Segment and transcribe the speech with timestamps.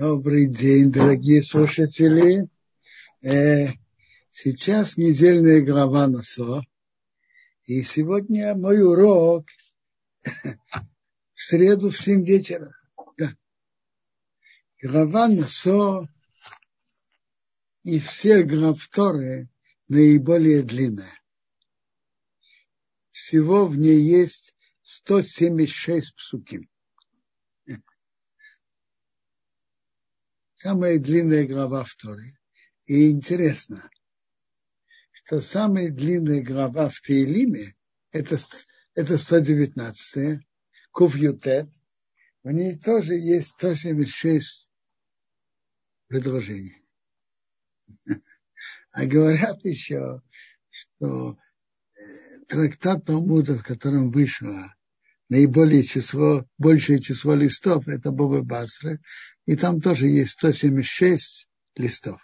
[0.00, 2.48] Добрый день, дорогие слушатели.
[3.20, 3.66] Э,
[4.30, 6.62] сейчас недельная глава НОСО.
[7.64, 9.44] И сегодня мой урок
[10.24, 10.54] в
[11.34, 12.74] среду в 7 вечера.
[13.18, 13.36] Да.
[14.80, 16.08] Глава НОСО
[17.82, 19.50] и все глав Торы
[19.86, 21.20] наиболее длинная.
[23.10, 26.69] Всего в ней есть 176 псуким.
[30.60, 32.38] Самая длинная глава в Торе.
[32.84, 33.90] И интересно,
[35.12, 37.74] что самая длинная глава в Тейлиме
[38.12, 38.36] это,
[38.94, 40.40] это 119-я,
[40.90, 41.68] Куфьютет.
[42.42, 44.70] В ней тоже есть 176
[46.08, 46.76] предложений.
[48.92, 50.20] А говорят еще,
[50.68, 51.38] что
[51.96, 52.00] э,
[52.48, 54.74] трактат Талмуда, в котором вышло
[55.28, 58.98] наиболее число, большее число листов, это Боба Басра,
[59.50, 62.20] и там тоже есть 176 листов.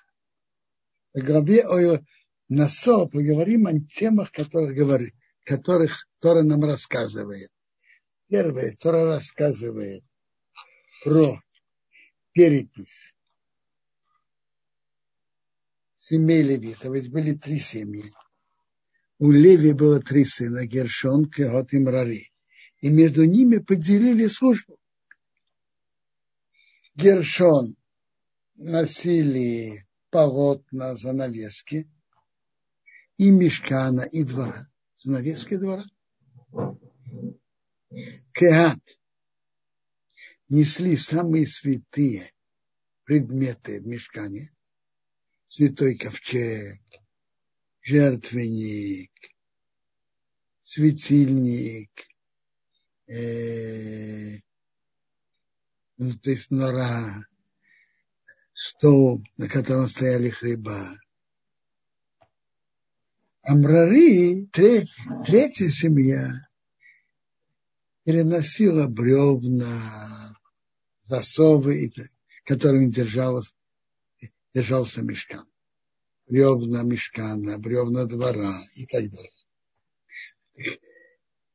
[1.12, 2.00] В главе о
[2.48, 7.50] Насо поговорим о темах, которых говорит, которых Тора нам рассказывает.
[8.28, 10.04] Первое, Тора рассказывает
[11.02, 11.42] про
[12.30, 13.12] перепись
[15.98, 16.94] семей левитов.
[16.94, 18.14] Ведь были три семьи.
[19.18, 22.30] У Леви было три сына, Гершон, Кехот и Мрари
[22.82, 24.78] и между ними поделили службу.
[26.96, 27.76] Гершон
[28.56, 31.88] носили полотна, занавески,
[33.18, 34.66] и мешкана, и двора.
[34.96, 35.84] Занавески двора.
[38.32, 38.80] Кеат
[40.48, 42.32] несли самые святые
[43.04, 44.54] предметы в мешкане.
[45.48, 46.80] Святой ковчег,
[47.82, 49.12] жертвенник,
[50.60, 51.92] светильник,
[53.06, 54.38] э,
[55.98, 57.26] то есть нора,
[58.52, 61.00] стол, на котором стояли хлеба.
[63.42, 64.92] Амрари, треть,
[65.24, 66.48] третья семья,
[68.04, 70.36] переносила бревна,
[71.04, 71.92] засовы,
[72.44, 73.54] которыми держалась,
[74.52, 75.46] держался мешкан.
[76.26, 79.32] Бревна мешкана, бревна двора и так далее.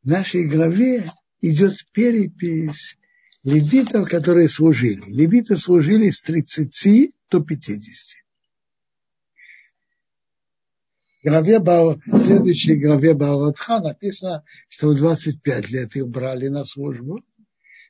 [0.02, 1.12] В нашей главе
[1.42, 2.98] идет перепись
[3.44, 5.04] левитов, которые служили.
[5.08, 8.22] Левиты служили с 30 до 50.
[11.24, 16.64] В главе Бау, в следующей главе Баалатха написано, что в 25 лет их брали на
[16.64, 17.24] службу.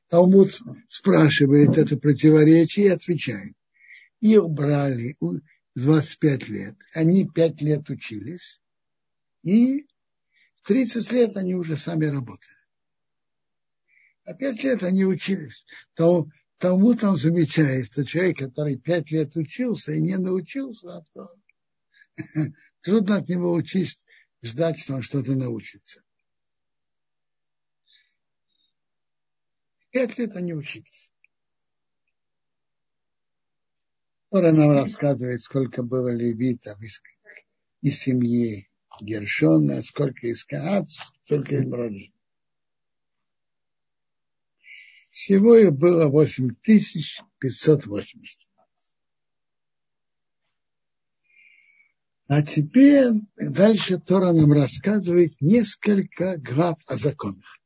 [0.10, 3.54] Талмуд спрашивает это противоречие и отвечает.
[4.20, 5.16] Их брали
[5.76, 6.76] 25 лет.
[6.94, 8.60] Они 5 лет учились.
[9.44, 9.88] И
[10.66, 12.61] 30 лет они уже сами работали.
[14.24, 15.66] А пять лет они учились.
[15.96, 16.28] То,
[16.58, 21.30] тому там замечает, что человек, который пять лет учился и не научился, то
[22.82, 24.06] трудно от него учить,
[24.44, 26.04] ждать, что он что-то научится.
[29.90, 31.12] Пять лет они учились.
[34.30, 37.02] Тора нам рассказывает, сколько было левитов из,
[37.82, 38.70] из семьи
[39.02, 40.88] Гершона, сколько из Каат,
[41.24, 42.14] сколько из Мроджи.
[45.12, 48.48] Всего их было 8580.
[52.28, 57.60] А теперь дальше Тора нам рассказывает несколько глав о законах.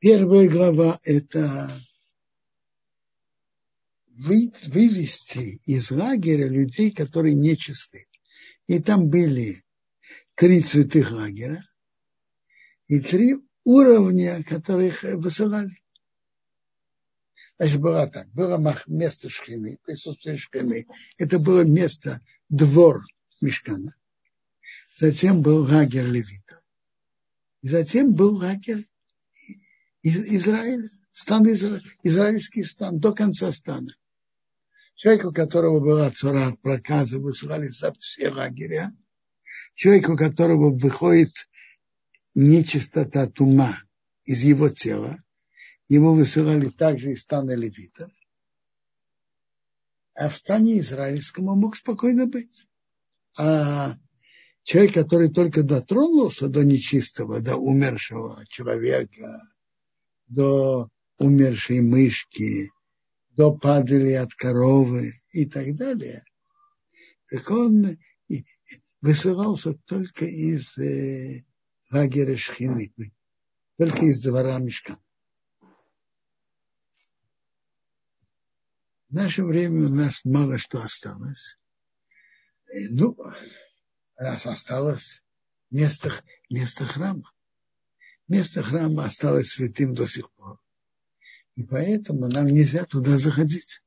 [0.00, 1.70] Первая глава– это
[4.06, 8.06] вывести из лагеря людей, которые нечисты.
[8.66, 9.64] И там были
[10.34, 11.64] три святых лагеря
[12.88, 15.81] и три уровня, которых высылали.
[17.62, 18.28] Значит, было так.
[18.32, 20.88] Было место шхины, присутствие шхины.
[21.16, 23.04] Это было место, двор
[23.40, 23.94] Мешкана.
[24.98, 26.58] Затем был лагерь левитов.
[27.60, 28.84] И затем был лагерь
[30.02, 31.80] Израиля, стан Изра...
[32.02, 33.94] израильский стан, до конца стана.
[34.96, 38.90] Человек, у которого была цара от проказа, высылали за все лагеря.
[39.76, 41.30] Человек, у которого выходит
[42.34, 43.78] нечистота тума
[44.24, 45.22] из его тела,
[45.92, 48.10] его высылали также из стана левитов.
[50.14, 52.66] А в стане израильском он мог спокойно быть.
[53.36, 53.98] А
[54.62, 59.38] человек, который только дотронулся до нечистого, до умершего человека,
[60.28, 62.70] до умершей мышки,
[63.32, 66.24] до падали от коровы и так далее,
[67.28, 67.98] так он
[69.02, 71.44] высылался только из э,
[71.90, 72.94] лагеря Шхины,
[73.76, 74.98] только из двора Мешкана.
[79.12, 81.58] В наше время у нас мало что осталось.
[82.92, 85.22] Ну, у нас осталось
[85.70, 86.10] место,
[86.48, 87.30] место храма.
[88.26, 90.58] Место храма осталось святым до сих пор.
[91.56, 93.82] И поэтому нам нельзя туда заходить.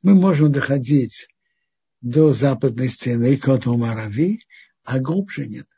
[0.00, 1.28] Мы можем доходить
[2.00, 4.40] до западной стены Котл Марави,
[4.82, 5.68] а глубже нет.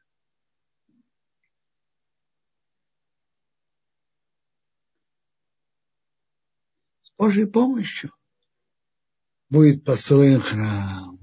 [7.23, 8.11] Божьей помощью
[9.49, 11.21] будет построен храм,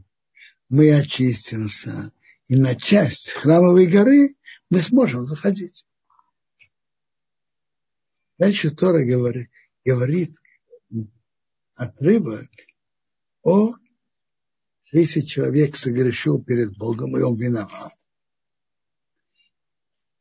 [0.69, 2.13] мы очистимся,
[2.48, 4.38] и на часть храмовой горы
[4.69, 5.86] мы сможем заходить.
[8.38, 9.50] Дальше Тора говорит,
[9.84, 10.38] говорит
[11.75, 12.50] отрывок
[13.44, 13.74] о
[14.94, 17.92] если человек согрешил перед Богом, и он виноват,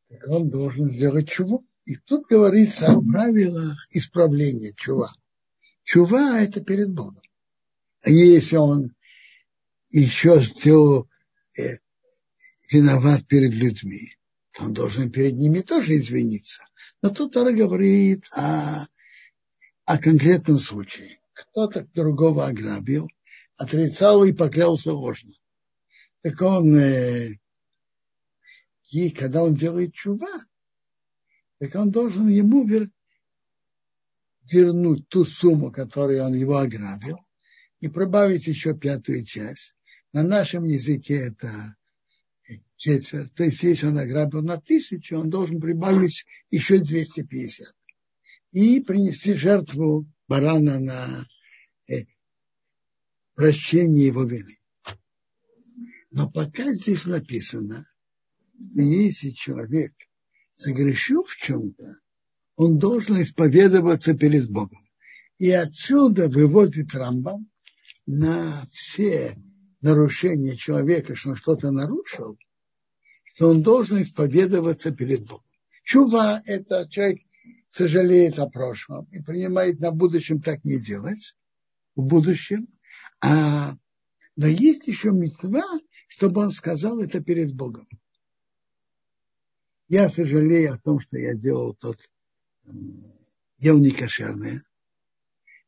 [0.09, 1.65] так он должен сделать чуву.
[1.85, 5.15] И тут говорится о правилах исправления чува.
[5.89, 7.23] Чува– это перед Богом.
[8.03, 8.95] А если он
[9.89, 11.09] еще сделал
[11.57, 11.79] э,
[12.71, 14.19] виноват перед людьми,
[14.53, 16.63] то он должен перед ними тоже извиниться.
[17.01, 18.87] Но тут Тора говорит о,
[19.87, 21.21] о конкретном случае.
[21.33, 23.09] Кто-то другого ограбил,
[23.57, 25.33] отрицал и поклялся ложно.
[26.21, 27.31] Так он, э,
[28.91, 30.45] и когда он делает чува,
[31.59, 32.91] так он должен ему вер,
[34.51, 37.19] вернуть ту сумму, которую он его ограбил,
[37.81, 39.75] и прибавить еще пятую часть.
[40.13, 41.77] На нашем языке это
[42.77, 43.35] четверть.
[43.35, 47.67] То есть, если он ограбил на тысячу, он должен прибавить еще 250.
[48.53, 51.27] И принести жертву барана на
[51.89, 52.05] э,
[53.35, 54.59] прощение его вины.
[56.11, 57.87] Но пока здесь написано,
[58.75, 59.93] если человек
[60.53, 62.01] согрешил в чем-то,
[62.59, 64.85] он должен исповедоваться перед Богом.
[65.39, 67.49] И отсюда выводит Рамбам
[68.05, 69.37] на все
[69.81, 72.37] нарушения человека, что он что-то нарушил,
[73.27, 75.45] что он должен исповедоваться перед Богом.
[75.85, 77.23] Чува– это человек
[77.71, 81.37] сожалеет о прошлом и принимает на будущем так не делать,
[81.95, 82.67] в будущем.
[83.21, 83.77] А,
[84.35, 85.63] но есть еще митва,
[86.09, 87.87] чтобы он сказал это перед Богом.
[89.87, 91.99] Я сожалею о том, что я делал тот,
[93.59, 94.65] ел не кошерное.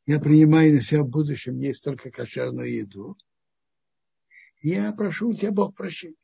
[0.06, 3.16] Я принимаю на себя в будущем есть только кошерную еду.
[4.62, 6.16] Я прошу у тебя Бог прощения.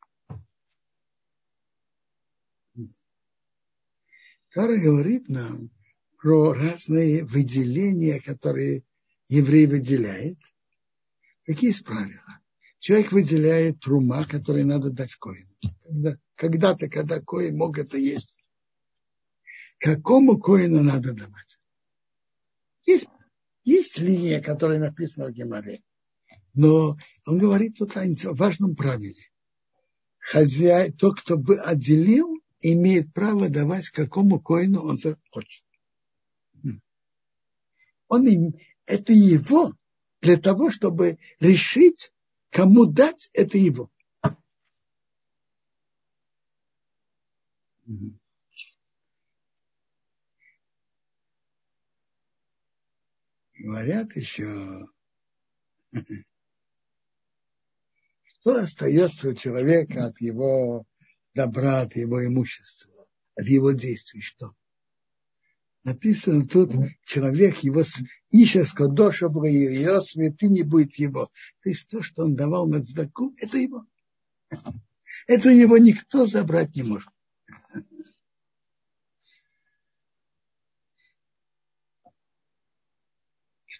[4.52, 5.70] Тора говорит нам
[6.18, 8.84] про разные выделения, которые
[9.28, 10.38] еврей выделяет.
[11.44, 12.40] Какие есть правила?
[12.78, 15.54] Человек выделяет трума, который надо дать коину.
[15.82, 18.35] Когда, когда-то, когда коин мог это есть.
[19.78, 21.60] Какому коину надо давать?
[22.84, 23.06] Есть,
[23.64, 25.82] есть линия, которая написана в Геморе.
[26.54, 26.96] Но
[27.26, 29.22] он говорит тут о важном правиле.
[30.18, 35.64] Хозяин, тот, кто бы отделил, имеет право давать какому коину он захочет.
[38.08, 38.54] Он,
[38.86, 39.74] это его
[40.20, 42.12] для того, чтобы решить,
[42.50, 43.90] кому дать, это его.
[53.66, 54.86] Говорят еще,
[58.22, 60.86] что остается у человека от его
[61.34, 62.92] добра, от его имущества,
[63.34, 64.54] от его действий, что?
[65.82, 66.74] Написано тут,
[67.06, 67.82] человек его
[68.30, 71.32] ищет скодоша ее святыни будет его.
[71.64, 73.84] То есть то, что он давал на цдаку, это его.
[75.26, 77.08] Это у него никто забрать не может.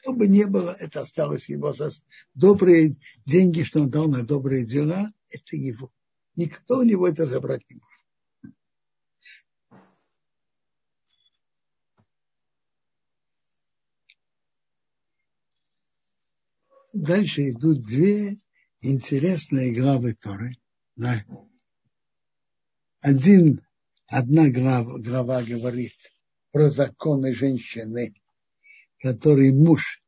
[0.07, 1.75] Что бы ни было, это осталось его.
[2.35, 2.95] Добрые
[3.25, 5.91] деньги, что он дал на добрые дела, это его.
[6.37, 8.57] Никто у него это забрать не может.
[16.93, 18.39] Дальше идут две
[18.83, 20.55] интересные главы Торы.
[23.01, 23.61] Один,
[24.07, 25.95] одна глава, глава говорит
[26.53, 28.15] про законы женщины,
[29.01, 30.01] который муж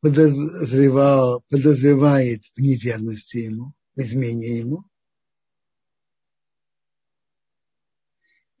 [0.00, 4.84] подозревал, подозревает в неверности ему, в измене ему.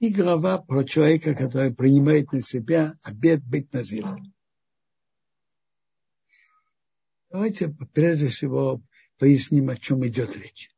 [0.00, 4.32] И глава про человека, который принимает на себя обед быть назиром.
[7.30, 8.80] Давайте прежде всего
[9.18, 10.70] поясним, о чем идет речь.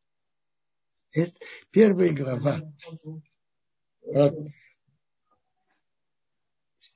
[1.13, 1.33] Это
[1.71, 2.63] первая глава.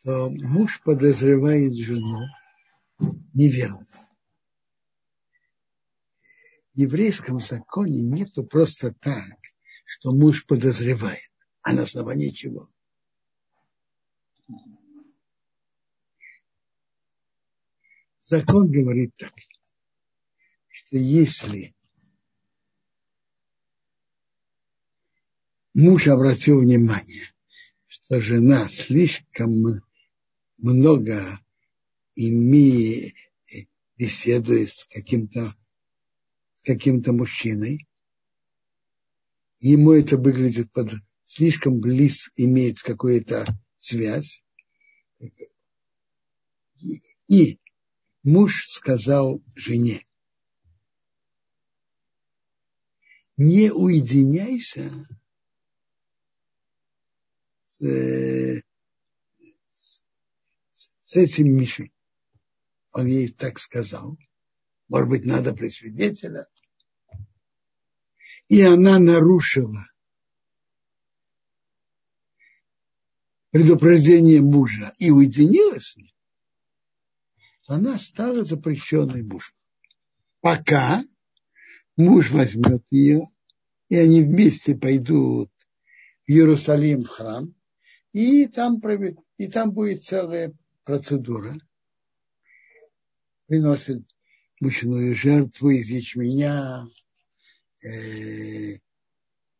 [0.04, 2.26] Муж подозревает жену
[3.32, 3.86] неверно.
[6.74, 9.38] В еврейском законе нету просто так,
[9.84, 11.30] что муж подозревает,
[11.62, 12.68] а на основании чего?
[18.22, 19.34] Закон говорит так,
[20.68, 21.74] что если
[25.74, 27.32] муж обратил внимание,
[27.86, 29.83] что жена слишком
[30.64, 31.38] много
[32.16, 33.14] имеет,
[33.98, 35.54] беседует с каким-то
[36.56, 37.86] с каким-то мужчиной,
[39.58, 40.90] ему это выглядит под
[41.24, 43.44] слишком близ имеет какую-то
[43.76, 44.42] связь.
[47.28, 47.58] И
[48.22, 50.02] муж сказал жене,
[53.36, 54.90] не уединяйся
[57.64, 58.62] с, э,
[61.04, 61.92] с этим Мишей.
[62.92, 64.18] Он ей так сказал.
[64.88, 66.48] Может быть, надо при свидетеля.
[68.48, 69.86] И она нарушила
[73.50, 76.10] предупреждение мужа и уединилась с ним,
[77.66, 79.54] она стала запрещенной мужем.
[80.40, 81.04] Пока
[81.96, 83.22] муж возьмет ее,
[83.88, 85.50] и они вместе пойдут
[86.26, 87.54] в Иерусалим, в храм,
[88.12, 88.80] и там,
[89.38, 90.52] и там будет целая
[90.84, 91.56] процедура.
[93.46, 94.02] Приносит
[94.60, 96.86] мучную жертву из ячменя,
[97.82, 98.78] э,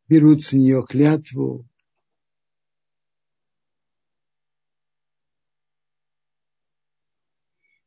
[0.09, 1.69] берут с нее клятву,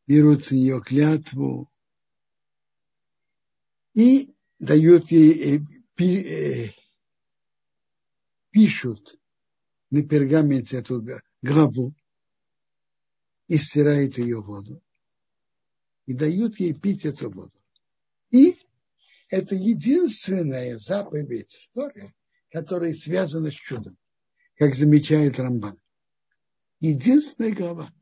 [0.05, 1.67] берут с нее клятву
[3.93, 6.73] и дают ей, э, э,
[8.51, 9.19] пишут
[9.89, 11.03] на пергаменте эту
[11.41, 11.95] главу
[13.47, 14.81] и стирают ее воду
[16.05, 17.53] и дают ей пить эту воду.
[18.31, 18.55] И
[19.29, 22.13] это единственная заповедь в Торе,
[22.49, 23.97] которая связана с чудом,
[24.55, 25.79] как замечает Рамбан.
[26.79, 27.93] Единственная глава.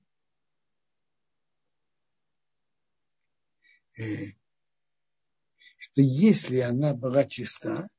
[3.98, 4.28] Э,
[5.78, 7.90] что если она была чиста,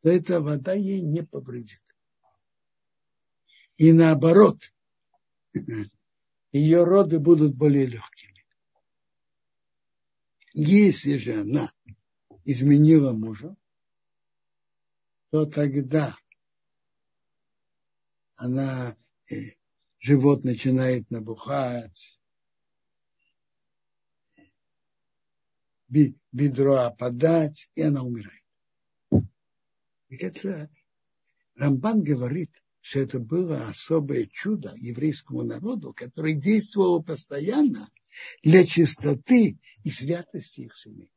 [0.00, 1.82] то эта вода ей не повредит.
[3.76, 4.72] И наоборот,
[6.56, 8.46] ее роды будут более легкими.
[10.54, 11.70] Если же она
[12.44, 13.54] изменила мужа,
[15.30, 16.16] то тогда
[18.36, 18.96] она,
[19.30, 19.56] э,
[19.98, 22.18] живот начинает набухать,
[25.88, 28.42] бедро опадать, и она умирает.
[30.08, 30.70] И это
[31.54, 32.50] Рамбан говорит,
[32.86, 37.88] что это было особое чудо еврейскому народу, которое действовало постоянно
[38.44, 41.10] для чистоты и святости их семей.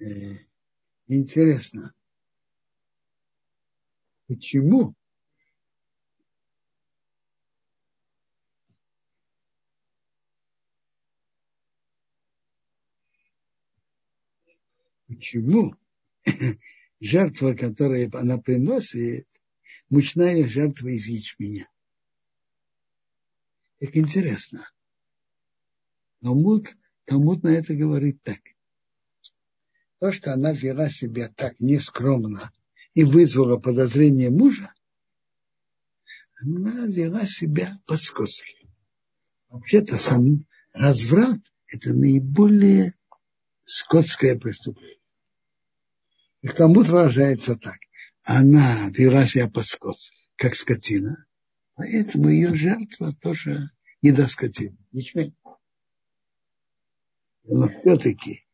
[0.00, 0.38] Э,
[1.06, 1.92] интересно,
[4.26, 4.94] почему
[15.14, 15.74] почему
[17.00, 19.28] жертва, которую она приносит,
[19.88, 21.68] мучная жертва из ячменя.
[23.80, 24.70] Как интересно.
[26.20, 28.40] Талмуд, Талмуд на это говорит так.
[30.00, 32.52] То, что она вела себя так нескромно
[32.94, 34.72] и вызвала подозрение мужа,
[36.40, 38.68] она вела себя по-скотски.
[39.48, 42.94] Вообще-то сам разврат– это наиболее
[43.62, 44.98] скотское преступление.
[46.44, 47.78] И кому-то выражается так.
[48.22, 51.24] Она вела себя по скотски, как скотина,
[51.74, 53.70] поэтому ее жертва тоже
[54.02, 54.76] не до скотины.
[54.92, 55.34] Ячмень.
[57.44, 58.46] Но все-таки,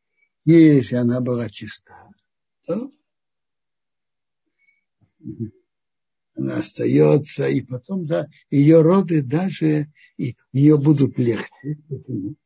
[0.44, 2.12] если она была чиста,
[2.62, 2.92] то
[6.37, 11.76] она остается, и потом, да, ее роды даже, и ее будут легче.
[11.88, 12.37] Почему?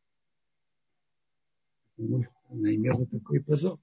[1.97, 3.79] Потому что она имела такой позор.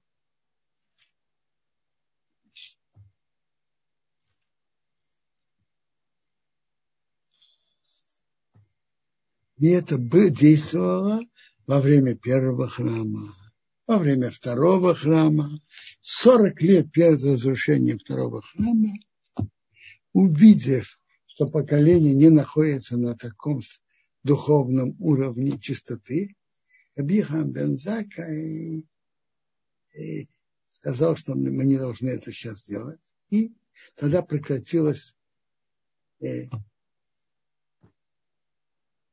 [9.62, 11.20] И это действовало
[11.68, 13.32] во время первого храма,
[13.86, 15.50] во время второго храма.
[16.00, 18.90] 40 лет перед разрушением второго храма,
[20.12, 23.60] увидев, что поколение не находится на таком
[24.24, 26.34] духовном уровне чистоты.
[26.96, 28.84] Абихам Бензака и,
[29.96, 30.28] и
[30.66, 32.98] сказал, что мы не должны это сейчас делать.
[33.30, 33.52] И
[33.94, 35.14] тогда прекратилось
[36.20, 36.50] э, э,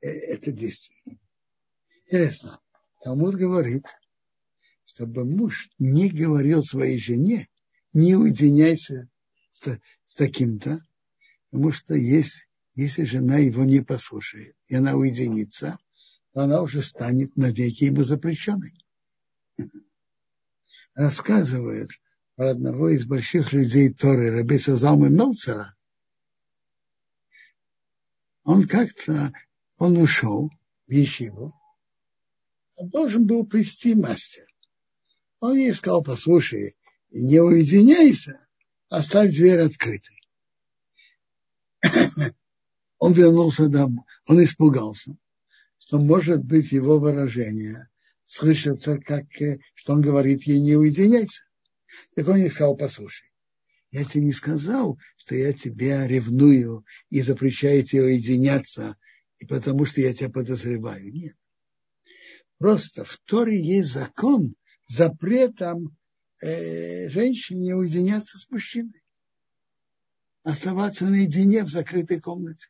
[0.08, 1.20] это действие.
[2.06, 2.60] Интересно,
[3.01, 3.86] Талмуд говорит,
[4.86, 7.48] чтобы муж не говорил своей жене,
[7.94, 9.10] не уединяйся
[9.51, 10.79] с, с таким-то,
[11.50, 15.77] потому что есть, если жена его не послушает, и она уединится,
[16.34, 18.74] то она уже станет навеки ему запрещенной.
[20.94, 21.89] Рассказывает
[22.36, 25.75] про одного из больших людей Торы, Рабиса Залмы Мелцера.
[28.44, 29.34] Он как-то,
[29.79, 30.51] он ушел
[30.88, 31.55] в Ешиву,
[32.79, 34.45] должен был прийти мастер.
[35.39, 36.75] Он ей сказал, послушай,
[37.09, 38.45] не уединяйся,
[38.89, 40.21] оставь дверь открытой.
[43.01, 45.15] Он вернулся домой, он испугался,
[45.77, 47.88] что может быть его выражение
[48.25, 51.43] слышится, как, э, что он говорит ей не уединяйся.
[52.13, 53.31] Так он ей сказал, послушай,
[53.91, 58.98] я тебе не сказал, что я тебя ревную и запрещаю тебе уединяться,
[59.39, 61.12] и потому что я тебя подозреваю.
[61.12, 61.36] Нет.
[62.58, 64.55] Просто в Торе есть закон
[64.86, 65.98] запретом
[66.41, 69.01] э, женщине уединяться с мужчиной.
[70.43, 72.69] Оставаться наедине в закрытой комнате.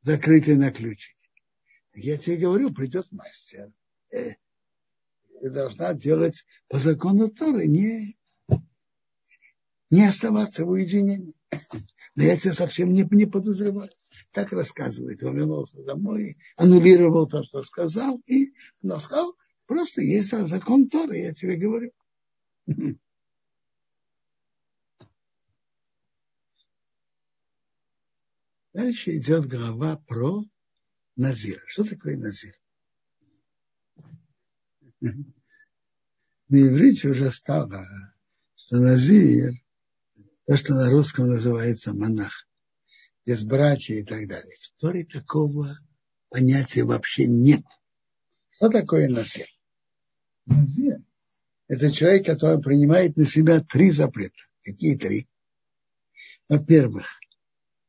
[0.00, 1.16] Закрытой на ключик.
[1.94, 3.72] Я тебе говорю, придет мастер.
[4.10, 4.32] Э,
[5.40, 8.16] ты должна делать по закону Торы, не,
[9.90, 11.34] не оставаться в уединении.
[12.14, 13.90] Но я тебя совсем не, не подозреваю.
[14.32, 15.22] Так рассказывает.
[15.22, 18.52] Он вернулся домой, аннулировал то, что сказал, и
[18.82, 19.34] но сказал,
[19.66, 21.92] просто есть закон Торы, я тебе говорю.
[28.74, 30.44] Дальше идет глава про
[31.16, 31.62] Назир.
[31.66, 32.54] Что такое Назир?
[36.48, 37.86] На иврите уже стало,
[38.56, 39.52] что Назир,
[40.52, 42.46] то, что на русском называется монах,
[43.24, 44.54] без братья и так далее.
[44.60, 45.78] В Торе такого
[46.28, 47.62] понятия вообще нет.
[48.50, 49.46] Что такое Назир?
[50.44, 50.98] Назир–
[51.68, 54.36] это человек, который принимает на себя три запрета.
[54.62, 55.26] Какие три?
[56.50, 57.06] Во-первых,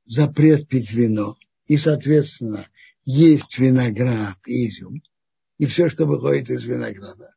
[0.06, 2.69] запрет пить вино и, соответственно,
[3.04, 5.04] есть виноград и изюм,
[5.58, 7.36] и все, что выходит из винограда.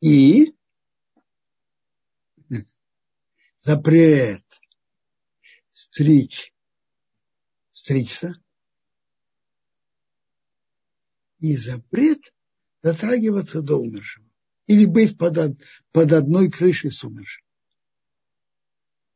[0.00, 0.54] И
[3.68, 4.42] запрет
[5.70, 6.54] стричь,
[7.70, 8.42] стричься,
[11.40, 12.32] и запрет
[12.82, 14.26] дотрагиваться до умершего
[14.64, 15.58] или быть под,
[15.92, 17.44] под одной крышей с умершим.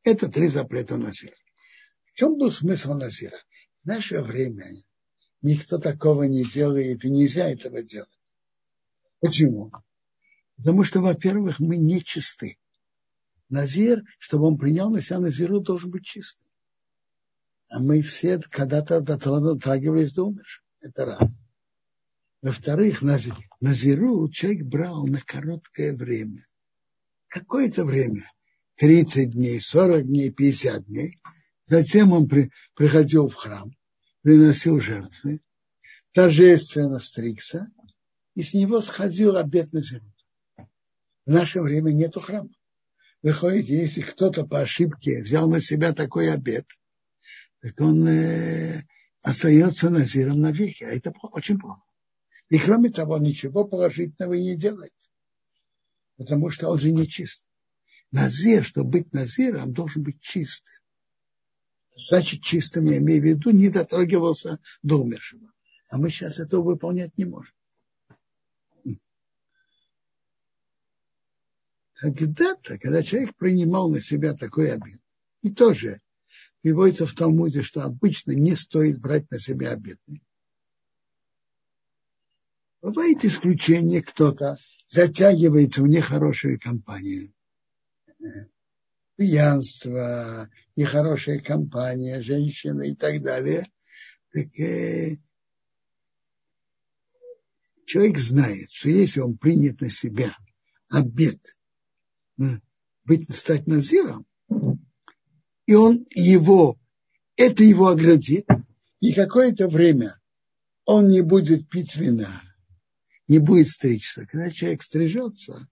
[0.02, 1.36] Это три запрета Назира.
[2.04, 3.38] В чем был смысл Назира?
[3.82, 4.84] В наше время
[5.40, 8.20] никто такого не делает, и нельзя этого делать.
[9.18, 9.72] Почему?
[10.58, 12.58] Потому что, во-первых, мы не чисты.
[13.52, 16.46] Назир, чтобы он принял на себя Назиру, должен быть чистым.
[17.70, 20.64] А мы все когда-то дотрагивались до умерших.
[20.80, 21.22] Это раз.
[22.42, 23.02] Во-вторых,
[23.60, 26.44] Назиру человек брал на короткое время.
[27.28, 28.24] Какое-то время.
[28.76, 31.20] 30 дней, 40 дней, 50 дней.
[31.62, 33.72] Затем он при, приходил в храм
[34.22, 35.40] приносил жертвы,
[36.12, 37.66] торжественно стригся,
[38.34, 40.12] и с него сходил обед на землю.
[41.26, 42.50] В наше время нету храма.
[43.22, 46.66] Выходит, если кто-то по ошибке взял на себя такой обед,
[47.60, 48.84] так он э,
[49.22, 51.82] остается назиром навеки, а это очень плохо.
[52.50, 54.92] И кроме того, ничего положительного не делает,
[56.16, 57.48] потому что он же не чист.
[58.10, 60.72] Назир, чтобы быть назиром, должен быть чистым
[62.08, 65.52] значит чистым, я имею в виду, не дотрагивался до умершего.
[65.90, 67.54] А мы сейчас этого выполнять не можем.
[72.02, 75.00] Когда-то, когда человек принимал на себя такой обид,
[75.42, 76.00] и тоже
[76.60, 80.20] приводится в Талмуде, что обычно не стоит брать на себя обеты.
[82.80, 84.56] Бывает исключение, кто-то
[84.88, 87.32] затягивается в нехорошую компанию
[89.14, 93.64] пьянство, нехорошая компания, женщины и так далее,
[94.32, 95.18] так э,
[97.84, 100.36] человек знает, что если он принят на себя
[100.88, 101.38] обед
[102.36, 104.26] быть, стать назиром,
[105.66, 106.78] и он его,
[107.36, 108.46] это его оградит,
[109.00, 110.20] и какое-то время
[110.84, 112.42] он не будет пить вина,
[113.28, 114.26] не будет стричься.
[114.26, 115.68] Когда человек стрижется,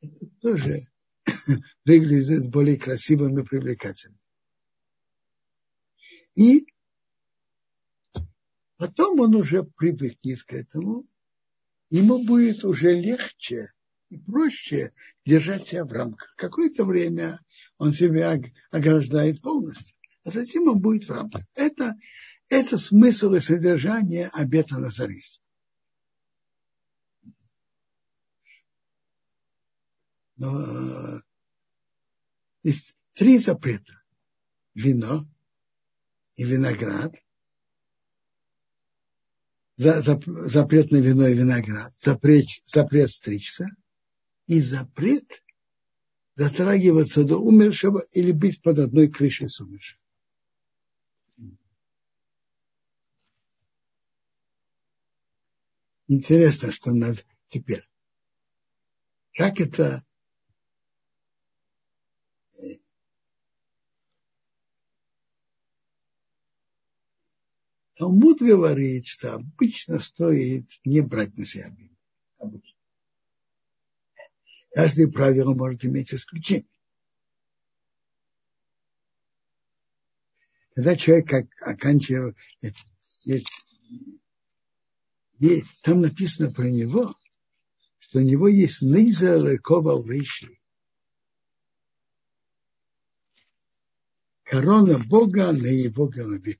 [0.00, 0.88] это тоже
[1.84, 4.18] выглядит более красивым и привлекательным.
[6.34, 6.66] И
[8.80, 11.04] Потом он уже привыкнет к этому,
[11.90, 13.74] ему будет уже легче
[14.08, 14.94] и проще
[15.30, 16.34] держать себя в рамках.
[16.36, 17.40] Какое-то время
[17.78, 18.36] он себя
[18.70, 21.44] ограждает полностью, а затем он будет в рамках.
[21.54, 21.94] Это,
[22.48, 25.38] это смысл и содержание обета Назариста.
[30.36, 31.20] Но э,
[32.64, 34.02] есть три запрета.
[34.74, 35.28] Вино
[36.34, 37.14] и виноград.
[39.76, 41.92] Запрет на вино и виноград.
[41.98, 43.66] Запрет, запрет стричься.
[44.50, 45.44] И запрет
[46.34, 50.00] дотрагиваться до умершего или быть под одной крышей с умершим.
[56.08, 57.88] Интересно, что нас теперь.
[59.34, 60.04] Как это
[67.94, 71.72] Талмуд говорит, что обычно стоит не брать на себя
[72.40, 72.79] Обычно.
[74.72, 76.68] Каждое правило может иметь исключение.
[80.74, 82.36] Когда человек как оканчивает,
[85.82, 87.14] там написано про него,
[87.98, 88.82] что у него есть
[89.58, 90.58] ковал вейши.
[94.44, 96.58] Корона Бога на его голове.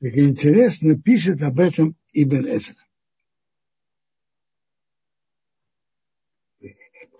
[0.00, 2.89] Так интересно, пишет об этом Ибн Эзра.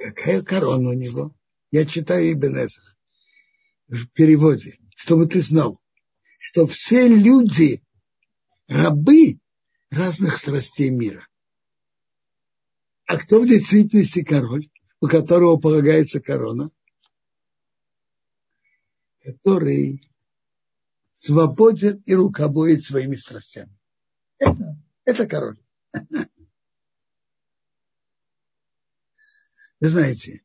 [0.01, 1.37] Какая корона у него?
[1.71, 2.97] Я читаю Ибн Эзра
[3.87, 5.79] в переводе, чтобы ты знал,
[6.39, 7.83] что все люди
[8.67, 9.41] рабы
[9.91, 11.29] разных страстей мира.
[13.05, 14.71] А кто в действительности король,
[15.03, 16.71] у которого полагается корона?
[19.23, 20.11] Который
[21.15, 23.77] свободен и руководит своими страстями.
[24.39, 25.59] Это, это король.
[29.81, 30.45] Вы знаете,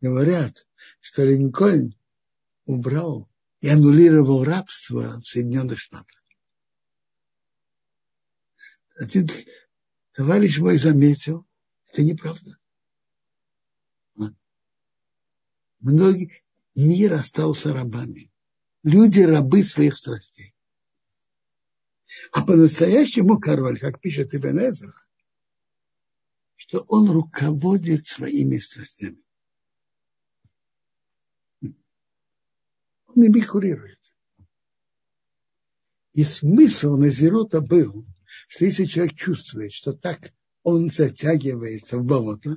[0.00, 0.66] говорят,
[1.00, 1.94] что Линкольн
[2.64, 3.28] убрал
[3.60, 6.22] и аннулировал рабство в Соединенных Штатах.
[8.96, 9.28] Один
[10.12, 11.46] товарищ мой заметил,
[11.92, 12.56] это неправда.
[15.80, 16.42] Многие,
[16.74, 18.30] мир остался рабами
[18.86, 20.54] люди рабы своих страстей.
[22.32, 24.94] А по-настоящему король, как пишет Ибн Эзра,
[26.66, 29.22] что он руководит своими страстями.
[31.62, 33.98] Он ими курирует.
[36.12, 38.06] И смысл Назирута был,
[38.48, 42.56] что если человек чувствует, что так он затягивается в болото,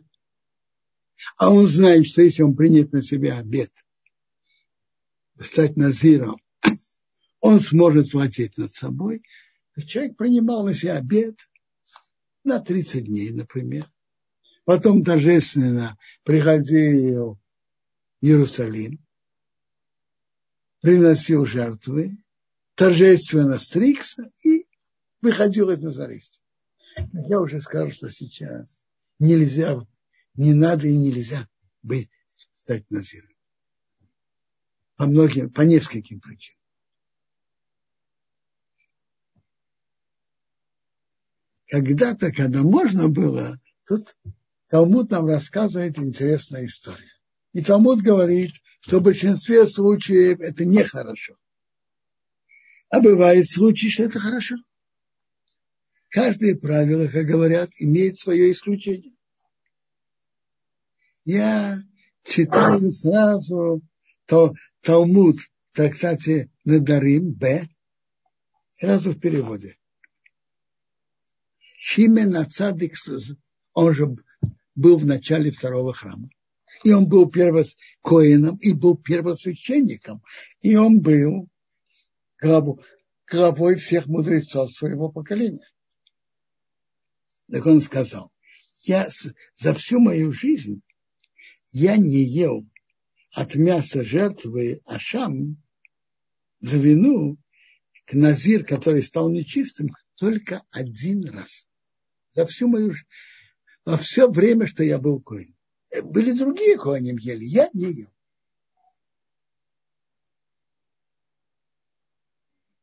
[1.38, 3.72] а он знает, что если он принят на себя обед–
[5.44, 6.38] стать назиром,
[7.40, 9.24] он сможет владеть над собой.
[9.86, 11.36] Человек принимал на себя обед
[12.44, 13.90] на 30 дней, например.
[14.70, 17.40] Потом торжественно приходил
[18.22, 19.04] в Иерусалим,
[20.80, 22.12] приносил жертвы,
[22.76, 24.68] торжественно стригся и
[25.22, 26.40] выходил из Назариста.
[27.14, 28.86] Я уже сказал, что сейчас
[29.18, 29.76] нельзя,
[30.36, 31.50] не надо и нельзя
[31.82, 33.34] быть, стать назиром
[34.98, 36.62] по многим, по нескольким причинам.
[41.66, 44.16] Когда-то, когда можно было, тут
[44.70, 47.12] Талмуд нам рассказывает интересная история.
[47.54, 48.52] И Талмуд говорит,
[48.82, 51.36] что в большинстве случаев это нехорошо.
[52.90, 54.56] А бывает случаи, что это хорошо.
[56.10, 59.16] Каждое правило, как говорят, имеет свое исключение.
[61.26, 61.80] Я
[62.24, 63.82] читаю сразу
[64.26, 67.68] то, Талмуд в трактате Надарим, Б,
[68.72, 69.78] сразу в переводе.
[71.78, 72.94] Шимен Ацадик,
[73.74, 74.16] он же
[74.80, 76.30] был в начале второго храма.
[76.86, 77.30] И он был
[78.02, 80.24] коином, и был первосвященником.
[80.62, 81.50] И он был
[83.28, 85.68] главой всех мудрецов своего поколения.
[87.52, 88.32] Так он сказал,
[88.84, 89.10] я
[89.56, 90.82] за всю мою жизнь
[91.72, 92.66] я не ел
[93.34, 95.62] от мяса жертвы Ашам
[96.62, 97.38] за вину
[98.06, 101.68] к Назир, который стал нечистым, только один раз.
[102.32, 102.94] За всю мою
[103.90, 105.56] во все время, что я был коин.
[106.04, 108.14] Были другие коинем ели, я не ел.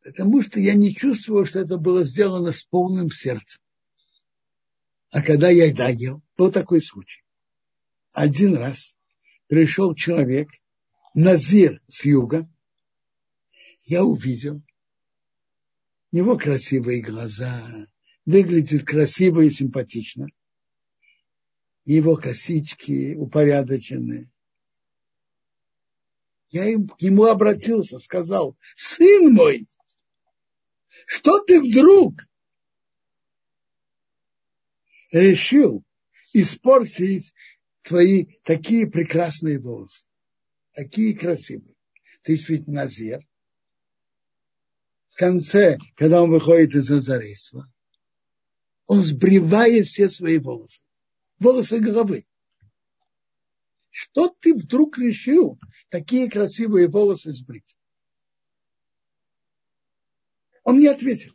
[0.03, 3.63] Потому что я не чувствовал, что это было сделано с полным сердцем.
[5.11, 7.23] А когда я да ел, был такой случай.
[8.13, 8.97] Один раз
[9.47, 10.49] пришел человек,
[11.15, 12.51] Назир с юга,
[13.85, 14.61] я увидел,
[16.11, 17.87] У него красивые глаза,
[18.25, 20.27] выглядит красиво и симпатично.
[21.87, 24.29] Его косички упорядочены.
[26.51, 29.69] Я им, к нему обратился, сказал, сын мой,
[31.07, 32.27] что ты вдруг
[35.13, 35.85] решил
[36.33, 37.33] испортить
[37.83, 40.05] твои такие прекрасные волосы,
[40.73, 41.77] такие красивые.
[42.23, 43.21] Ты ведь назер.
[45.07, 47.73] В конце, когда он выходит из назарейства,
[48.87, 50.81] он сбривает все свои волосы,
[51.39, 52.27] волосы головы.
[53.91, 57.77] Что ты вдруг решил такие красивые волосы сбрить?
[60.65, 61.35] Он не ответил.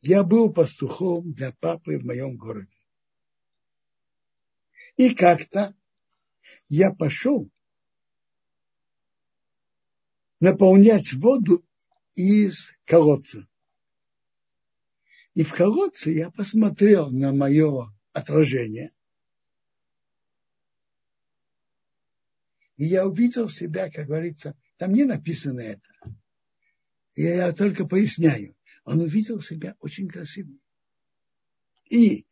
[0.00, 2.76] Я был пастухом для папы в моем городе.
[4.96, 5.76] И как-то
[6.68, 7.48] я пошел
[10.40, 11.64] наполнять воду
[12.16, 13.46] из колодца.
[15.34, 18.90] И в колодце я посмотрел на мое отражение.
[22.76, 25.88] И я увидел себя, как говорится, там не написано это.
[27.14, 28.56] Я только поясняю.
[28.84, 30.60] Он увидел себя очень красивым.
[31.88, 32.26] И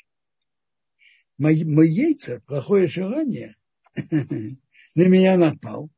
[1.39, 3.57] мой, мой яйца, плохое желание,
[3.95, 5.91] на меня напал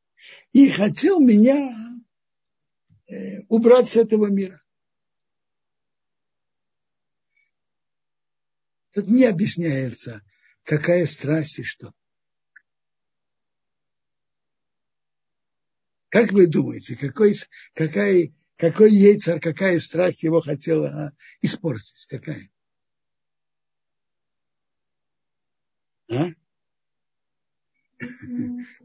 [0.53, 1.75] и хотел меня
[3.09, 4.62] э, убрать с этого мира.
[8.93, 10.23] Тут не объясняется,
[10.65, 11.95] какая страсть и что.
[16.11, 17.35] Как вы думаете, какой,
[17.73, 22.07] какая, какой яйцер, какая страсть его хотела а, испортить?
[22.07, 22.51] Какая?
[26.11, 26.27] А?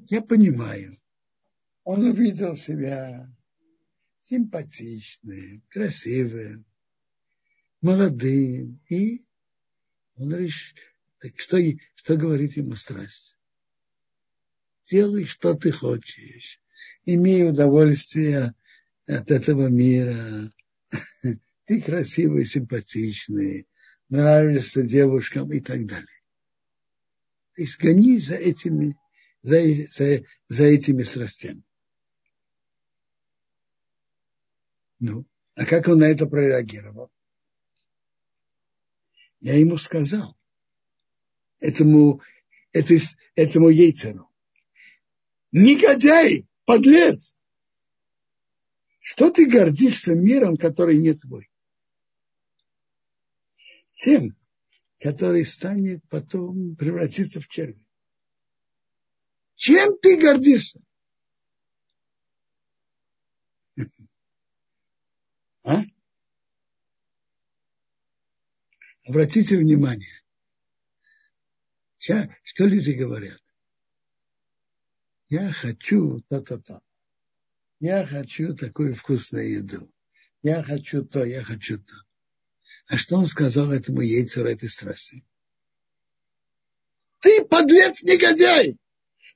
[0.05, 1.01] Я понимаю.
[1.83, 3.29] Он увидел себя
[4.19, 6.65] симпатичным, красивым,
[7.81, 8.79] молодым.
[8.87, 9.26] И
[10.17, 10.75] он решил,
[11.19, 11.57] так что,
[11.95, 13.35] что говорит ему страсть?
[14.85, 16.61] Делай, что ты хочешь.
[17.05, 18.53] Имей удовольствие
[19.05, 20.51] от этого мира.
[21.65, 23.67] Ты красивый, симпатичный,
[24.09, 26.07] нравишься девушкам и так далее.
[27.55, 28.95] То есть гони за этими,
[29.41, 31.63] за, за, за этими страстями.
[34.99, 35.25] Ну,
[35.55, 37.11] а как он на это прореагировал?
[39.39, 40.35] Я ему сказал,
[41.59, 42.21] этому,
[42.71, 42.95] это,
[43.35, 44.29] этому яйцеру,
[45.51, 47.35] негодяй, подлец,
[48.99, 51.49] что ты гордишься миром, который не твой?
[53.93, 54.35] Тем,
[54.99, 57.79] который станет потом превратиться в червя.
[59.55, 60.81] Чем ты гордишься?
[65.63, 65.83] А?
[69.07, 70.21] Обратите внимание,
[71.97, 73.41] что люди говорят.
[75.29, 76.81] Я хочу то-то-то.
[77.79, 79.89] Я хочу такую вкусную еду.
[80.41, 81.93] Я хочу то, я хочу то.
[82.87, 85.25] А что он сказал этому яйцеру этой страсти?
[87.21, 88.77] Ты подлец негодяй!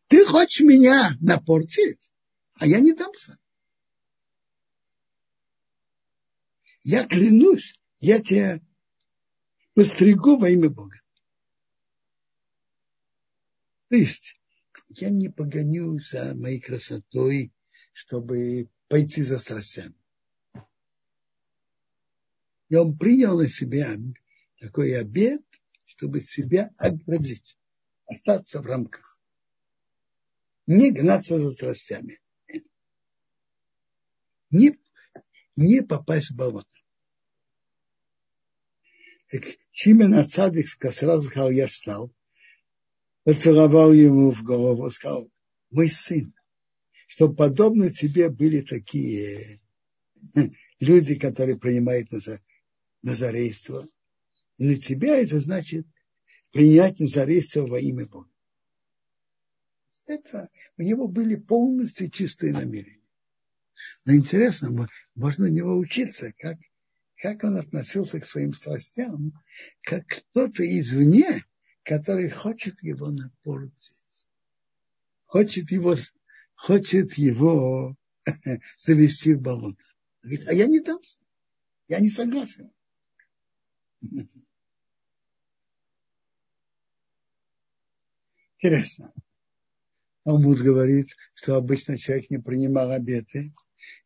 [0.07, 2.11] Ты хочешь меня напортить,
[2.55, 3.37] а я не дамся.
[6.83, 8.59] Я клянусь, я тебя
[9.73, 10.99] постригу во имя Бога.
[13.89, 14.39] То есть
[14.87, 17.51] я не погоню за моей красотой,
[17.93, 19.95] чтобы пойти за страстями.
[22.69, 23.97] И он принял на себя
[24.59, 25.41] такой обед,
[25.85, 27.57] чтобы себя оградить,
[28.05, 29.19] остаться в рамках.
[30.67, 32.21] Не гнаться за страстями.
[34.51, 34.79] Не,
[35.57, 36.80] не попасть в болото.
[39.31, 42.13] Так Шимен Цадик сразу сказал, я встал,
[43.23, 45.31] поцеловал ему в голову, сказал,
[45.71, 46.33] мой сын,
[47.07, 49.61] чтобы подобно тебе были такие
[50.81, 52.09] люди, которые принимают
[53.01, 53.87] назарейство.
[54.57, 55.87] И на тебя это значит
[56.51, 58.29] принять назарейство во имя Бога.
[60.07, 62.99] Это у него были полностью чистые намерения.
[64.03, 66.57] Но интересно, можно у него учиться, как,
[67.21, 69.33] как он относился к своим страстям,
[69.83, 71.45] как кто-то извне,
[71.83, 73.93] который хочет его напортить,
[75.27, 75.95] хочет его,
[76.55, 77.95] хочет его
[78.79, 79.83] завести в болото.
[80.23, 81.19] Говорит, а я не дамся,
[81.87, 82.71] я не согласен.
[88.57, 89.13] Интересно.
[90.23, 93.53] Талмуд говорит, что обычно человек не принимал обеты.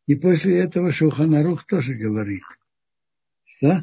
[0.06, 2.42] И после этого Шуханарух тоже говорит,
[3.60, 3.82] Да?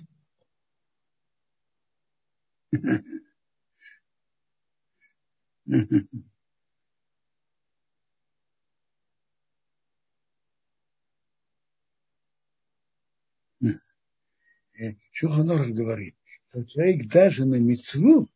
[15.12, 16.16] Шуханор говорит,
[16.50, 18.30] что человек даже на мецву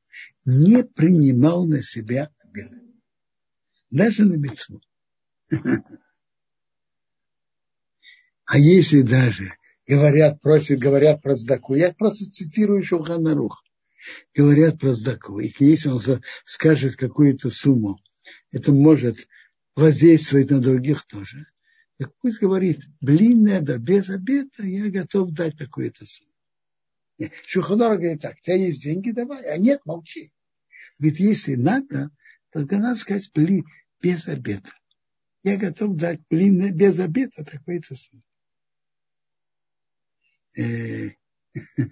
[0.45, 2.71] не принимал на себя обид.
[3.89, 4.81] Даже на мецву.
[8.49, 9.51] А если даже
[9.87, 13.63] говорят, просят, говорят про сдаку, я просто цитирую Шуханарух,
[14.35, 16.01] говорят про сдаку, и если он
[16.45, 17.99] скажет какую-то сумму,
[18.51, 19.27] это может
[19.75, 21.45] воздействовать на других тоже.
[21.97, 26.31] Так пусть говорит, блин, надо, без обеда я готов дать такую-то сумму.
[27.45, 30.31] Шуханар говорит так, у тебя есть деньги, давай, а нет, молчи.
[30.99, 32.11] Говорит, если надо,
[32.51, 33.65] только надо сказать, блин,
[34.01, 34.69] без обеда.
[35.43, 38.21] Я готов дать, блин, без обеда такой-то сумму.
[40.57, 41.11] Э,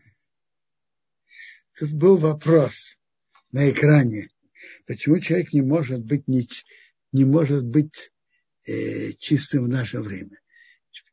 [1.78, 2.97] тут был вопрос
[3.51, 4.30] на экране,
[4.88, 6.49] почему человек не может быть, не,
[7.12, 8.12] не может быть
[8.65, 10.39] э, чистым в наше время.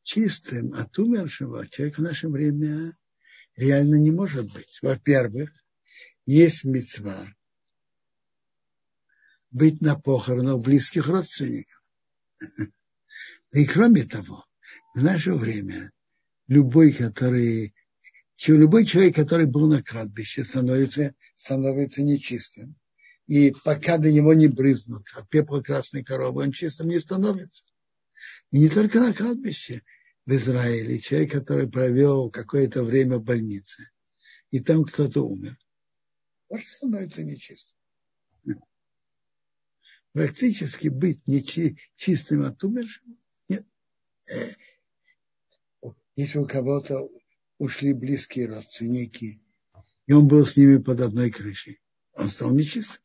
[0.05, 2.97] Чистым от умершего человек в наше время
[3.57, 4.79] реально не может быть.
[4.81, 5.51] Во-первых,
[6.25, 7.29] есть мецва
[9.51, 11.85] быть на похоронах близких родственников.
[13.53, 14.47] И кроме того,
[14.95, 15.93] в наше время
[16.49, 17.75] любой, который,
[18.47, 22.77] любой человек, который был на кладбище, становится, становится нечистым.
[23.27, 27.65] И пока до него не брызнут от пепла красной коровы, он чистым не становится.
[28.51, 29.83] И не только на кладбище
[30.27, 33.91] в Израиле, человек, который провел какое-то время в больнице,
[34.51, 35.57] и там кто-то умер,
[36.49, 37.77] тоже становится нечистым.
[40.13, 43.17] Практически быть нечистым от умершего
[43.49, 43.67] нет.
[46.15, 47.09] Если у кого-то
[47.59, 49.41] ушли близкие родственники,
[50.07, 51.81] и он был с ними под одной крышей,
[52.15, 53.03] он стал нечистым.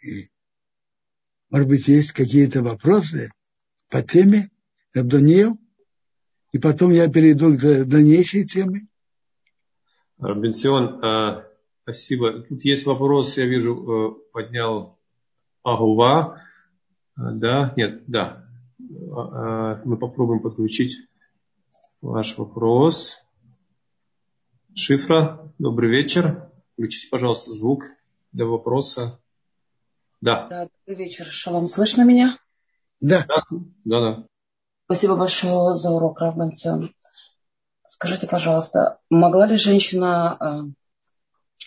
[0.00, 0.30] И,
[1.48, 3.30] может быть, есть какие-то вопросы
[3.88, 4.50] по теме
[4.92, 5.56] Рабдониев?
[6.52, 8.86] И потом я перейду к дальнейшей теме.
[10.18, 11.44] Бенсион, э,
[11.82, 12.32] спасибо.
[12.32, 14.98] Тут есть вопрос, я вижу, э, поднял
[15.62, 16.42] Агува.
[17.16, 18.42] Э, да, нет, да.
[18.78, 20.96] Мы попробуем подключить
[22.00, 23.22] ваш вопрос.
[24.74, 26.50] Шифра, добрый вечер.
[26.74, 27.84] Включите, пожалуйста, звук
[28.32, 29.18] для вопроса.
[30.20, 30.46] Да.
[30.48, 31.24] Да, добрый вечер.
[31.24, 32.38] Шалом, слышно меня?
[33.00, 33.26] Да.
[33.26, 33.42] Да,
[33.84, 34.00] да.
[34.00, 34.26] да.
[34.86, 36.94] Спасибо большое за урок, Равбенцион.
[37.88, 41.64] Скажите, пожалуйста, могла ли женщина, э,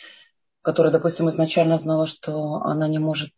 [0.62, 3.34] которая, допустим, изначально знала, что она не может,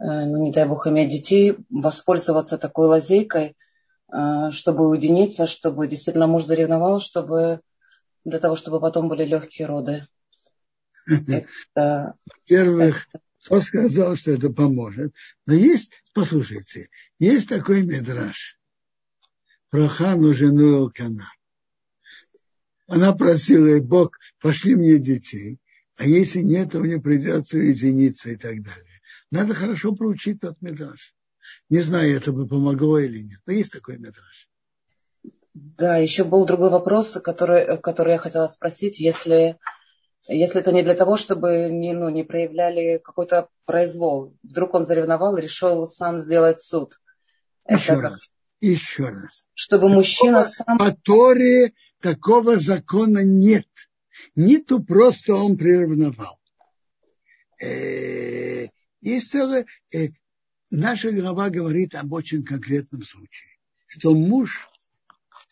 [0.00, 3.56] э, ну, не дай бог, иметь детей, воспользоваться такой лазейкой,
[4.12, 7.60] э, чтобы уединиться, чтобы действительно муж заревновал, чтобы
[8.24, 10.08] для того, чтобы потом были легкие роды?
[11.76, 13.06] Во-первых,
[13.44, 15.14] кто сказал, что это поможет?
[15.46, 16.88] Но есть, послушайте,
[17.20, 18.58] есть такой медраж
[19.74, 21.26] про Хану, жену Элкана.
[22.86, 25.58] Она просила, Бог, пошли мне детей,
[25.96, 29.00] а если нет, то мне придется уединиться и так далее.
[29.32, 31.12] Надо хорошо проучить тот метраж.
[31.70, 34.48] Не знаю, это бы помогло или нет, но есть такой метраж.
[35.54, 39.00] Да, еще был другой вопрос, который, который я хотела спросить.
[39.00, 39.58] Если,
[40.28, 45.36] если это не для того, чтобы не, ну, не проявляли какой-то произвол, вдруг он заревновал
[45.36, 47.00] и решил сам сделать суд.
[47.68, 48.30] Еще это раз.
[48.64, 49.46] Еще раз.
[49.52, 50.78] Чтобы мужчина сам...
[50.78, 53.68] По Торе такого закона нет.
[54.36, 56.40] Нету просто он приревновал.
[57.60, 58.66] Э,
[59.02, 59.66] есть целое...
[59.92, 60.08] Э,
[60.70, 63.50] наша глава говорит об очень конкретном случае.
[63.84, 64.70] Что муж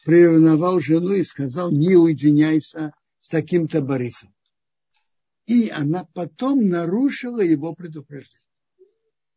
[0.07, 4.35] приревновал жену и сказал, не уединяйся с таким-то Борисом.
[5.45, 8.41] И она потом нарушила его предупреждение.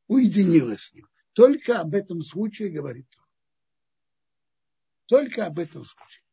[0.07, 1.09] Уединилась с ним.
[1.33, 3.24] Только об этом случае говорит он.
[5.07, 6.23] Только об этом случае.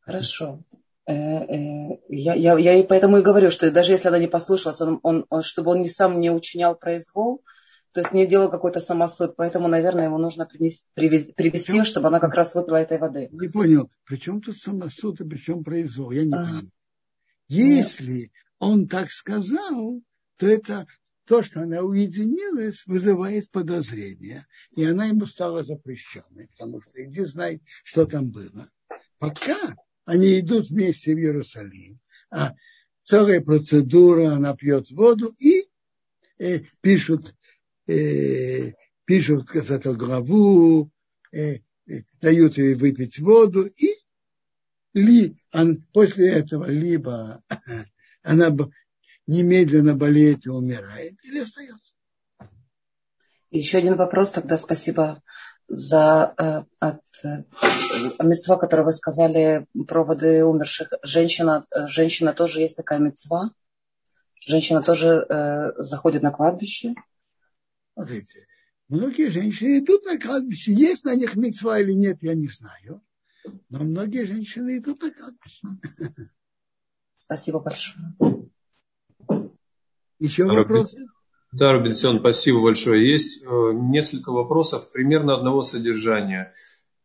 [0.00, 0.60] Хорошо.
[1.06, 4.80] Э, э, я, я, я и поэтому и говорю, что даже если она не послушалась,
[4.80, 7.42] он, он, он, чтобы он не сам не учинял произвол,
[7.92, 12.20] то есть не делал какой-то самосуд, поэтому, наверное, ему нужно принести, привести, привести чтобы она
[12.20, 13.28] как раз выпила этой воды.
[13.32, 16.10] Не понял, при чем тут самосуд и при чем произвол?
[16.10, 16.46] Я не ага.
[16.46, 16.70] понял.
[17.48, 18.30] Если Нет.
[18.58, 20.00] он так сказал,
[20.38, 20.86] то это
[21.26, 24.46] то, что она уединилась, вызывает подозрение.
[24.72, 28.70] И она ему стала запрещенной, потому что иди знай, что там было.
[29.18, 31.98] Пока они идут вместе в Иерусалим,
[32.30, 32.54] а
[33.00, 35.66] целая процедура, она пьет воду и
[36.38, 37.34] э, пишут,
[37.86, 38.72] э,
[39.04, 40.90] пишут эту главу,
[41.32, 43.94] э, э, дают ей выпить воду, и
[44.92, 47.42] ли, он, после этого либо
[48.22, 48.50] она
[49.26, 51.94] немедленно болеет и умирает, или остается.
[53.50, 55.22] Еще один вопрос тогда, спасибо
[55.68, 57.44] за э, от э,
[58.22, 60.92] мецва, которую вы сказали, проводы умерших.
[61.02, 63.50] Женщина, э, женщина тоже есть такая мецва?
[64.40, 66.94] Женщина тоже э, заходит на кладбище?
[67.94, 68.46] Смотрите,
[68.88, 70.72] многие женщины идут на кладбище.
[70.72, 73.02] Есть на них мецва или нет, я не знаю.
[73.70, 75.66] Но многие женщины идут на кладбище.
[77.24, 78.04] Спасибо большое.
[80.18, 81.06] Еще вопросы?
[81.52, 83.08] Да, Робинсон, спасибо большое.
[83.08, 86.52] Есть э, несколько вопросов примерно одного содержания.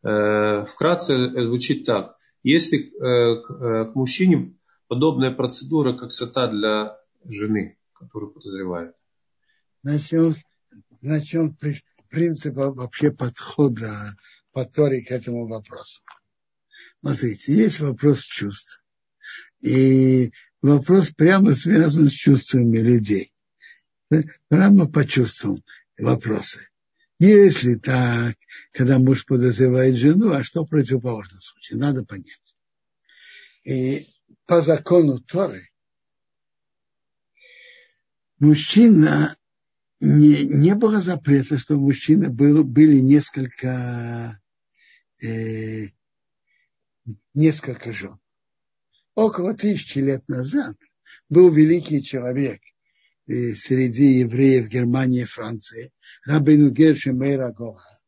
[0.02, 2.18] Э, вкратце звучит так.
[2.42, 4.56] Если э, к мужчине
[4.88, 8.96] подобная процедура, как сота для жены, которую подозревают?
[9.84, 10.34] Начнем,
[11.02, 11.56] начнем
[12.10, 14.16] принципа вообще подхода
[14.52, 16.02] по Торе к этому вопросу.
[17.02, 18.84] Смотрите, есть вопрос чувств.
[19.62, 20.32] И
[20.62, 23.32] вопрос прямо связан с чувствами людей
[24.48, 25.64] прямо по чувствам
[25.98, 26.68] вопросы.
[27.20, 28.38] Если так,
[28.72, 31.80] когда муж подозревает жену, а что в противоположном случае?
[31.80, 32.56] Надо понять.
[33.64, 34.10] И
[34.46, 35.70] по закону Торы
[38.40, 39.38] мужчина
[40.00, 44.40] не, не было запрета, что у мужчины был, были несколько,
[45.22, 45.88] э,
[47.34, 48.18] несколько жен.
[49.20, 50.78] Около тысячи лет назад
[51.28, 52.62] был великий человек
[53.28, 55.92] среди евреев Германии и Франции,
[56.24, 58.00] Рабину Гершем Мейра Гоха.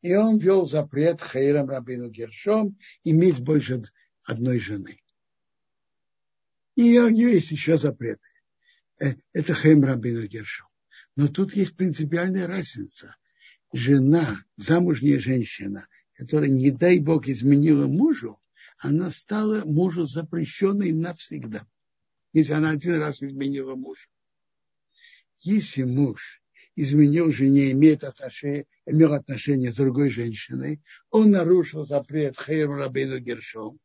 [0.00, 3.82] И он вел запрет Хейрам Рабину Гершом иметь больше
[4.22, 5.00] одной жены.
[6.76, 8.22] И у нее есть еще запреты.
[9.00, 10.68] Э, это Хейм Рабину Гершом.
[11.16, 13.16] Но тут есть принципиальная разница.
[13.72, 18.39] Жена, замужняя женщина, которая, не дай Бог, изменила мужу,
[18.80, 21.66] она стала мужу запрещенной навсегда.
[22.32, 24.08] Если она один раз изменила мужа
[25.42, 26.42] если муж
[26.76, 33.78] изменил жене, имеет отношение, имел отношение с другой женщиной, он нарушил запрет Хейрм Рабейну Гершом.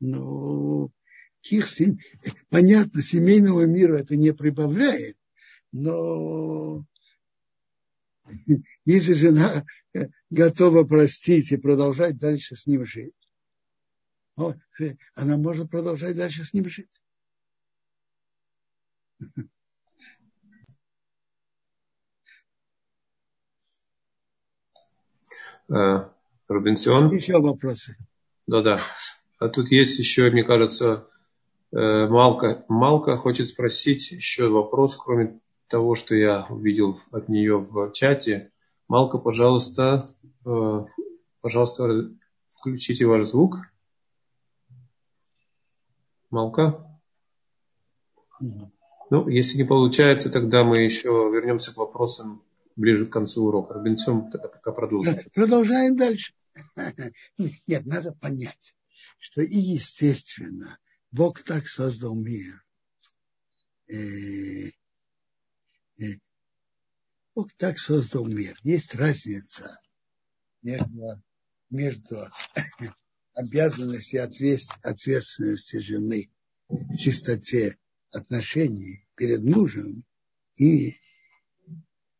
[0.00, 0.92] Ну,
[1.42, 1.66] их,
[2.48, 5.16] понятно, семейному миру это не прибавляет,
[5.70, 6.84] но
[8.84, 9.64] если жена
[10.30, 13.14] готова простить и продолжать дальше с ним жить,
[15.14, 17.00] она может продолжать дальше с ним жить.
[25.68, 26.04] Э,
[26.48, 27.14] Робинсон.
[27.14, 27.96] Еще вопросы.
[28.46, 28.80] Да-да.
[29.38, 31.08] А тут есть еще, мне кажется,
[31.72, 32.64] э, Малка.
[32.68, 38.50] Малка хочет спросить еще вопрос, кроме того, что я увидел от нее в чате.
[38.88, 39.98] Малка, пожалуйста,
[40.44, 40.84] э,
[41.40, 42.10] пожалуйста,
[42.50, 43.71] включите ваш звук.
[46.32, 46.88] Малка?
[48.40, 52.42] Ну, если не получается, тогда мы еще вернемся к вопросам
[52.74, 53.74] ближе к концу урока.
[53.74, 55.18] Робинсон пока продолжим.
[55.34, 56.32] Продолжаем дальше.
[57.66, 58.74] Нет, надо понять,
[59.18, 60.78] что и естественно
[61.10, 62.64] Бог так создал мир.
[63.88, 64.68] Э,
[66.00, 66.04] э,
[67.34, 68.58] Бог так создал мир.
[68.62, 69.78] Есть разница
[70.62, 71.22] между,
[71.68, 72.16] между
[73.34, 74.22] обязанностью и
[74.82, 76.30] ответственностью жены
[76.68, 77.76] в чистоте
[78.10, 80.04] отношений перед мужем
[80.56, 80.96] и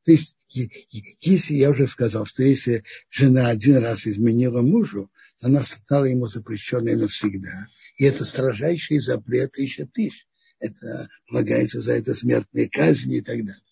[0.04, 6.06] то есть, если я уже сказал, что если жена один раз изменила мужу, она стала
[6.06, 7.68] ему запрещенной навсегда.
[7.98, 10.26] И это строжайший запрет еще тысяч.
[10.58, 13.62] Это полагается за это смертные казни и так далее.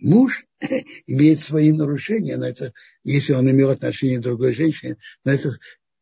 [0.00, 0.44] Муж
[1.06, 2.72] имеет свои нарушения, но это,
[3.04, 5.52] если он имел отношение к другой женщине, но это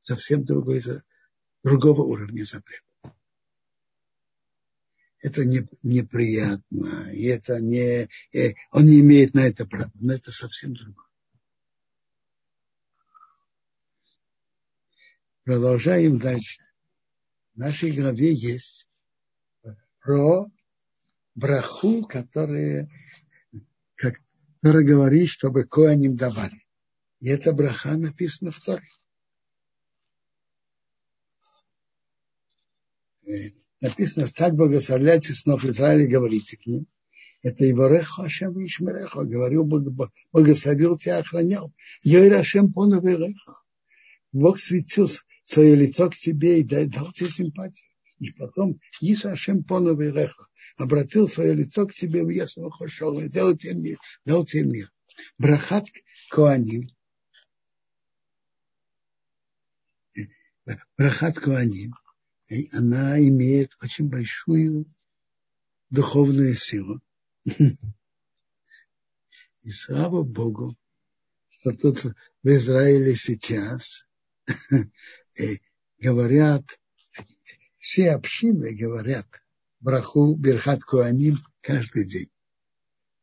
[0.00, 0.82] совсем другой,
[1.62, 2.84] другого уровня запрета
[5.22, 10.32] это не, неприятно, и это не, э, он не имеет на это права, но это
[10.32, 11.06] совсем другое.
[15.44, 16.62] Продолжаем дальше.
[17.54, 18.86] В нашей главе есть
[20.00, 20.46] про
[21.34, 22.88] браху, который,
[23.96, 26.66] который говорит, чтобы коаним давали.
[27.20, 28.88] И эта браха написана в Торе.
[33.80, 36.86] Написано, так благословляйте снов Израиля, говорите к ним.
[37.42, 39.24] Это его Рехо Ашем Ишмерехо.
[39.24, 39.64] Говорил,
[40.32, 41.72] благословил тебя, охранял.
[42.02, 43.62] Йой Ашем Понов Рехо.
[44.32, 45.08] Бог светил,
[45.50, 47.88] свое лицо к тебе и дал тебе симпатию.
[48.20, 53.28] И потом Иса Ашем Поновый Леха обратил свое лицо к тебе в ясном хошел и
[53.28, 53.98] дал тебе мир.
[54.24, 54.92] Дал тебе мир.
[55.38, 55.86] Брахат
[56.30, 56.90] Коаним.
[60.96, 61.94] Брахат Коаним.
[62.72, 64.86] Она имеет очень большую
[65.90, 67.00] духовную силу.
[69.62, 70.76] И слава Богу,
[71.50, 72.14] что тут в
[72.48, 74.06] Израиле сейчас
[75.98, 76.64] говорят,
[77.78, 79.26] все общины говорят
[79.80, 82.30] браху Берхат Куаним каждый день.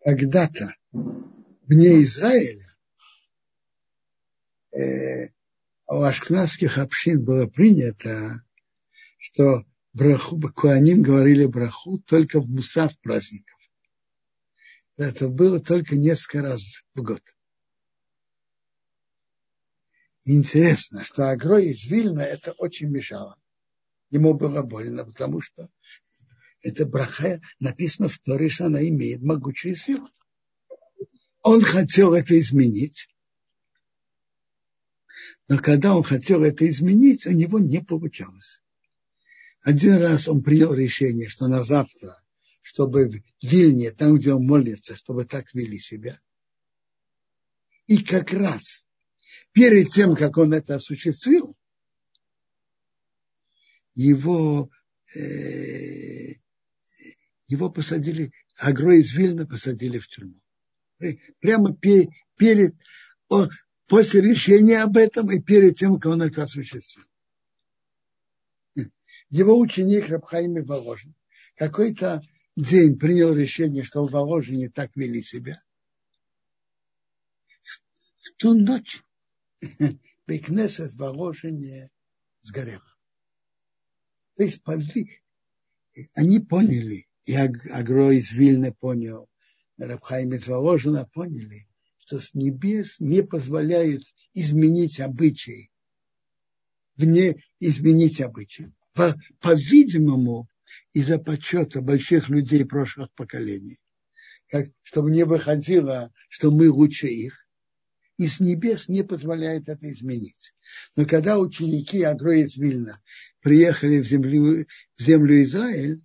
[0.04, 2.76] Когда-то вне Израиля
[4.72, 5.30] э,
[5.90, 8.44] у ашкнадских общин было принято,
[9.18, 13.58] что браху, Куаним говорили браху только в мусав праздников.
[14.96, 17.22] Это было только несколько раз в год.
[20.24, 23.40] Интересно, что Агро из Вильна это очень мешало.
[24.10, 25.70] Ему было больно, потому что
[26.62, 30.08] это браха написано в Торе, что она имеет могучую силу.
[31.44, 33.08] Он хотел это изменить,
[35.48, 38.62] но когда он хотел это изменить, у него не получалось.
[39.68, 42.24] Один раз он принял решение, что на завтра,
[42.62, 46.22] чтобы в Вильне, там, где он молится, чтобы так вели себя.
[47.86, 48.86] И как раз
[49.52, 51.54] перед тем, как он это осуществил,
[53.94, 54.72] его,
[55.14, 56.36] э,
[57.48, 60.40] его посадили, Агро из Вильна посадили в тюрьму.
[61.42, 62.74] Прямо перед,
[63.86, 67.04] после решения об этом и перед тем, как он это осуществил.
[69.30, 71.14] Его ученик Рабхайми Воложин
[71.56, 72.22] какой-то
[72.56, 75.62] день принял решение, что в Воложине так вели себя.
[78.18, 79.04] В ту ночь
[80.28, 81.92] Бекнесет Воложине
[82.42, 82.82] сгорел.
[84.36, 84.62] То есть
[86.14, 89.30] они поняли, и Агро из Вильны понял,
[89.78, 91.68] Рабхайм из Воложина поняли,
[92.00, 94.04] что с небес не позволяют
[94.34, 95.72] изменить обычаи,
[96.96, 98.74] вне изменить обычаи.
[99.40, 100.48] По-видимому,
[100.94, 103.80] из-за почета больших людей прошлых поколений,
[104.48, 107.46] как, чтобы не выходило, что мы лучше их,
[108.18, 110.54] и с небес не позволяет это изменить.
[110.96, 113.00] Но когда ученики Агро из Вильна
[113.42, 114.66] приехали в землю,
[114.98, 116.02] в землю Израиль,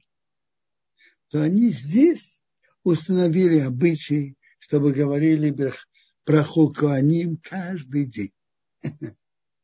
[1.30, 2.38] то они здесь
[2.84, 5.56] установили обычай, чтобы говорили
[6.26, 8.32] браху Коаним каждый день.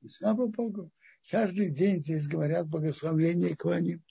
[0.09, 0.91] слава Богу,
[1.29, 4.03] каждый день здесь говорят благословление Коаним.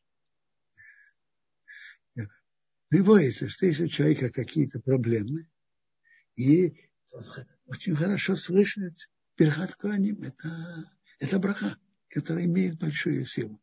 [2.89, 5.49] Приводится, что если у человека какие-то проблемы,
[6.36, 6.89] и
[7.65, 10.24] очень хорошо слышать Берхат Куаним.
[10.24, 13.61] Это, это браха, которая имеет большую силу.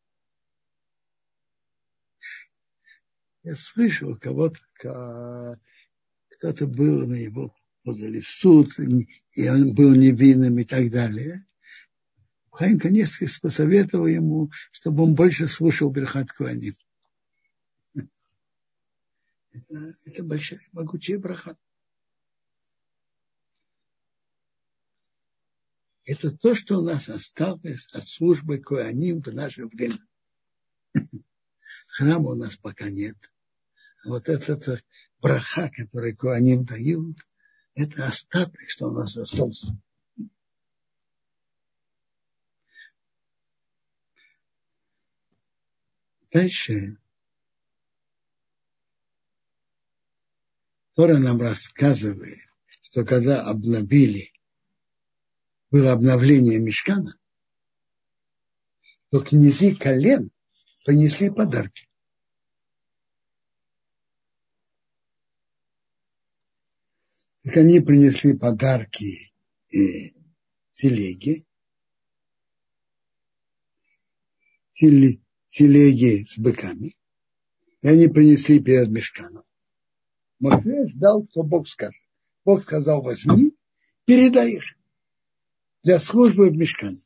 [3.42, 4.58] Я слышал кого-то,
[6.28, 8.70] кто-то был на его подали в суд,
[9.32, 11.46] и он был невинным и так далее.
[12.54, 16.76] Хайм Каневский посоветовал ему, чтобы он больше слушал Берхат Куаним.
[19.50, 21.56] Это, это большая, могучая браха.
[26.04, 29.98] Это то, что у нас осталось от службы Коаним в наше время.
[31.88, 33.16] Храма у нас пока нет.
[34.04, 34.80] Вот это
[35.18, 37.18] браха, который Коаним дают,
[37.74, 39.76] это остаток, что у нас остался.
[46.34, 46.98] Дальше
[50.94, 54.32] Тора нам рассказывает, что когда обновили
[55.70, 57.16] было обновление мешкана,
[59.10, 60.32] то князи колен
[60.84, 61.88] принесли подарки.
[67.44, 69.32] Так они принесли подарки
[69.72, 70.10] э,
[70.72, 71.46] телеги,
[75.54, 76.96] телеги с быками,
[77.82, 79.44] и они принесли перед мешканом.
[80.40, 82.02] Моше ждал, что Бог скажет.
[82.44, 83.54] Бог сказал, возьми,
[84.04, 84.64] передай их
[85.84, 87.00] для службы в мешкане.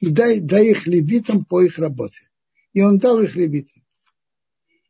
[0.00, 2.28] И дай, дай их левитам по их работе.
[2.72, 3.82] И он дал их левитам.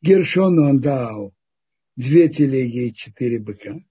[0.01, 1.35] Гершону он дал
[1.97, 3.85] две телеги и четыре быка.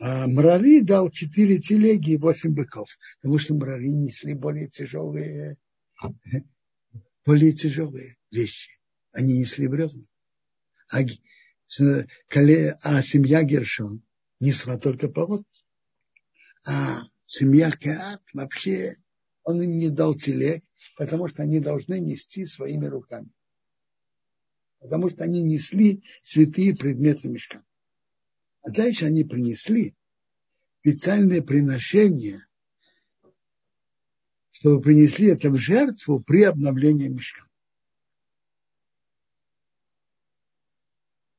[0.00, 2.88] А Мрари дал четыре телеги и восемь быков.
[3.20, 5.58] Потому что Мрари несли более тяжелые,
[7.24, 8.72] более тяжелые вещи.
[9.12, 10.04] Они несли бревна.
[10.90, 14.02] А, а семья Гершон
[14.40, 15.44] несла только полотна.
[16.66, 18.96] А семья Каат вообще,
[19.42, 20.64] он им не дал телег,
[20.96, 23.30] потому что они должны нести своими руками.
[24.80, 27.62] Потому что они несли святые предметы мешка.
[28.62, 29.94] А дальше они принесли
[30.80, 32.46] специальное приношение,
[34.54, 37.44] чтобы принесли это в жертву при обновлении мешка.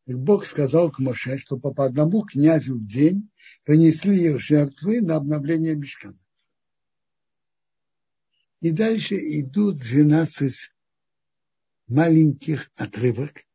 [0.05, 3.31] И Бог сказал к Моше, что по одному князю в день
[3.63, 6.19] принесли их жертвы на обновление мешкана.
[8.59, 10.71] И дальше идут 12
[11.87, 13.45] маленьких отрывок.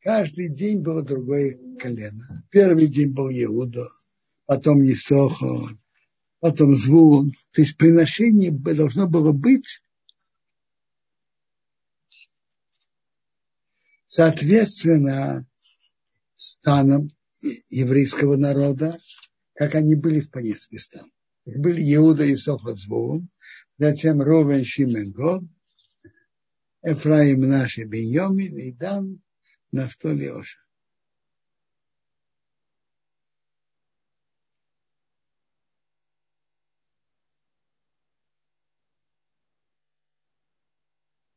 [0.00, 2.44] Каждый день было другое колено.
[2.50, 3.88] Первый день был Иуда,
[4.46, 5.78] потом Исохо,
[6.42, 7.30] потом Звулун.
[7.52, 9.80] То есть приношение должно было быть
[14.08, 15.46] соответственно
[16.34, 17.10] станам
[17.70, 18.98] еврейского народа,
[19.54, 21.12] как они были в поездке стан.
[21.44, 23.30] Были Иуда и Софозвун,
[23.78, 25.44] затем Ровен Шимен Год,
[26.82, 29.22] Эфраим Наши Беньомин и Дан
[29.70, 30.58] Нафтоли Оша.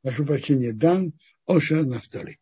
[0.05, 1.13] Прошу прощения, Дан
[1.47, 2.39] Оша Нафтоли.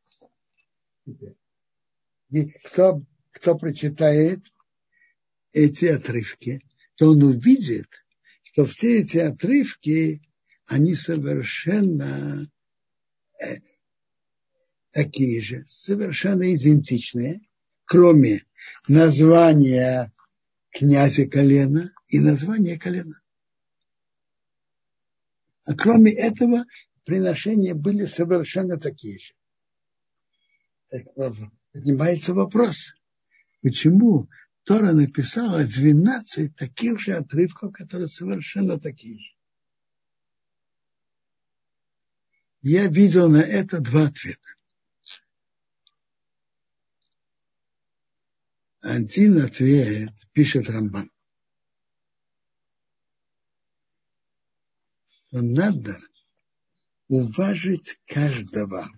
[2.30, 3.01] И кто,
[3.32, 4.51] кто прочитает
[5.53, 6.61] эти отрывки,
[6.95, 7.88] то он увидит,
[8.51, 10.22] что все эти отрывки,
[10.66, 12.51] они совершенно
[14.91, 17.47] такие же, совершенно идентичные,
[17.86, 18.43] кроме
[18.89, 20.11] названия
[20.70, 23.22] князя колена и названия колена.
[25.64, 26.66] А кроме этого,
[27.04, 29.34] приношения были совершенно такие же
[31.72, 32.93] поднимается вопрос,
[33.62, 34.30] почему
[34.64, 39.34] Тора написала 12 таких же отрывков, которые совершенно такие же.
[42.62, 44.39] Я видел на это два ответа.
[48.80, 51.10] Один ответ пишет Рамбан.
[55.32, 55.97] Надо
[57.08, 58.89] уважить каждого.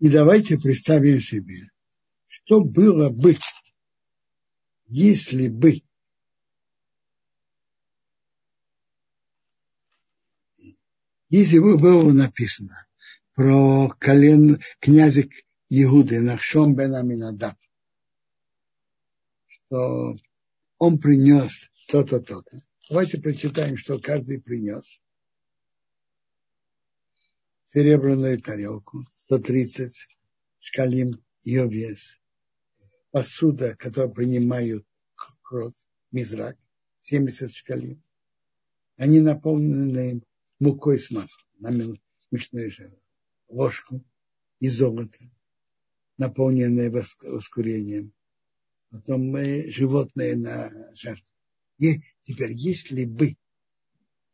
[0.00, 1.70] И давайте представим себе,
[2.26, 3.36] что было бы,
[4.86, 5.82] если бы
[11.30, 12.86] если бы было написано
[13.34, 15.24] про колен князя
[15.70, 17.56] Иуды Нахшон бен Аминадаб,
[19.46, 20.16] что
[20.84, 22.62] он принес то-то, то-то.
[22.90, 25.00] Давайте прочитаем, что каждый принес
[27.64, 29.92] серебряную тарелку, 130
[30.60, 32.20] шкалим ее вес.
[33.10, 34.86] Посуда, которая принимают
[35.42, 35.74] кровь,
[36.10, 36.58] мизрак,
[37.00, 38.02] 70 шкалим.
[38.96, 40.22] Они наполнены
[40.60, 41.96] мукой с маслом, на
[42.30, 43.00] мучное жало,
[43.48, 44.04] ложку
[44.60, 45.18] и золото,
[46.18, 48.13] наполненное воскурением.
[48.94, 51.26] Потом мы животные на жертву.
[51.78, 53.36] И теперь, если бы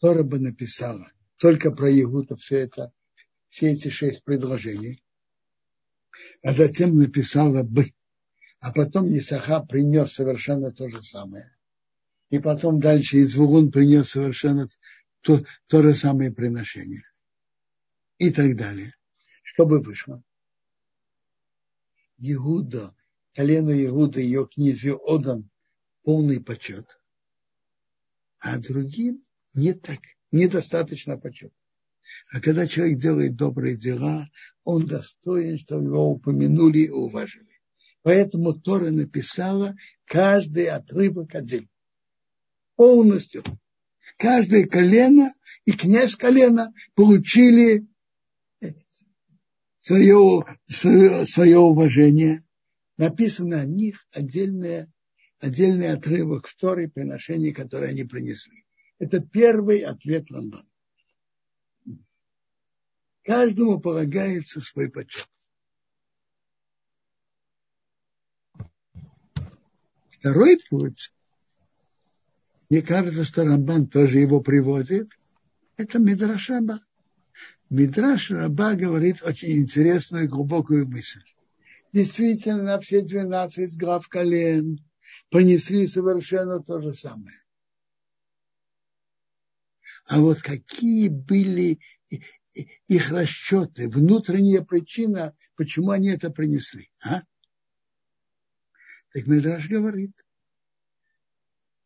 [0.01, 2.93] Тора бы написала только про Егуда все это
[3.49, 5.03] все эти шесть предложений,
[6.43, 7.95] а затем написала бы.
[8.59, 11.57] А потом Исаха принес совершенно то же самое.
[12.29, 14.69] И потом дальше Извулун принес совершенно
[15.23, 17.05] то, то же самое приношение.
[18.19, 18.95] И так далее.
[19.43, 20.23] Что бы вышло?
[22.19, 22.95] Иуда,
[23.35, 25.51] колено Иуда, ее князю отдан
[26.03, 26.87] полный почет,
[28.39, 29.23] а другим
[29.55, 30.01] не так,
[30.33, 31.53] недостаточно почет.
[32.33, 34.29] А когда человек делает добрые дела,
[34.65, 37.61] он достоин, чтобы его упомянули и уважили.
[38.03, 41.69] Поэтому Тора написала каждый отрывок отдельно.
[42.77, 43.45] Полностью.
[44.17, 45.33] Каждое колено
[45.65, 47.87] и князь колена получили
[49.79, 52.45] свое, свое, свое уважение.
[53.01, 54.93] Написано о них отдельное,
[55.39, 58.67] отдельный отрывок в Торе приношений, которые они принесли.
[58.99, 60.69] Это первый ответ Рамбана.
[63.23, 65.27] Каждому полагается свой почет.
[70.19, 71.15] Второй путь,
[72.69, 75.09] мне кажется, что Рамбан тоже его приводит,
[75.79, 76.81] это Мидраш Раба.
[77.71, 81.23] Мидраш Раба говорит очень интересную и глубокую мысль.
[81.93, 84.79] Действительно, все 12 глав колен
[85.29, 87.37] понесли совершенно то же самое.
[90.07, 91.81] А вот какие были
[92.87, 96.91] их расчеты, внутренняя причина, почему они это принесли.
[97.05, 97.23] А?
[99.13, 100.13] Так Медраж говорит,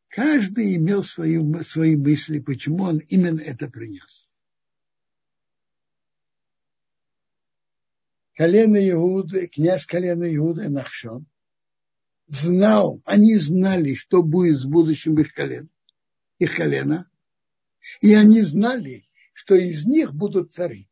[0.09, 4.29] каждый имел свою, свои мысли, почему он именно это принес.
[8.35, 11.27] Колено Иуды, князь колена Иуды Нахшон,
[12.27, 15.69] знал, они знали, что будет с будущим их колен,
[16.39, 17.09] их колена,
[18.01, 20.89] и они знали, что из них будут цари.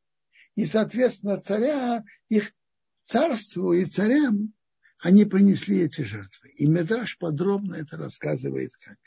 [0.54, 2.52] И, соответственно, царя, их
[3.02, 4.52] царству и царям
[5.00, 6.50] они принесли эти жертвы.
[6.50, 8.98] И Медраж подробно это рассказывает как.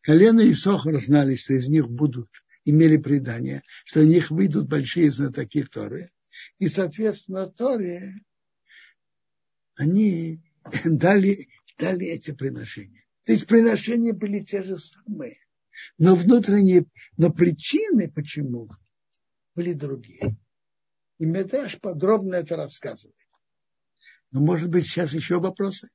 [0.00, 2.28] Колено и Сохар знали, что из них будут,
[2.64, 6.10] имели предание, что из них выйдут большие знатоки Торы.
[6.58, 8.14] И, соответственно, Торе
[9.76, 10.40] они
[10.84, 13.04] дали, дали эти приношения.
[13.24, 15.36] То есть приношения были те же самые.
[15.98, 16.86] Но внутренние,
[17.16, 18.68] но причины почему
[19.54, 20.36] были другие.
[21.18, 23.16] И Медраж подробно это рассказывает.
[24.30, 25.88] Но может быть сейчас еще вопросы?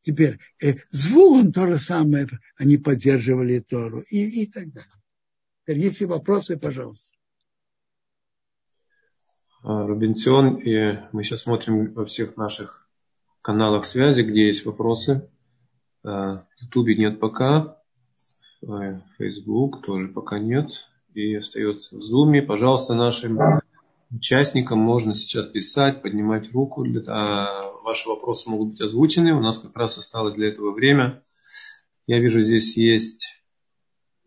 [0.00, 4.92] Теперь, э, Звулун то же самое, они поддерживали Тору и, и так далее.
[5.62, 7.16] Теперь, если вопросы, пожалуйста.
[9.66, 12.86] А, Рубенцион, и мы сейчас смотрим во всех наших
[13.40, 15.30] каналах связи, где есть вопросы.
[16.04, 17.78] А, в Ютубе нет пока,
[19.16, 20.66] Facebook тоже пока нет,
[21.14, 22.42] и остается в Зуме.
[22.42, 23.38] Пожалуйста, нашим
[24.10, 26.84] участникам можно сейчас писать, поднимать руку.
[27.06, 29.32] А, ваши вопросы могут быть озвучены.
[29.32, 31.22] У нас как раз осталось для этого время.
[32.06, 33.42] Я вижу, здесь есть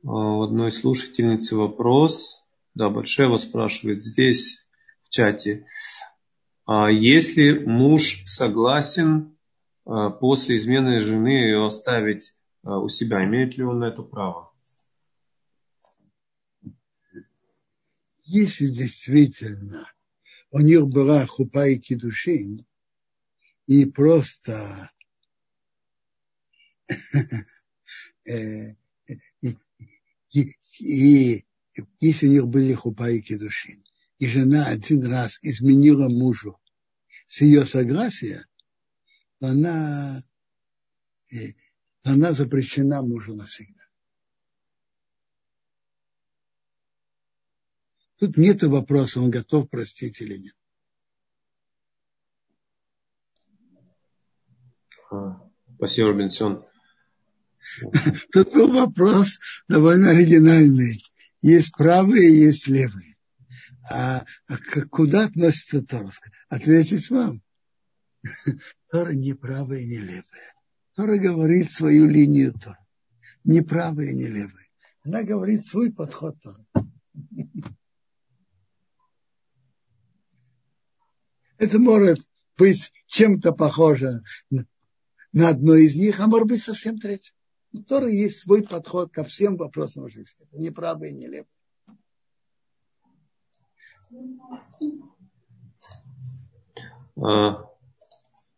[0.01, 2.43] у одной слушательницы вопрос.
[2.73, 4.66] Да, Большева спрашивает здесь
[5.07, 5.65] в чате.
[6.65, 9.37] А если муж согласен
[9.85, 14.51] а, после измены жены ее оставить а, у себя, имеет ли он на это право?
[18.23, 19.89] Если действительно
[20.51, 22.65] у них была хупа и кедушин,
[23.65, 24.91] и просто
[28.25, 28.75] э,
[29.41, 29.57] и,
[30.79, 31.45] и,
[32.01, 33.86] если у них были хупа и кедушин,
[34.19, 36.59] и жена один раз изменила мужу
[37.27, 38.45] с ее согласия,
[39.39, 40.23] она,
[41.31, 41.53] э,
[42.03, 43.83] она запрещена мужу навсегда.
[48.17, 50.55] Тут нет вопроса, он готов простить или нет.
[55.75, 56.65] Спасибо, Робинсон.
[58.33, 61.03] Тут был вопрос довольно оригинальный.
[61.41, 63.16] Есть правые, есть левые
[63.89, 64.57] а, а
[64.89, 66.11] куда относится Тора?
[66.49, 67.41] Ответить вам.
[68.91, 70.53] Тора не правая, не левая.
[70.95, 72.85] Тора говорит свою линию Тора.
[73.43, 74.67] Не правая, не левая.
[75.03, 76.65] Она говорит свой подход Тора.
[81.57, 82.19] Это может
[82.57, 84.21] быть чем-то похоже
[85.31, 87.33] на одно из них, а может быть совсем третье.
[87.71, 90.35] У Тора есть свой подход ко всем вопросам жизни.
[90.39, 91.45] Это не правое, не левое.
[91.45, 91.56] А,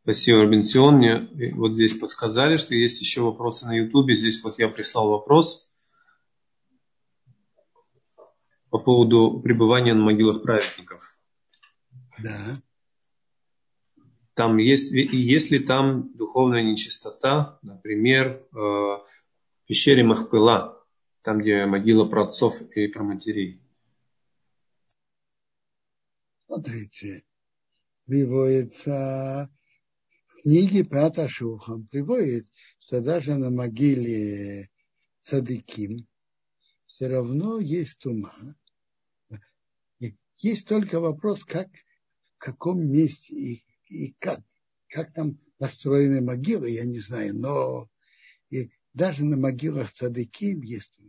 [0.04, 0.97] спасибо, Робинсион.
[0.97, 4.16] Мне вот здесь подсказали, что есть еще вопросы на Ютубе.
[4.16, 5.70] Здесь вот я прислал вопрос
[8.70, 11.04] по поводу пребывания на могилах праведников.
[12.22, 12.62] Да.
[14.34, 19.06] Там есть, есть ли там духовная нечистота, например, э, в
[19.66, 20.82] пещере Махпыла,
[21.24, 23.62] там, где могила про отцов и про матерей?
[26.60, 27.24] Смотрите,
[28.05, 29.49] приводится
[30.26, 32.49] в книге Пята Шухам, приводит,
[32.80, 34.70] что даже на могиле
[35.22, 36.05] Цадыким
[36.86, 38.34] все равно есть тума.
[40.39, 41.70] Есть только вопрос, как,
[42.36, 44.41] в каком месте и, и как,
[44.89, 47.89] как там построены могилы, я не знаю, но
[48.49, 51.09] и даже на могилах Цадыким есть тума.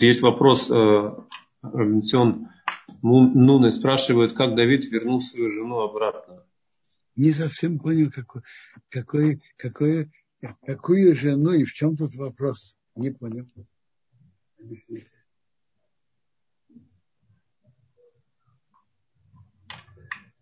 [0.00, 1.14] Есть вопрос, э,
[1.60, 2.48] Робинсон
[3.02, 6.42] Нуны спрашивает, как Давид вернул свою жену обратно.
[7.16, 8.42] Не совсем понял, какой,
[8.88, 10.10] какой, какой,
[10.66, 12.76] какую жену и в чем тут вопрос.
[12.96, 13.44] Не понял.
[14.58, 15.06] Объясните.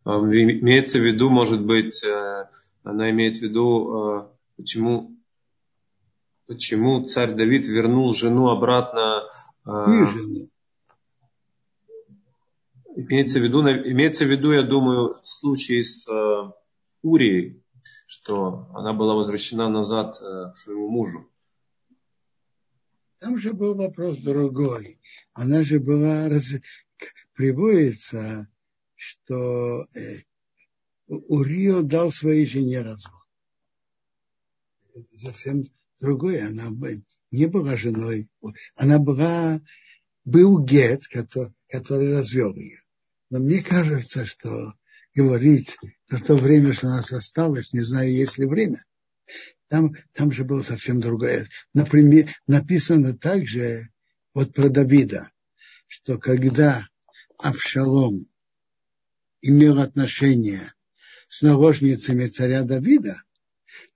[0.05, 2.49] А, имеется в виду, может быть, э,
[2.85, 5.19] она имеет в виду, э, почему
[6.49, 9.23] почему царь Давид вернул жену обратно.
[9.69, 10.49] Какую жену?
[12.97, 16.53] Имеется в виду, имеется в виду, я думаю, случай с э,
[17.03, 17.63] Урией,
[18.07, 21.31] что она была возвращена назад э, к своему мужу.
[23.19, 24.99] Там же был вопрос другой.
[25.35, 26.55] Она же была, раз...
[27.35, 28.49] приводится,
[28.95, 30.23] что э,
[31.09, 33.23] Урио дал своей жене развод.
[34.95, 35.65] Это совсем
[36.01, 36.49] другое.
[36.49, 36.71] Она
[37.31, 38.29] не была женой.
[38.75, 39.61] Она была,
[40.25, 42.83] был гет, который, который развел ее.
[43.31, 44.75] Но мне кажется, что
[45.15, 45.77] говорить
[46.11, 48.85] за то время, что у нас осталось, не знаю, есть ли время,
[49.69, 51.47] там, там же было совсем другое.
[51.75, 53.89] Например, написано также
[54.33, 55.31] вот про Давида,
[55.87, 56.87] что когда
[57.39, 58.27] Авшалом
[59.43, 60.73] имел отношение
[61.29, 63.23] с наложницами царя Давида,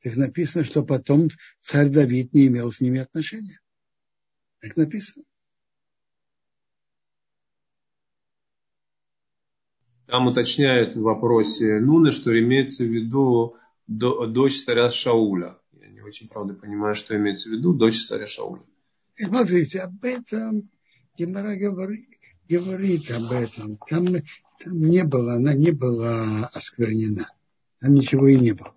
[0.03, 1.29] так написано, что потом
[1.61, 3.61] царь Давид не имел с ними отношения.
[4.61, 5.25] Так написано.
[10.07, 13.57] Там уточняют в вопросе Нуны, что имеется в виду
[13.87, 15.59] дочь царя Шауля.
[15.73, 18.63] Я не очень, правда, понимаю, что имеется в виду дочь царя Шауля.
[19.17, 20.71] И смотрите, об этом
[21.17, 22.09] Гемора говорит,
[22.49, 23.79] говорит об этом.
[23.89, 24.07] Там,
[24.61, 27.29] там не было, она не была осквернена.
[27.81, 28.75] Там ничего и не было.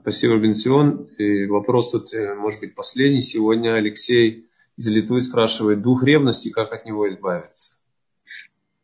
[0.00, 1.04] Спасибо, Бенцион.
[1.18, 3.20] И вопрос тут, э, может быть, последний.
[3.22, 7.76] Сегодня Алексей из Литвы спрашивает, дух ревности, как от него избавиться?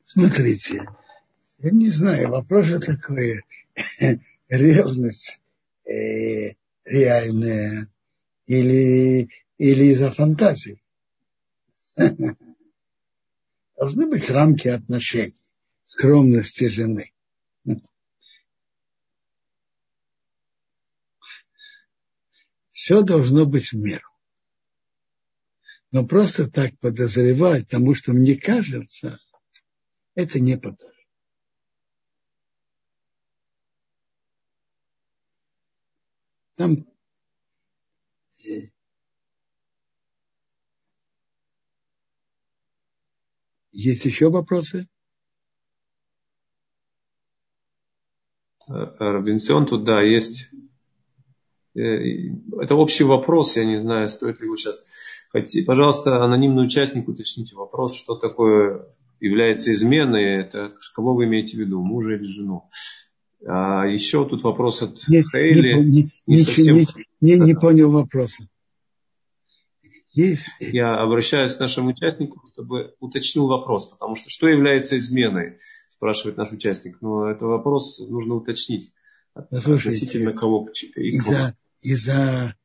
[0.02, 0.88] Смотрите,
[1.58, 3.40] я не знаю, вопрос же такой,
[4.48, 5.40] ревность
[5.84, 7.88] э, реальная
[8.46, 9.28] или,
[9.58, 10.82] или из-за фантазии.
[13.76, 15.34] Должны быть рамки отношений,
[15.84, 17.12] скромности жены.
[22.76, 24.06] Все должно быть в меру.
[25.92, 29.18] Но просто так подозревать, тому что мне кажется,
[30.14, 31.08] это не подозревать.
[36.56, 36.86] Там
[38.46, 38.68] э,
[43.72, 44.86] есть еще вопросы?
[48.68, 50.50] Э, Робинсон, тут да, есть
[51.76, 54.84] это общий вопрос, я не знаю, стоит ли его сейчас.
[55.66, 58.86] Пожалуйста, анонимный участник, уточните вопрос, что такое
[59.20, 62.68] является изменой, это кого вы имеете в виду, мужа или жену.
[63.46, 65.74] А еще тут вопрос от Нет, Хейли.
[65.74, 66.76] Не, не, не, совсем...
[66.76, 66.86] не,
[67.20, 68.48] не, не понял вопроса.
[70.12, 70.46] Есть...
[70.60, 75.58] Я обращаюсь к нашему участнику, чтобы уточнил вопрос, потому что что является изменой,
[75.90, 77.02] спрашивает наш участник.
[77.02, 78.92] Но это вопрос нужно уточнить.
[79.50, 80.66] Слушайте, относительно кого
[80.96, 82.56] и кого из-за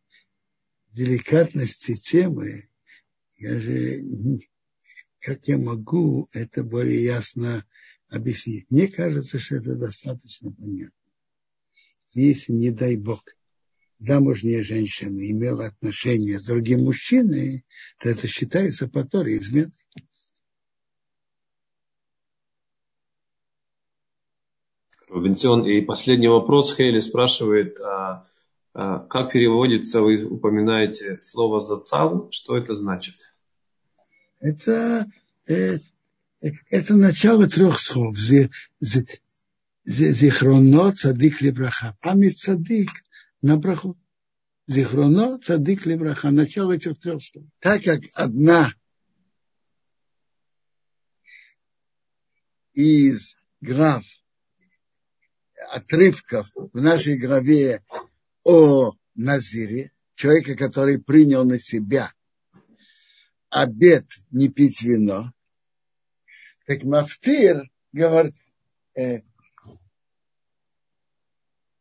[0.91, 2.69] деликатности темы,
[3.37, 3.97] я же,
[5.19, 7.65] как я могу это более ясно
[8.09, 8.69] объяснить?
[8.69, 10.93] Мне кажется, что это достаточно понятно.
[12.13, 13.23] Если, не дай Бог,
[13.99, 17.63] замужняя женщина имела отношения с другим мужчиной,
[17.99, 19.71] то это считается по Торе изменой.
[25.13, 26.75] И последний вопрос.
[26.75, 28.25] Хейли спрашивает, а,
[28.73, 33.35] как переводится, вы упоминаете слово «зацал», что это значит?
[34.39, 35.07] Это,
[35.47, 35.79] э,
[36.69, 38.17] это начало трех слов.
[39.85, 41.97] Зихроно, цадик лебраха.
[42.01, 42.89] Память цадик
[43.41, 43.97] на браху.
[44.67, 46.31] Зихроно, цадик лебраха.
[46.31, 47.45] Начало этих трех слов.
[47.59, 48.73] Так как одна
[52.73, 54.03] из глав,
[55.69, 57.83] отрывков в нашей главе
[58.43, 62.11] о Назире, человека, который принял на себя
[63.49, 65.33] обед не пить вино,
[66.65, 68.35] так Мафтир говорит,
[68.95, 69.21] э,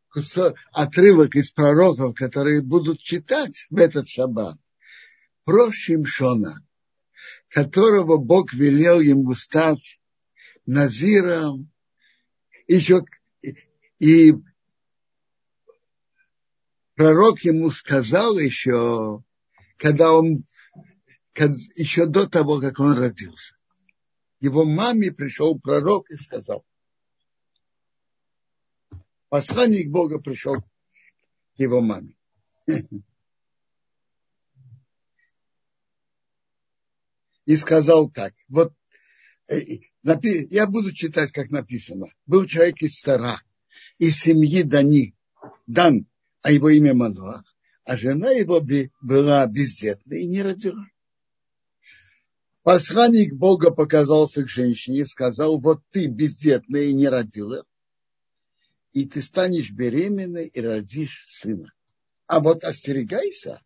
[0.08, 4.58] кусок, отрывок из пророков, которые будут читать в этот шаббат,
[5.44, 6.66] про Шимшона,
[7.48, 10.00] которого Бог велел ему стать
[10.66, 11.70] Назиром,
[12.66, 13.04] еще
[13.98, 14.34] и
[17.00, 19.24] пророк ему сказал еще,
[19.78, 20.44] когда он,
[21.34, 23.56] еще до того, как он родился.
[24.38, 26.62] Его маме пришел пророк и сказал,
[29.30, 30.66] посланник Бога пришел к
[31.56, 32.18] его маме.
[37.46, 38.74] И сказал так, вот
[39.48, 39.58] э,
[40.02, 42.08] я буду читать, как написано.
[42.26, 43.40] Был человек из Сара,
[43.96, 45.14] из семьи Дани,
[45.66, 46.06] Дан,
[46.42, 47.44] а его имя Мануах,
[47.84, 48.64] а жена его
[49.00, 50.86] была бездетна и не родила.
[52.62, 57.64] Посланник Бога показался к женщине и сказал, вот ты бездетная и не родила,
[58.92, 61.72] и ты станешь беременной и родишь сына.
[62.26, 63.62] А вот остерегайся,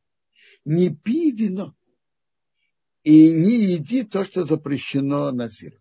[0.65, 1.75] не пей вино
[3.03, 5.79] и не еди то, что запрещено Назиру.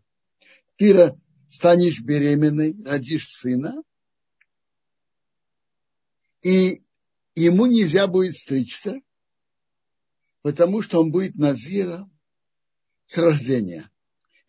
[0.76, 1.16] Ты
[1.50, 3.84] станешь беременной, родишь сына,
[6.44, 6.82] и
[7.36, 9.02] ему нельзя будет стричься,
[10.42, 12.12] потому что он будет Назиром
[13.06, 13.90] с рождения.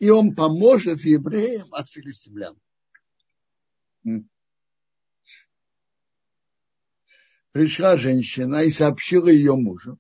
[0.00, 2.58] И он поможет евреям от филистимлян.
[7.52, 9.98] Пришла женщина и сообщила ее мужу.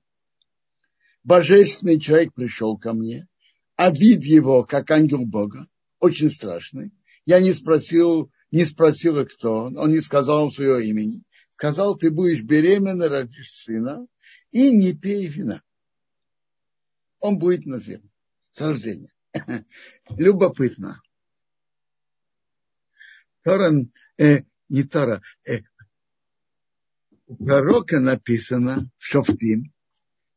[1.22, 3.28] Божественный человек пришел ко мне,
[3.76, 5.68] а вид его, как ангел Бога,
[6.00, 6.90] очень страшный.
[7.24, 11.22] Я не спросил, не спросила, кто он, он не сказал своего имени.
[11.54, 14.08] Сказал, ты будешь беременна, родишь сына,
[14.50, 15.62] и не пей вина.
[17.20, 18.10] Он будет на земле
[18.54, 19.12] с рождения.
[20.18, 21.00] Любопытно.
[23.42, 23.70] Тора,
[24.18, 25.60] э, не Тора, э,
[27.28, 29.72] у пророка написано в Шофтим,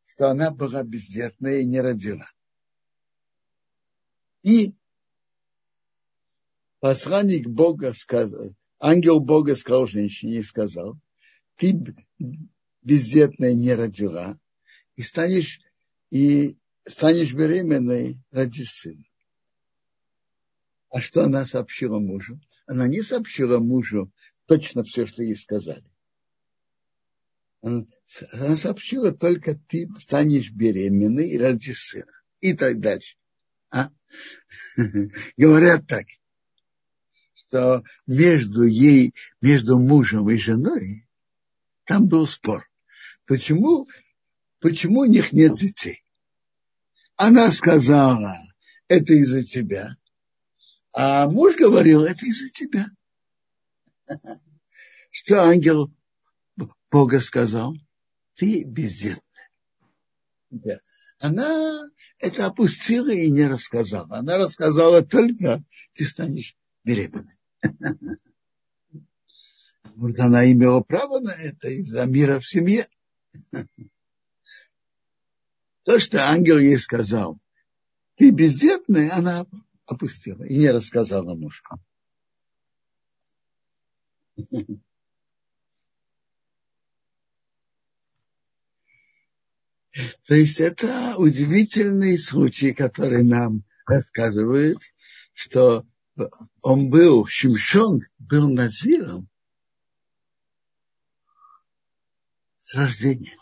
[0.06, 2.30] что она была бездетная и не родила.
[4.44, 4.76] И
[6.80, 11.00] посланник Бога сказал, ангел Бога сказал женщине и сказал,
[11.58, 11.96] ты
[12.82, 14.40] бездетная не родила,
[14.96, 15.60] и станешь,
[16.10, 19.04] и станешь беременной, родишь сына.
[20.90, 22.40] А что она сообщила мужу?
[22.66, 24.12] Она не сообщила мужу
[24.46, 25.84] точно все, что ей сказали.
[27.62, 27.86] Она
[28.56, 32.12] сообщила только, ты станешь беременной и родишь сына.
[32.40, 33.18] И так дальше.
[33.70, 33.92] А?
[35.38, 36.06] Говорят так,
[37.34, 41.07] что между ей, между мужем и женой
[41.88, 42.70] там был спор.
[43.26, 43.88] Почему,
[44.60, 46.04] почему у них нет детей?
[47.16, 48.36] Она сказала,
[48.90, 49.96] это из-за тебя.
[50.94, 52.88] А муж говорил, это из-за тебя.
[55.12, 55.92] Что ангел
[56.92, 57.76] Бога сказал?
[58.36, 59.24] Ты бездетная.
[61.20, 64.18] Она это опустила и не рассказала.
[64.18, 65.64] Она рассказала только,
[65.94, 67.38] ты станешь беременной.
[69.98, 72.88] Может, она имела право на это из-за мира в семье.
[75.86, 77.40] То, что ангел ей сказал,
[78.16, 79.48] ты бездетная, она
[79.88, 81.64] опустила и не рассказала мужу.
[90.28, 94.78] То есть это удивительный случай, который нам рассказывает,
[95.34, 95.88] что
[96.62, 99.28] он был, Шимшон был Назиром
[102.68, 103.38] с рождения.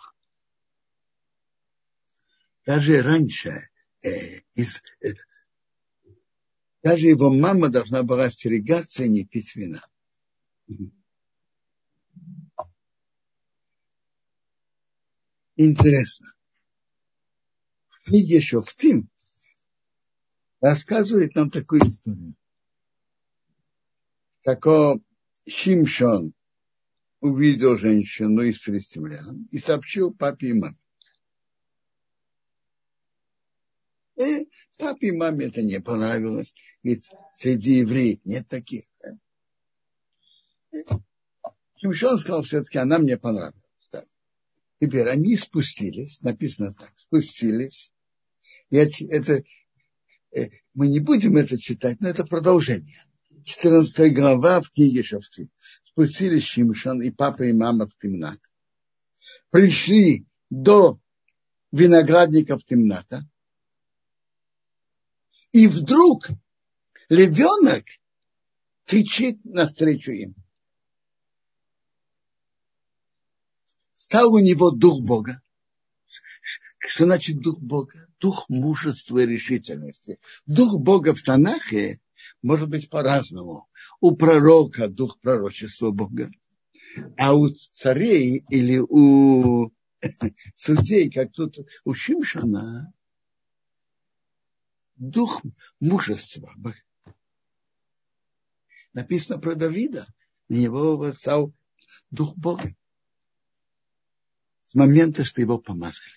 [2.63, 3.69] Даже раньше,
[4.03, 5.13] э, из, э,
[6.84, 9.82] даже его мама должна была остерегаться и не пить вина.
[15.55, 16.36] Интересно
[18.05, 19.09] книге Шофтим
[20.61, 22.36] рассказывает нам такую историю.
[24.43, 24.63] Как
[25.47, 26.34] Шимшон
[27.20, 30.78] увидел женщину из филистимлян и сообщил папе и маме.
[34.18, 34.47] И
[34.78, 36.53] папе и маме это не понравилось,
[36.84, 38.86] ведь среди евреев нет таких.
[40.72, 41.01] Да?
[41.78, 43.61] Шимшон сказал, все-таки она мне понравилась.
[44.80, 47.91] Теперь они спустились, написано так, спустились
[48.70, 49.43] я, это,
[50.32, 53.03] э, мы не будем это читать, но это продолжение.
[53.43, 55.49] 14 глава в книге Шафтим.
[55.95, 58.41] Спустились Шимшон и папа и мама в темнат.
[59.49, 60.99] Пришли до
[61.71, 63.25] виноградников темната.
[65.53, 66.27] И вдруг
[67.07, 67.85] львенок
[68.83, 70.35] кричит навстречу им.
[73.93, 75.41] Стал у него дух Бога.
[76.77, 78.09] Что значит дух Бога?
[78.19, 80.19] Дух мужества и решительности.
[80.45, 82.01] Дух Бога в Танахе
[82.41, 83.67] может быть по-разному.
[83.99, 86.31] У пророка дух пророчества Бога,
[87.17, 89.71] а у царей или у
[90.55, 92.93] судей, как тут у Шимшана,
[94.95, 95.41] дух
[95.79, 96.53] мужества.
[98.93, 100.07] Написано про Давида,
[100.47, 101.53] на него восстал
[102.11, 102.75] дух Бога.
[104.63, 106.15] С момента, что его помазали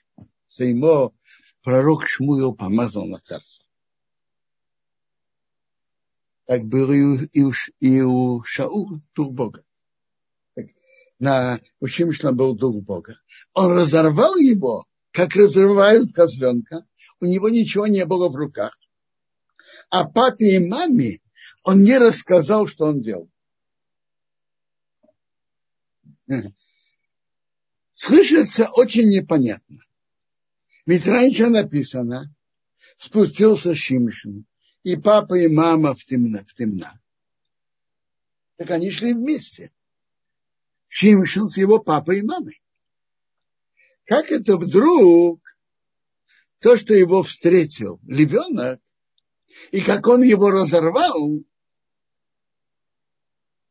[0.59, 1.15] что ему
[1.63, 3.65] пророк Шмуил помазал на царство.
[6.49, 9.63] Так было и у, и у, и у Шаула, дух Бога.
[10.55, 10.65] Так,
[11.19, 13.21] на, у Шимшна был дух Бога.
[13.53, 16.87] Он разорвал его, как разрывают козленка,
[17.21, 18.79] у него ничего не было в руках.
[19.91, 21.21] А папе и маме
[21.65, 23.29] он не рассказал, что он делал.
[27.93, 29.81] Слышится очень непонятно.
[30.87, 32.35] Ведь раньше написано,
[32.97, 34.47] спустился Шимшин,
[34.83, 36.41] и папа, и мама в темно.
[36.47, 36.89] В темно.
[38.57, 39.73] Так они шли вместе.
[40.89, 42.63] Шимшин с его папой и мамой.
[44.05, 45.41] Как это вдруг
[46.61, 48.81] то, что его встретил львенок,
[49.71, 51.45] и как он его разорвал,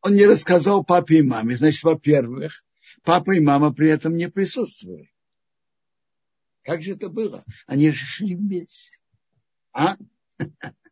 [0.02, 1.56] он не рассказал папе и маме.
[1.56, 2.64] Значит, во-первых,
[3.04, 5.12] папа и мама при этом не присутствовали.
[6.64, 7.44] Как же это было?
[7.66, 9.00] Они же шли вместе.
[9.72, 9.98] А?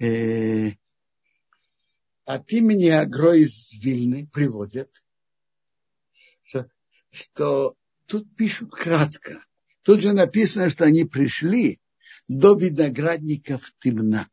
[0.00, 0.70] Э,
[2.24, 4.90] от имени Агро из Вильны приводят,
[6.44, 6.68] что,
[7.10, 7.76] что
[8.06, 9.44] тут пишут кратко.
[9.82, 11.80] Тут же написано, что они пришли
[12.28, 14.28] до виноградников темна.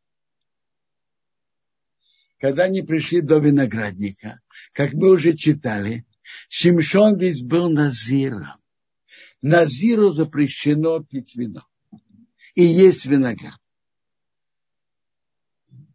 [2.38, 4.42] Когда они пришли до виноградника,
[4.72, 6.06] как мы уже читали,
[6.50, 8.62] Шимшон ведь был назиром.
[9.42, 11.66] Назиру запрещено пить вино.
[12.54, 13.60] И есть виноград.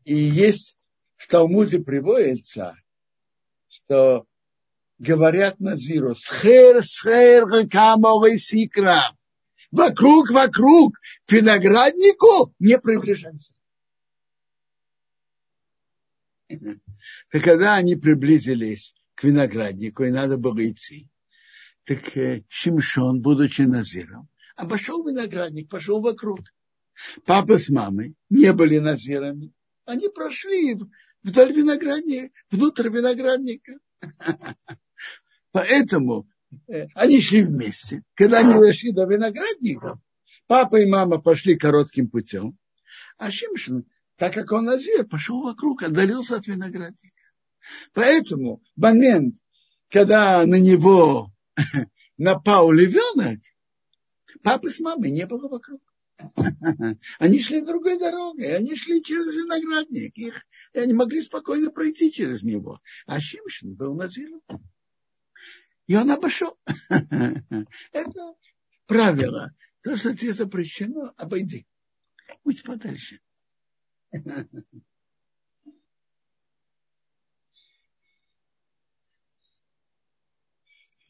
[0.05, 0.77] И есть
[1.17, 2.77] в Талмуде приводится,
[3.69, 4.27] что
[4.99, 9.17] говорят Назиру, схер, схер, камовый сикра.
[9.71, 13.53] Вокруг, вокруг, к винограднику не приближайся.
[16.49, 21.09] И когда они приблизились к винограднику, и надо было идти,
[21.85, 26.41] так э, Шимшон, будучи назиром, обошел виноградник, пошел вокруг.
[27.25, 29.53] Папа с мамой не были назирами.
[29.91, 30.78] Они прошли
[31.24, 33.72] вдоль виноградника, внутрь виноградника.
[35.51, 36.28] Поэтому
[36.68, 38.05] э, они шли вместе.
[38.14, 40.01] Когда они дошли до виноградника,
[40.47, 42.57] папа и мама пошли коротким путем,
[43.18, 43.84] а Шимшин
[44.16, 47.32] так как он назир, пошел вокруг, отдалился от виноградника.
[47.93, 49.34] Поэтому момент,
[49.88, 51.32] когда на него
[52.16, 53.41] напал львенок,
[54.45, 55.80] папы с мамой не было вокруг.
[57.18, 60.35] Они шли другой дорогой, они шли через виноградник, их,
[60.73, 62.81] и они могли спокойно пройти через него.
[63.07, 64.43] А Шимшин был назиром.
[65.87, 66.59] И он обошел.
[67.93, 68.35] Это
[68.87, 69.55] правило.
[69.83, 71.66] То, что тебе запрещено, обойди.
[72.45, 73.21] Будь подальше.
[74.12, 74.73] В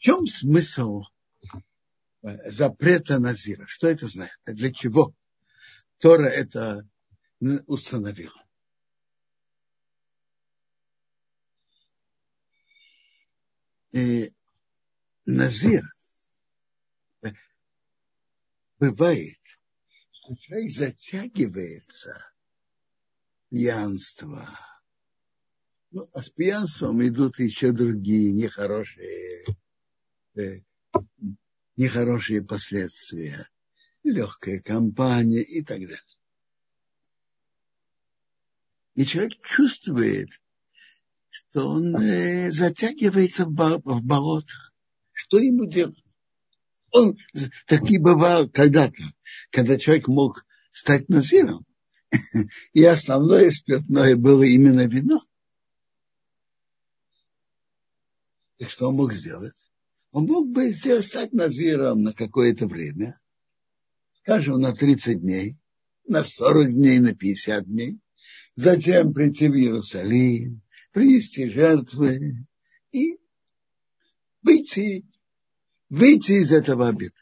[0.03, 1.03] чем смысл
[2.23, 3.67] запрета Назира?
[3.67, 4.37] Что это значит?
[4.47, 5.15] Для чего
[5.99, 6.89] Тора это
[7.67, 8.35] установила?
[13.93, 14.33] И
[15.27, 15.83] Назир
[18.79, 19.39] бывает,
[20.13, 22.33] что человек затягивается
[23.51, 24.49] пьянство.
[25.91, 29.45] Ну, а с пьянством идут еще другие нехорошие,
[30.37, 30.61] э,
[31.81, 33.49] нехорошие последствия.
[34.03, 36.03] Легкая компания и так далее.
[38.95, 40.29] И человек чувствует,
[41.31, 44.53] что он э, затягивается в, в болото.
[45.13, 46.03] Что ему делать?
[46.93, 47.17] Он
[47.67, 49.03] такие бывал когда-то,
[49.51, 51.65] когда человек мог стать назиром.
[52.75, 55.23] И основное спиртное было именно вино.
[58.59, 59.70] И что он мог сделать?
[60.13, 63.21] Он мог бы сделать, стать назиром на какое-то время,
[64.15, 65.57] скажем, на 30 дней,
[66.07, 67.99] на 40 дней, на 50 дней,
[68.57, 70.63] затем прийти в Иерусалим,
[70.93, 72.45] принести жертвы
[72.91, 73.19] и
[74.43, 75.07] выйти,
[75.89, 77.21] выйти из этого обета.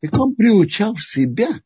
[0.00, 1.62] И он приучал себя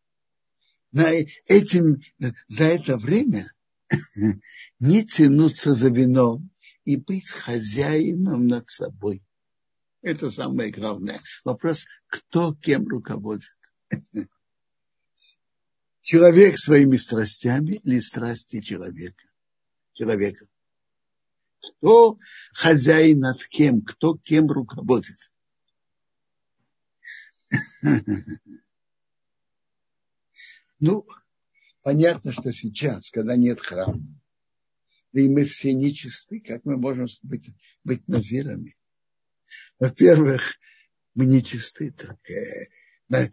[0.92, 1.10] на
[1.46, 2.02] этим,
[2.48, 3.52] за это время
[4.78, 6.50] не тянуться за вином
[6.88, 9.22] и быть хозяином над собой.
[10.00, 11.20] Это самое главное.
[11.44, 13.50] Вопрос, кто кем руководит.
[16.00, 19.22] Человек своими страстями или страсти человека?
[19.92, 20.46] Человека.
[21.60, 22.18] Кто
[22.54, 23.82] хозяин над кем?
[23.82, 25.18] Кто кем руководит?
[30.80, 31.04] Ну,
[31.82, 34.00] понятно, что сейчас, когда нет храма,
[35.12, 37.50] да и мы все нечисты, как мы можем быть,
[37.84, 38.76] быть назирами?
[39.78, 40.58] Во-первых,
[41.14, 43.30] мы нечисты, так э,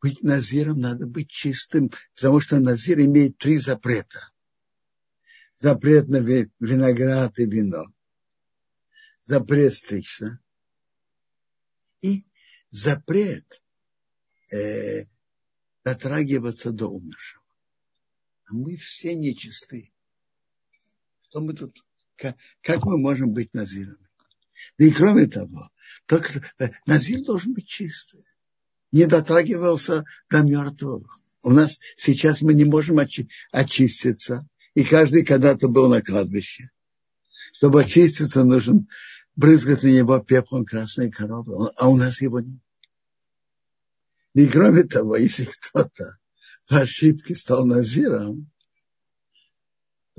[0.00, 4.30] быть назиром надо быть чистым, потому что назир имеет три запрета.
[5.56, 7.84] Запрет на виноград и вино.
[9.22, 10.40] запрет стричься
[12.00, 12.24] и
[12.70, 13.62] запрет
[14.52, 15.04] э,
[15.84, 17.44] дотрагиваться до умершего.
[18.46, 19.92] А мы все нечисты.
[21.30, 21.78] Что мы тут,
[22.16, 24.08] как, как мы можем быть назирами?
[24.76, 25.70] Да и кроме того,
[26.06, 28.24] только, э, назир должен быть чистый.
[28.90, 31.20] Не дотрагивался до мертвых.
[31.42, 34.44] У нас сейчас мы не можем очи, очиститься.
[34.74, 36.68] И каждый когда-то был на кладбище.
[37.52, 38.88] Чтобы очиститься, нужен
[39.36, 41.70] брызгать на него пеплом красной коровы.
[41.76, 42.60] А у нас его нет.
[44.34, 46.18] И кроме того, если кто-то
[46.66, 48.50] по ошибке стал назиром,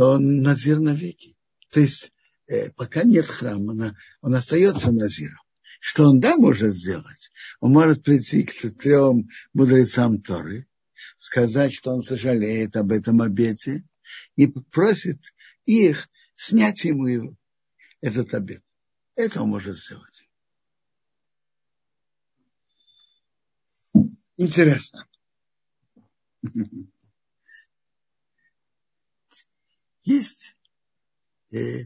[0.01, 1.37] то он назир навеки.
[1.69, 2.11] То есть
[2.47, 5.37] э, пока нет храма, он, он остается назиром.
[5.79, 7.29] Что он да может сделать?
[7.59, 10.67] Он может прийти к трем мудрецам Торы,
[11.19, 13.83] сказать, что он сожалеет об этом обете
[14.35, 15.19] и просит
[15.65, 17.37] их снять ему
[17.99, 18.63] этот обет.
[19.13, 20.27] Это он может сделать.
[24.35, 25.07] Интересно.
[30.03, 30.55] Есть.
[31.51, 31.85] Э,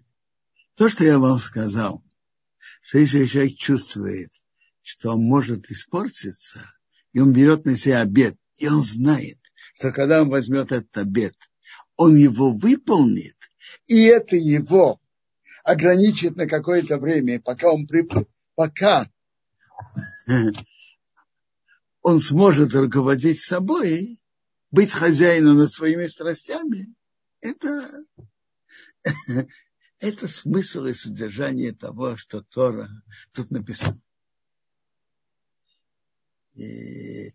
[0.76, 2.04] то, что я вам сказал,
[2.82, 4.32] что если человек чувствует,
[4.82, 6.62] что он может испортиться,
[7.14, 9.40] и он берет на себя обед, и он знает,
[9.76, 11.36] что когда он возьмет этот обед,
[11.96, 13.36] он его выполнит,
[13.88, 15.00] и это его
[15.64, 19.10] ограничит на какое-то время, пока он приплыл, пока
[22.02, 24.20] он сможет руководить собой,
[24.70, 26.94] быть хозяином над своими страстями,
[27.46, 28.06] это,
[30.00, 32.90] это смысл и содержание того, что Тора
[33.32, 34.02] тут написано.
[36.54, 37.34] И,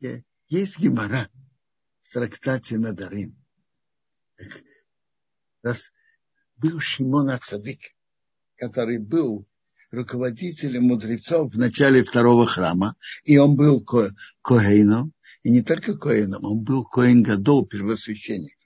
[0.00, 1.28] и есть гемора
[2.02, 3.36] в трактате Надарим.
[5.62, 5.90] Раз
[6.56, 7.80] был Шимон Ацадык,
[8.56, 9.48] который был
[9.90, 15.12] руководителем мудрецов в начале второго храма, и он был ко Коэйном,
[15.42, 18.57] и не только Коэйном, он был Коэн Гадол, первосвященник.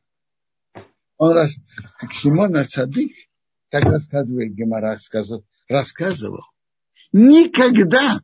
[1.23, 1.55] Он раз,
[2.01, 3.13] как Шимон Ацадык,
[3.71, 4.99] как рассказывает Гемора,
[5.69, 6.45] рассказывал,
[7.13, 8.21] никогда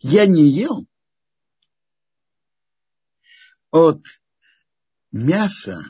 [0.00, 0.84] я не ел
[3.70, 4.02] от
[5.12, 5.80] мяса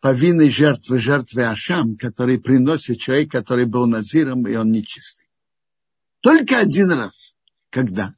[0.00, 5.28] повинной жертвы, жертвы Ашам, который приносит человек, который был назиром, и он нечистый.
[6.20, 7.34] Только один раз.
[7.68, 8.14] Когда?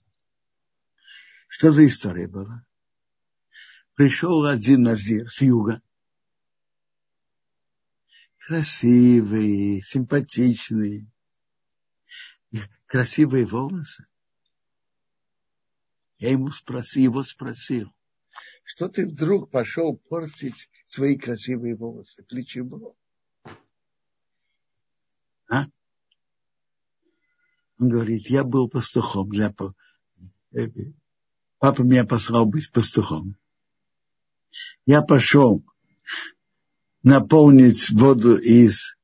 [1.48, 2.64] Что за история была?
[3.94, 5.82] Пришел один назир с юга.
[8.38, 11.08] Красивый, симпатичный,
[12.86, 14.06] красивые волосы.
[16.18, 17.92] Я ему спросил, его спросил,
[18.64, 22.24] что ты вдруг пошел портить свои красивые волосы?
[22.28, 22.96] Для чего?
[25.50, 25.66] А?
[27.78, 29.52] Он говорит, я был пастухом для
[31.58, 33.36] папа меня послал быть пастухом.
[34.86, 35.64] Я пошел
[37.02, 38.96] наполнить воду из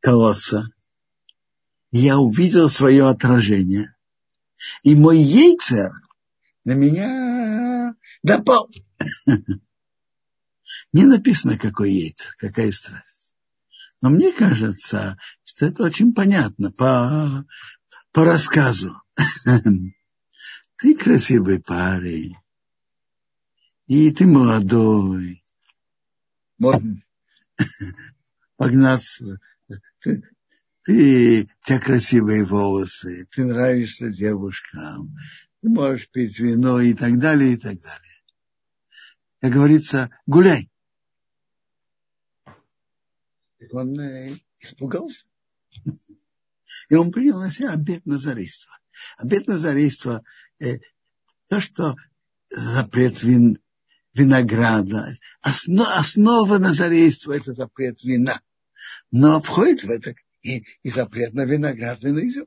[0.00, 0.68] колодца.
[1.90, 3.94] Я увидел свое отражение.
[4.82, 5.92] И мой яйцер
[6.64, 8.70] на меня напал.
[10.92, 13.34] Не написано, какой яйцер, какая страсть.
[14.00, 17.46] Но мне кажется, что это очень понятно по,
[18.12, 18.94] по рассказу.
[20.76, 22.36] Ты красивый парень.
[23.88, 25.44] И ты молодой.
[26.58, 27.02] Можно
[28.56, 29.40] погнаться.
[30.00, 30.22] Ты,
[30.84, 35.14] ты, у тебя красивые волосы, ты нравишься девушкам,
[35.60, 38.08] ты можешь пить вино и так далее, и так далее
[39.40, 40.70] как говорится, гуляй.
[42.44, 45.26] Так он э, испугался.
[46.88, 48.78] И он принял на себя обет назарейства.
[49.16, 50.24] Обет назарейства
[50.58, 50.78] э,
[51.48, 51.96] то, что
[52.50, 53.58] запрет вин,
[54.18, 55.16] винограда.
[55.40, 58.40] Основ, основа назарейства– это запрет вина.
[59.10, 62.46] Но входит в это и, и запрет на виноград и на изюм.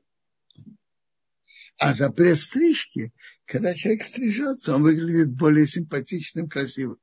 [1.78, 3.12] А запрет стрижки,
[3.44, 6.98] когда человек стрижется, он выглядит более симпатичным, красивым.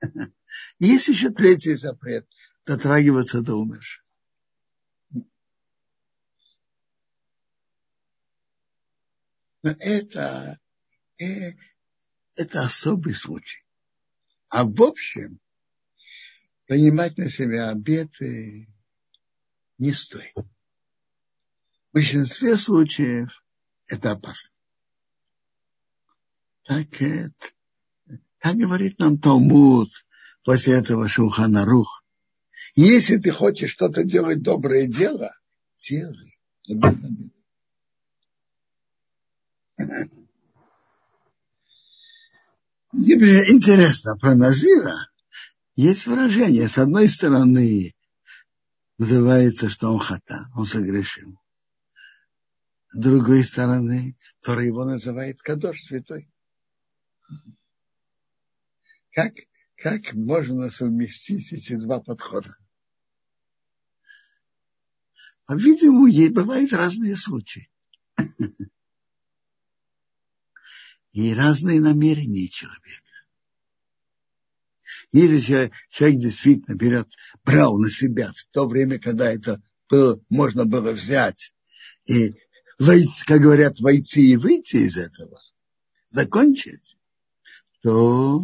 [0.78, 2.26] Есть еще третий запрет–
[2.66, 4.04] дотрагиваться до умерших.
[9.64, 10.58] Но это,
[11.18, 11.52] э,
[12.34, 13.64] это особый случай.
[14.48, 15.40] А в общем,
[16.66, 18.68] принимать на себя обеты
[19.78, 20.34] не стоит.
[20.36, 23.44] В большинстве случаев
[23.86, 24.54] это опасно.
[26.64, 27.32] Так, это,
[28.38, 29.90] как говорит нам Талмуд
[30.44, 32.04] после этого Шухана Рух,
[32.74, 35.30] Если ты хочешь что-то делать, доброе дело,
[35.76, 36.38] делай.
[42.92, 45.08] Теперь интересно, про Назира
[45.76, 46.68] есть выражение.
[46.68, 47.94] С одной стороны,
[48.98, 51.40] называется, что он хата, он согрешил.
[52.92, 56.30] С другой стороны, Тора его называет Кадош, святой.
[59.12, 59.32] Как,
[59.76, 62.54] как можно совместить эти два подхода?
[65.46, 67.70] По-видимому, ей бывают разные случаи.
[71.12, 73.02] И разные намерения человека.
[75.12, 77.08] Если человек, действительно берет,
[77.44, 81.52] брал на себя в то время, когда это было, можно было взять
[82.06, 82.34] и,
[83.26, 85.40] как говорят, войти и выйти из этого,
[86.08, 86.96] закончить,
[87.82, 88.40] то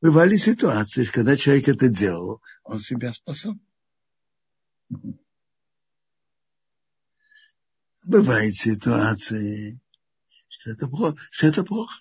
[0.00, 3.54] бывали ситуации, когда человек это делал, он себя спасал.
[8.04, 9.80] Бывают ситуации,
[10.54, 11.16] что это плохо.
[11.30, 12.00] Что это плохо.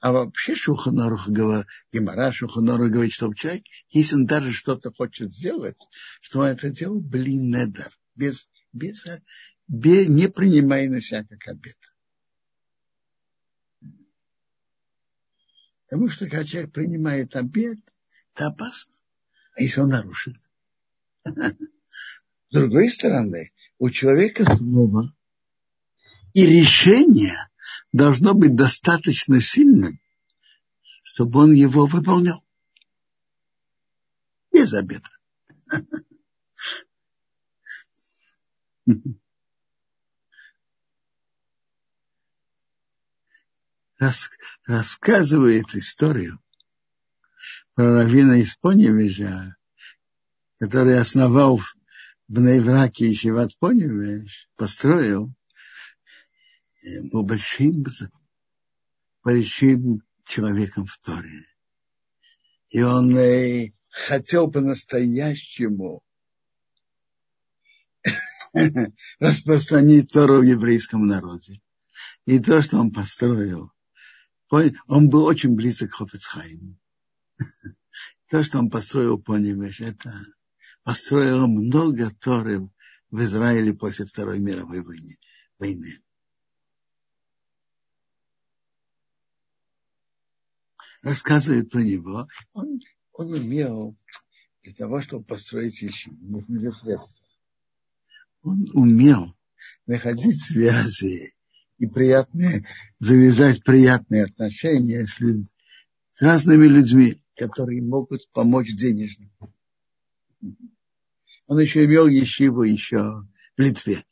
[0.00, 5.78] А вообще Шуханарух Гимара Шуханарух говорит, что человек, если он даже что-то хочет сделать,
[6.20, 9.04] что он это делал, блин, недер, без, без,
[9.66, 11.76] без, не принимая на себя как обед.
[15.84, 17.78] Потому что когда человек принимает обед,
[18.34, 18.94] это опасно.
[19.56, 20.36] А если он нарушит?
[21.24, 21.34] С
[22.50, 25.12] другой стороны, у человека слово
[26.38, 27.36] и решение
[27.90, 30.00] должно быть достаточно сильным,
[31.02, 32.44] чтобы он его выполнял.
[34.52, 35.10] Без обеда.
[43.98, 44.30] Рас,
[44.64, 46.40] рассказывает историю
[47.74, 49.56] про Равина из Поневежа,
[50.60, 51.74] который основал в
[52.28, 55.34] Бнейвраке Ишиват Поневеж, построил
[57.10, 57.84] был большим,
[59.22, 61.44] большим человеком в Торе.
[62.70, 66.02] И он э, хотел по-настоящему
[69.18, 71.60] распространить Тору в еврейском народе.
[72.26, 73.72] И то, что он построил,
[74.50, 76.78] он был очень близок к Хофицхайму.
[78.30, 80.12] То, что он построил, понимаешь, это
[80.82, 82.70] построил много Торы
[83.10, 85.98] в Израиле после Второй мировой войны.
[91.02, 92.80] Рассказывает про него, он,
[93.12, 93.96] он умел
[94.62, 97.26] для того, чтобы построить еще нужны средства.
[98.42, 99.36] Он умел
[99.86, 101.34] находить связи
[101.78, 102.66] и приятные,
[102.98, 105.46] завязать приятные отношения с, люд,
[106.14, 109.30] с разными людьми, которые могут помочь денежно.
[111.46, 112.98] Он еще имел ешиву еще
[113.56, 114.04] в Литве.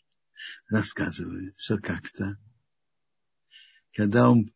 [0.68, 2.38] Рассказывает, что как-то,
[3.92, 4.52] когда он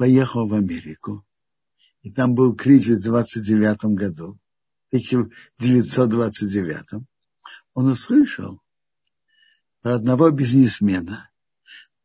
[0.00, 1.24] поехал в Америку.
[2.00, 4.40] И там был кризис в 29 году,
[4.92, 7.04] 1929.
[7.74, 8.62] Он услышал
[9.82, 11.30] про одного бизнесмена,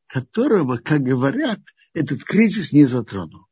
[0.07, 1.61] которого, как говорят,
[1.93, 3.47] этот кризис не затронул.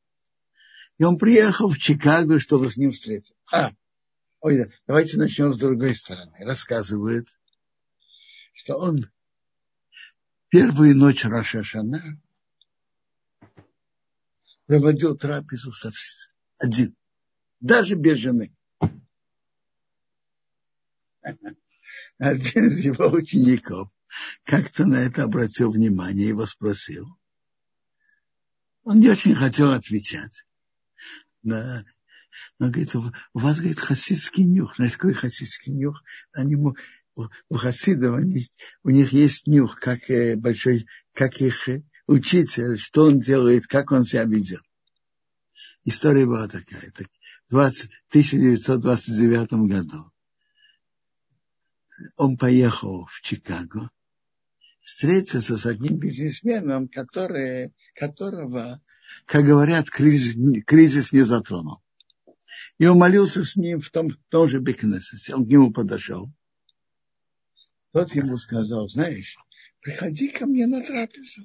[0.98, 3.36] И он приехал в Чикаго, чтобы с ним встретиться.
[3.50, 3.72] А,
[4.42, 6.36] ой, давайте начнем с другой стороны.
[6.40, 7.30] Рассказывает,
[8.56, 9.10] что он
[10.50, 12.20] первую ночь Раша Шана
[14.66, 15.74] проводил трапезу
[16.58, 16.96] один,
[17.60, 18.56] даже без жены.
[22.18, 23.90] Один из его учеников
[24.44, 27.08] как-то на это обратил внимание, его спросил.
[28.84, 30.46] Он не очень хотел отвечать.
[31.42, 31.86] Да.
[32.60, 34.76] Он говорит, у вас, говорит, хасидский нюх.
[34.76, 36.04] Знаете, какой хасидский нюх?
[36.32, 38.48] Они, у хасидов они,
[38.84, 43.92] у них есть нюх, как э, большой, как их э, учитель, что он делает, как
[43.92, 44.62] он себя ведет.
[45.86, 46.92] История была такая.
[46.92, 47.08] Так,
[47.50, 50.12] в 1929 году
[52.18, 53.90] он поехал в Чикаго
[54.82, 58.82] встретиться с одним бизнесменом, который, которого,
[59.26, 60.36] как говорят, кризис,
[60.66, 61.82] кризис не затронул.
[62.80, 65.36] И он молился с ним в том, в том же Бекнесете.
[65.36, 66.32] Он к нему подошел.
[67.92, 69.38] Тот ему сказал, знаешь,
[69.82, 71.44] приходи ко мне на трапезу.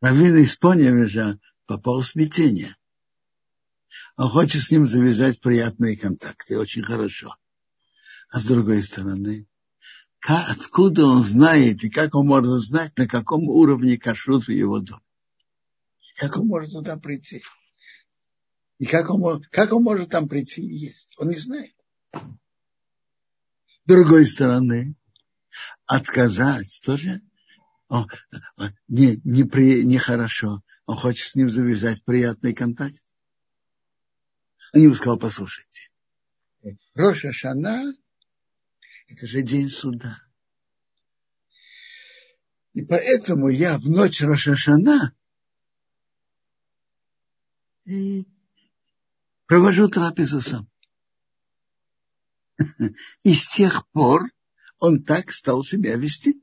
[0.00, 2.76] Равин из Поневежа попал в смятение.
[4.16, 7.36] Он хочет с ним завязать приятные контакты, очень хорошо.
[8.28, 9.46] А с другой стороны,
[10.20, 15.02] откуда он знает и как он может знать, на каком уровне кашрут в его доме?
[16.16, 17.42] Как он может туда прийти?
[18.78, 21.14] И как он, как он может там прийти и есть?
[21.18, 21.74] Он не знает.
[22.12, 24.96] С другой стороны,
[25.86, 27.20] отказать тоже
[27.92, 28.06] о,
[28.88, 30.62] не, не, при, не хорошо.
[30.86, 32.96] Он хочет с ним завязать приятный контакт.
[34.72, 35.90] Он ему сказал, послушайте,
[36.94, 37.92] Роша Шана–
[39.08, 40.22] это же день суда.
[42.72, 45.14] И поэтому я в ночь Рошашана
[47.84, 48.26] и
[49.44, 50.66] провожу трапезу сам.
[53.22, 54.30] И с тех пор
[54.78, 56.41] он так стал себя вести.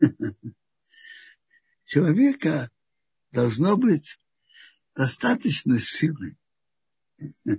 [1.84, 2.70] Человека
[3.32, 4.18] должно быть
[4.94, 6.36] достаточно силы
[7.44, 7.58] в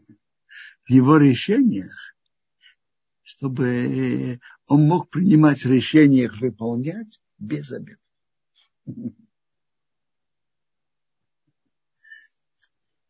[0.87, 2.15] его решениях,
[3.23, 7.99] чтобы он мог принимать решения их выполнять без обид.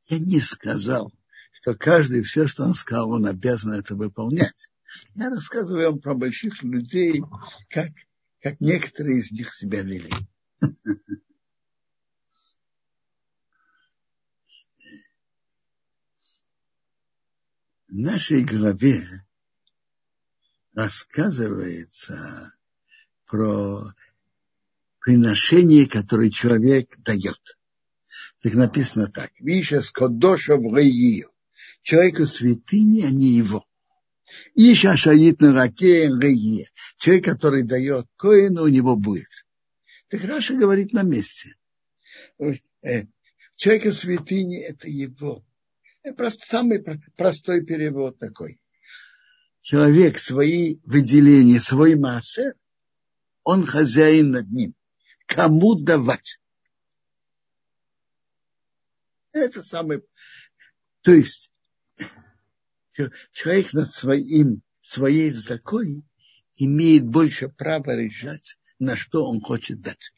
[0.10, 1.14] Я не сказал,
[1.54, 4.70] что каждый все, что он сказал, он обязан это выполнять.
[5.16, 7.24] Я рассказываю вам про больших людей,
[7.70, 7.92] как,
[8.42, 10.12] как некоторые из них себя вели.
[17.88, 19.06] В нашей главе
[20.74, 22.54] рассказывается
[23.28, 23.94] про
[25.00, 27.60] приношение, которое человек дает.
[28.42, 29.32] Так написано так.
[29.40, 30.72] Виша скодоша в
[31.82, 33.66] Человеку святыни, а не его.
[34.56, 36.68] Иша шаит на раке рее.
[36.98, 39.30] Человек, который дает коину, у него будет.
[40.10, 41.56] Так Раша говорит на месте.
[42.40, 43.06] Э,
[43.56, 45.46] человека святыни– это его.
[46.04, 46.84] Это просто самый
[47.16, 48.60] простой перевод такой.
[49.62, 52.56] Человек свои выделения, свой массер,
[53.44, 54.76] он хозяин над ним.
[55.28, 56.40] Кому давать?
[59.32, 60.04] Это самый...
[61.02, 61.52] То есть
[63.32, 66.04] человек над своим, своей закой
[66.56, 70.14] имеет больше права решать, на что он хочет дать.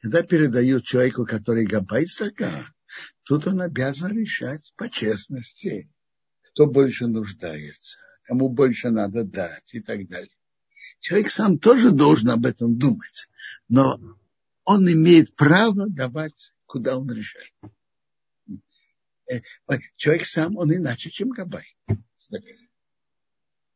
[0.00, 2.50] Когда передают человеку, который габай зака,
[3.24, 5.90] тут он обязан решать по честности,
[6.42, 10.34] кто больше нуждается, кому больше надо дать и так далее.
[11.00, 13.28] Человек сам тоже должен об этом думать,
[13.68, 14.00] но
[14.64, 17.52] он имеет право давать, куда он решает.
[19.30, 19.42] Э,
[19.96, 21.76] человек сам, он иначе, чем Габай.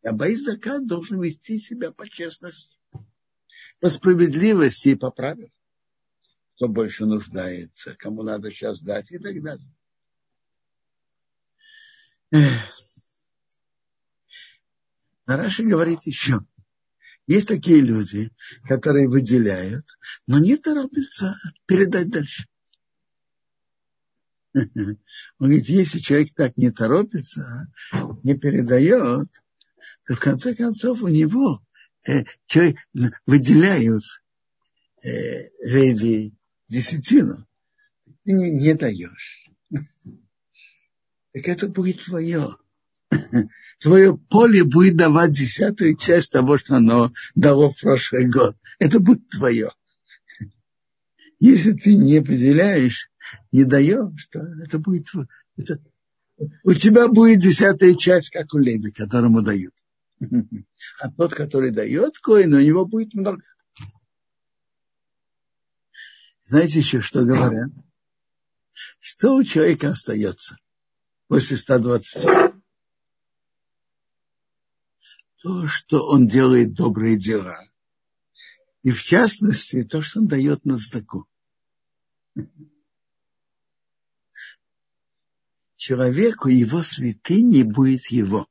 [0.03, 2.77] Габай Зака должен вести себя по честности,
[3.81, 5.51] по справедливости и по правилам.
[6.57, 9.69] Кто больше нуждается, кому надо сейчас дать и так далее.
[15.27, 16.41] Раши говорит еще,
[17.27, 18.31] есть такие люди,
[18.69, 19.87] которые выделяют,
[20.27, 22.47] но не торопятся передать дальше.
[24.75, 24.97] Он
[25.39, 27.69] говорит, если человек так не торопится,
[28.23, 29.29] не передает,
[30.07, 31.61] то в конце концов у него
[32.07, 32.77] э, человек,
[33.27, 34.05] выделяют
[35.03, 36.35] э, Леви
[36.69, 37.47] десятину.
[38.25, 39.51] Ты не, не даешь.
[41.33, 42.57] Так это будет твое
[43.81, 48.57] твое поле будет давать десятую часть того, что оно дало в прошлый год.
[48.79, 49.71] Это будет твое.
[51.41, 53.11] Если ты не определяешь,
[53.53, 55.09] не даешь, то это будет...
[55.57, 55.81] Это,
[56.65, 59.75] у тебя будет десятая часть, как у Леви, которому дают.
[61.01, 63.43] А тот, который дает коин, у него будет много.
[66.47, 67.71] Знаете еще, что говорят?
[69.01, 70.59] Что у человека остается
[71.29, 72.55] после 120?
[75.45, 77.59] то, что он делает добрые дела.
[78.83, 81.29] И в частности, то, что он дает на знаку.
[85.87, 88.49] Человеку его святыни будет его.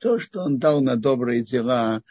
[0.00, 2.02] То, что он дал на добрые дела,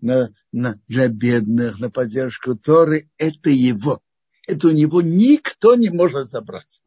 [0.00, 4.00] на, на, для бедных, на поддержку Торы, это его.
[4.46, 6.80] Это у него никто не может забрать.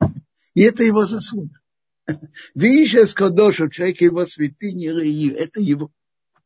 [0.54, 1.60] И это его заслуга.
[2.56, 5.92] Видишь, Кодоша, человек его святыни, это его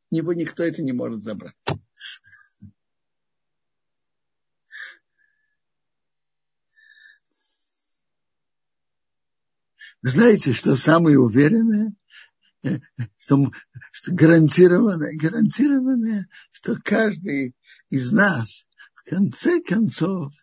[0.09, 1.53] него никто это не может забрать.
[10.01, 11.93] Знаете, что самое уверенное,
[13.19, 13.51] что,
[13.91, 17.55] что гарантированное, гарантированное, что каждый
[17.89, 18.65] из нас
[18.95, 20.33] в конце концов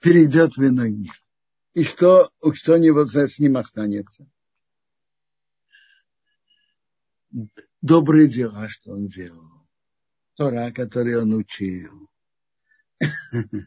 [0.00, 1.14] перейдет в иной мир.
[1.74, 4.26] И что, что у него с ним останется?
[7.82, 9.68] добрые дела, что он делал,
[10.34, 12.10] Тора, который он учил,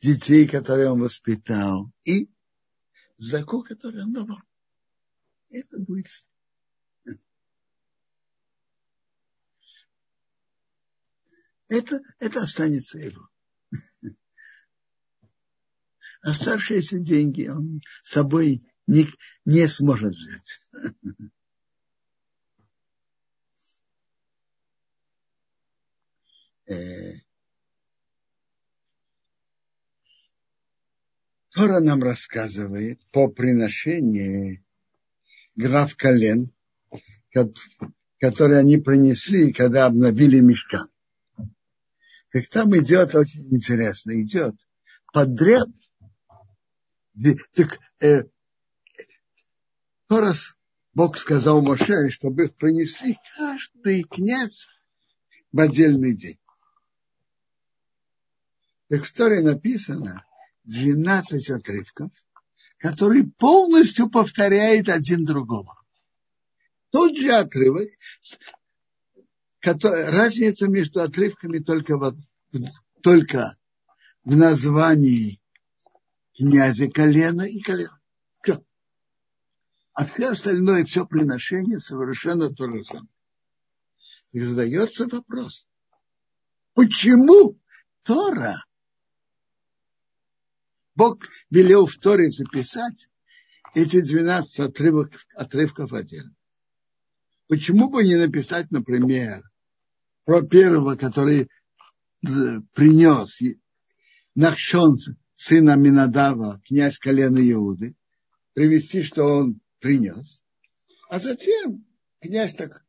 [0.00, 2.30] детей, которые он воспитал, и
[3.16, 4.40] закон, который он давал.
[5.50, 6.06] Это будет
[11.68, 13.28] это, это останется его.
[16.22, 19.06] Оставшиеся деньги он с собой не,
[19.44, 20.60] не сможет взять.
[26.66, 27.12] Э,
[31.56, 34.62] Тора нам рассказывает по приношению
[35.54, 36.52] глав колен,
[38.20, 40.86] которые они принесли, когда обновили мешкан.
[42.30, 44.54] Так там идет очень интересно, идет
[45.14, 45.68] подряд.
[47.54, 48.24] Так э,
[50.10, 50.56] раз
[50.92, 54.68] Бог сказал Моше, чтобы их принесли каждый князь
[55.52, 56.38] в отдельный день.
[58.90, 60.22] Так в Торе написано
[60.66, 62.10] 12 отрывков,
[62.78, 65.82] которые полностью повторяют один другого.
[66.90, 67.88] Тот же отрывок,
[69.62, 72.16] разница между отрывками только, в,
[73.02, 73.56] только
[74.24, 75.40] в названии
[76.36, 77.98] князя колена и колена.
[78.42, 78.62] Все.
[79.92, 83.08] А все остальное, все приношение совершенно то же самое.
[84.32, 85.68] И задается вопрос,
[86.74, 87.58] почему
[88.02, 88.65] Тора,
[90.96, 91.18] Бог
[91.50, 93.08] велел в Торе записать
[93.74, 96.34] эти 12 отрывок, отрывков отдельно.
[97.48, 99.42] Почему бы не написать, например,
[100.24, 101.48] про первого, который э,
[102.72, 103.38] принес
[104.34, 104.96] Нахшон,
[105.34, 107.94] сына Минадава, князь колена Иуды,
[108.54, 110.42] привести, что он принес.
[111.10, 111.84] А затем
[112.20, 112.82] князь так,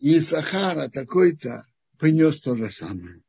[0.00, 1.64] Исахара такой-то
[1.96, 3.22] принес то же самое.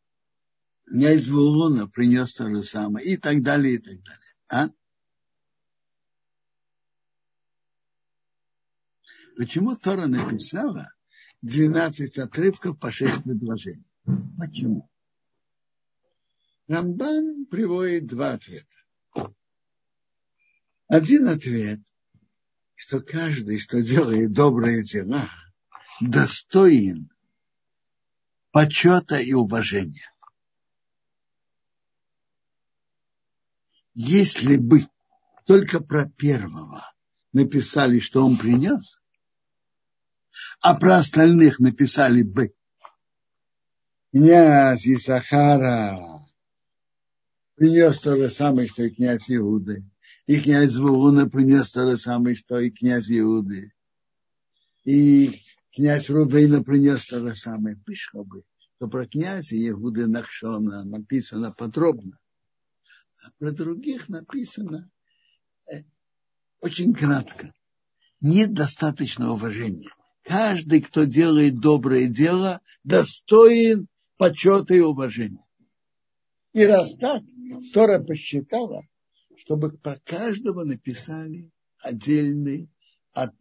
[0.85, 3.05] Князь Вулуна принес то же самое.
[3.05, 4.35] И так далее, и так далее.
[4.49, 4.69] А?
[9.35, 10.93] Почему Тора написала
[11.41, 13.85] 12 отрывков по 6 предложений?
[14.37, 14.89] Почему?
[16.67, 18.67] Рамбан приводит два ответа.
[20.87, 21.79] Один ответ,
[22.75, 25.29] что каждый, что делает добрые дела,
[25.99, 27.09] достоин
[28.51, 30.12] почета и уважения.
[33.95, 34.87] Если бы
[35.45, 36.83] только про первого
[37.31, 39.01] написали, что он принес,
[40.61, 42.53] а про остальных написали бы
[44.11, 46.23] князь Исахара
[47.55, 49.83] принес то же самое, что и князь Иуды.
[50.25, 53.73] И князь Звулуна принес то же самое, что и князь Иуды.
[54.85, 55.41] И
[55.75, 57.79] князь Рубейна принес то же самое.
[57.85, 58.43] Вышло бы,
[58.75, 62.17] что про князя Иуды Нахшона написано подробно.
[63.23, 64.89] А про других написано
[65.71, 65.83] э,
[66.59, 67.53] очень кратко.
[68.19, 69.89] Нет достаточного уважения.
[70.23, 73.87] Каждый, кто делает доброе дело, достоин
[74.17, 75.45] почета и уважения.
[76.53, 77.23] И раз так,
[77.73, 78.83] Тора посчитала,
[79.37, 82.69] чтобы по каждого написали отдельный
[83.13, 83.33] от,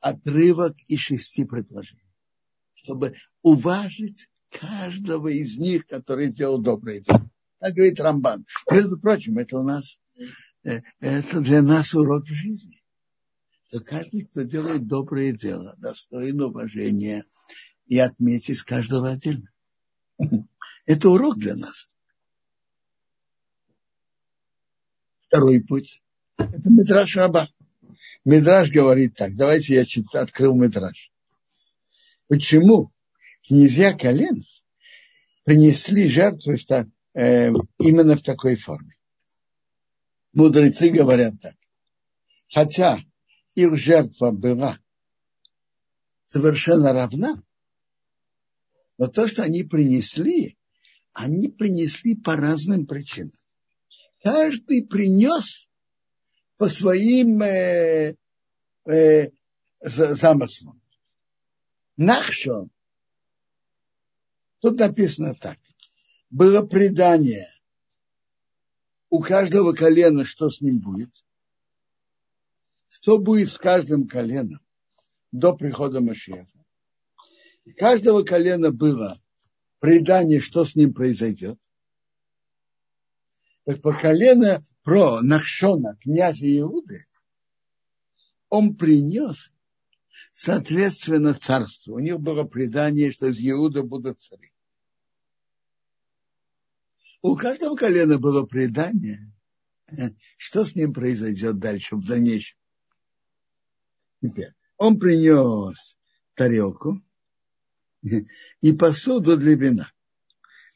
[0.00, 2.14] отрывок из шести предложений,
[2.74, 7.30] чтобы уважить каждого из них, который сделал доброе дело.
[7.60, 8.46] Так говорит Рамбан.
[8.70, 10.00] Между прочим, это у нас,
[10.64, 12.82] э, это для нас урок жизни.
[13.68, 17.24] Что каждый, кто делает доброе дело, достоин уважения
[17.86, 19.48] и отметить каждого отдельно.
[20.86, 21.88] Это урок для нас.
[25.26, 26.02] Второй путь.
[26.36, 27.48] Это Мидраш Раба.
[28.24, 29.36] Мидраш говорит так.
[29.36, 31.12] Давайте я чит, открыл Мидраш.
[32.26, 32.92] Почему
[33.46, 34.42] князья колен
[35.44, 36.56] принесли жертву
[37.14, 38.96] э, именно в такой форме?
[40.32, 41.54] Мудрецы говорят так.
[42.52, 42.98] Хотя
[43.54, 44.78] их жертва была
[46.24, 47.42] совершенно равна,
[48.98, 50.56] но то, что они принесли,
[51.12, 53.32] они принесли по разным причинам.
[54.22, 55.68] Каждый принес
[56.56, 58.14] по своим э,
[58.84, 59.30] э,
[59.80, 60.80] замыслам.
[61.96, 62.70] Нахшон.
[64.60, 65.58] Тут написано так.
[66.30, 67.48] Было предание
[69.08, 71.10] у каждого колена, что с ним будет.
[72.88, 74.60] Что будет с каждым коленом
[75.32, 76.46] до прихода Машеха.
[77.76, 79.20] каждого колена было
[79.80, 81.58] предание, что с ним произойдет.
[83.64, 87.06] Так по колено про Нахшона, князя Иуды,
[88.48, 89.52] он принес
[90.32, 91.94] соответственно царству.
[91.94, 94.52] У них было предание, что из Иуда будут цари.
[97.22, 99.30] У каждого колена было предание,
[100.38, 102.56] что с ним произойдет дальше в дальнейшем.
[104.22, 105.98] Теперь, он принес
[106.34, 107.02] тарелку
[108.02, 109.92] и посуду для вина.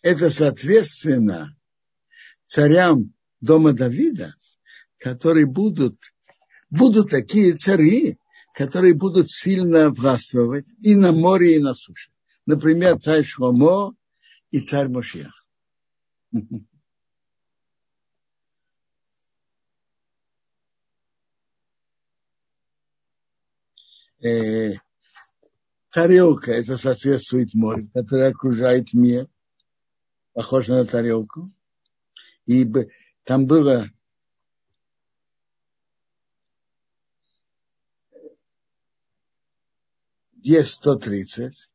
[0.03, 1.57] Это соответственно
[2.45, 4.35] царям дома Давида,
[4.99, 5.97] которые будут,
[6.69, 8.19] будут такие цари,
[8.55, 12.11] которые будут сильно властвовать и на море, и на суше.
[12.45, 13.97] Например, царь Шломо
[14.51, 15.44] и царь Мошиах.
[24.23, 24.73] Э,
[25.91, 29.29] тарелка, это соответствует морю, которое окружает мир,
[30.33, 31.53] похоже на тарелку.
[32.47, 32.67] И
[33.25, 33.91] там было
[40.41, 41.71] есть 130,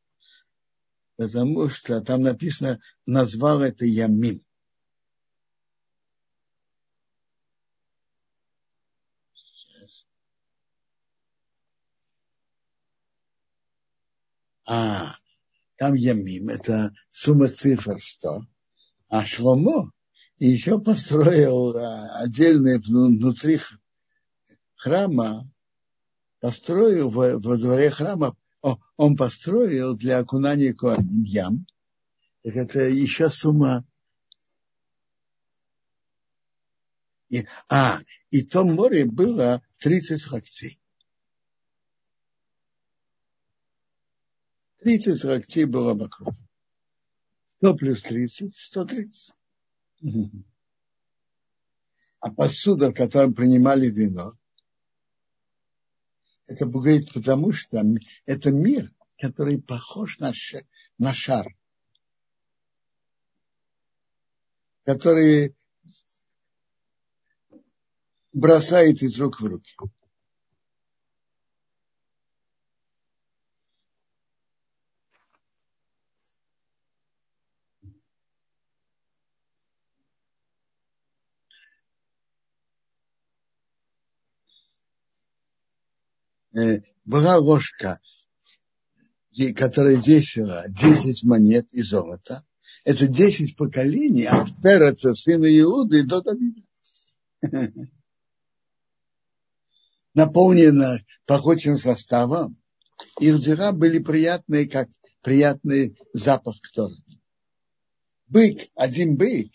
[1.16, 4.44] потому что там написано, назвал это Ямим.
[14.72, 15.16] А,
[15.78, 18.46] там Ямим, это сумма цифр 100.
[19.08, 19.90] А Шломо
[20.38, 23.58] еще построил а, отдельные внутри
[24.76, 25.50] храма,
[26.38, 28.36] построил во, во дворе храма,
[28.96, 31.66] он построил для окунания Коаним ям.
[32.44, 33.84] Так это еще сумма.
[37.28, 37.98] И, а,
[38.30, 40.80] и в том море было 30 локтей.
[44.80, 46.34] 30 локтей было вокруг.
[47.58, 49.34] 100 плюс 30, 130.
[52.20, 54.32] А посуда, в которой принимали вино,
[56.46, 57.82] это говорит потому, что
[58.26, 60.32] это мир, который похож на,
[60.98, 61.54] на шар,
[64.84, 65.54] который
[68.32, 69.74] бросает из рук в руки.
[87.04, 88.00] Была ложка,
[89.56, 92.44] которая весила 10 монет и золота.
[92.84, 96.62] Это 10 поколений от Переца, сына Иуды, до Давида.
[100.14, 102.56] Наполнена пахучим составом.
[103.18, 104.88] Их дыра были приятные, как
[105.22, 106.96] приятный запах Торы.
[108.26, 109.50] Бык, один бык,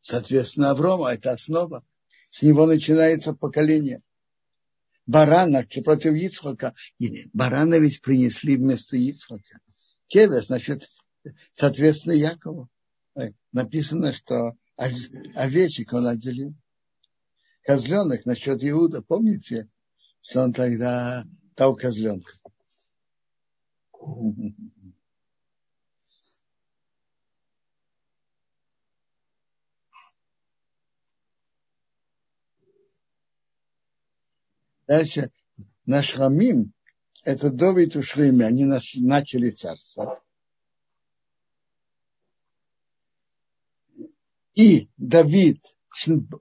[0.00, 1.84] соответственно, Аврома, это основа.
[2.30, 4.02] С него начинается поколение
[5.06, 6.74] барана против Ицхака.
[6.98, 9.60] И барана ведь принесли вместо Ицхака.
[10.08, 10.88] Кевес, значит,
[11.52, 12.68] соответственно, Якову.
[13.52, 16.54] Написано, что овечек он отделил.
[17.62, 19.68] Козленок насчет Иуда, помните,
[20.22, 22.32] что он тогда дал козленка.
[34.90, 35.30] Дальше
[35.86, 36.72] наш Рамим,
[37.22, 40.20] это Довид и Шлейми, они начали царство.
[44.56, 45.62] И Давид,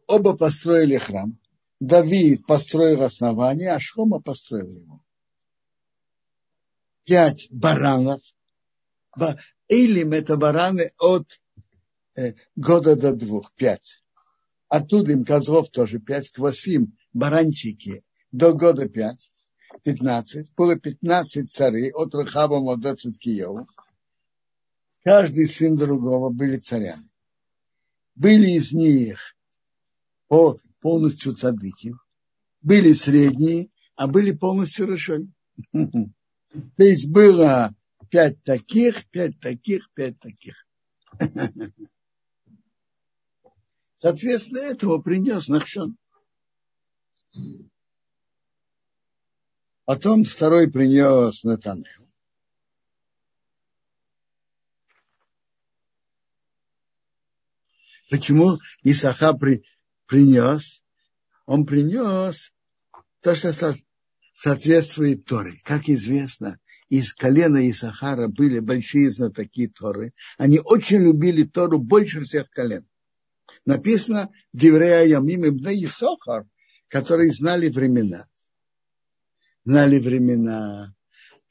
[0.08, 1.38] оба построили храм.
[1.80, 5.06] Давид построил основание, а Шлома построил его.
[7.04, 8.22] Пять баранов.
[9.68, 11.40] Илим это бараны от
[12.16, 14.04] э, года до двух, пять.
[14.70, 19.32] Оттуда им козлов тоже пять, квасим, баранчики до года 5,
[19.84, 23.66] 15, было 15 царей от Рахаба до Циткиева.
[25.04, 27.10] Каждый сын другого были царями.
[28.16, 29.36] Были из них
[30.82, 31.96] полностью цадыки,
[32.62, 35.30] были средние, а были полностью решой.
[35.74, 37.74] То есть было
[38.10, 40.68] пять таких, пять таких, пять таких.
[43.96, 45.98] Соответственно, этого принес Нахшон.
[49.90, 52.08] Потом второй принес Натанел.
[58.12, 59.64] Почему Исаха при,
[60.06, 60.84] принес?
[61.48, 62.54] Он принес
[63.22, 63.76] то, что со,
[64.36, 65.60] соответствует Торе.
[65.64, 66.60] Как известно,
[66.90, 70.14] из колена Исахара были большие знатоки Торы.
[70.38, 72.88] Они очень любили Тору больше всех колен.
[73.66, 76.46] Написано Деврея Ямим Ибн Исахар,
[76.90, 78.28] которые знали времена
[79.70, 80.96] знали времена,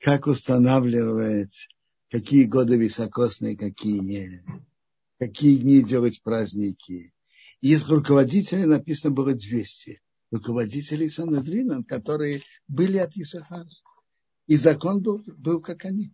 [0.00, 1.68] как устанавливать,
[2.10, 4.44] какие годы високосные, какие не,
[5.20, 7.14] какие дни делать праздники.
[7.60, 13.70] Из руководителей написано было 200 руководителей Санадрина, которые были от Исахара.
[14.48, 16.12] И закон был, был как они.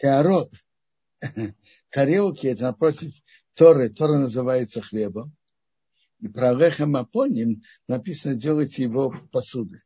[0.00, 0.52] Каарот,
[1.90, 3.14] тарелки, это напротив
[3.54, 5.34] Торы, Тора называется хлебом.
[6.20, 9.82] И про Лехем Апоним написано делать его посуды.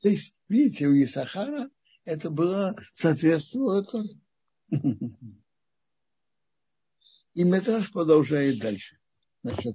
[0.00, 1.70] То есть, видите, у Исахара
[2.04, 4.20] это было соответствовало Торе.
[7.34, 8.98] И Метраж продолжает дальше
[9.42, 9.74] насчет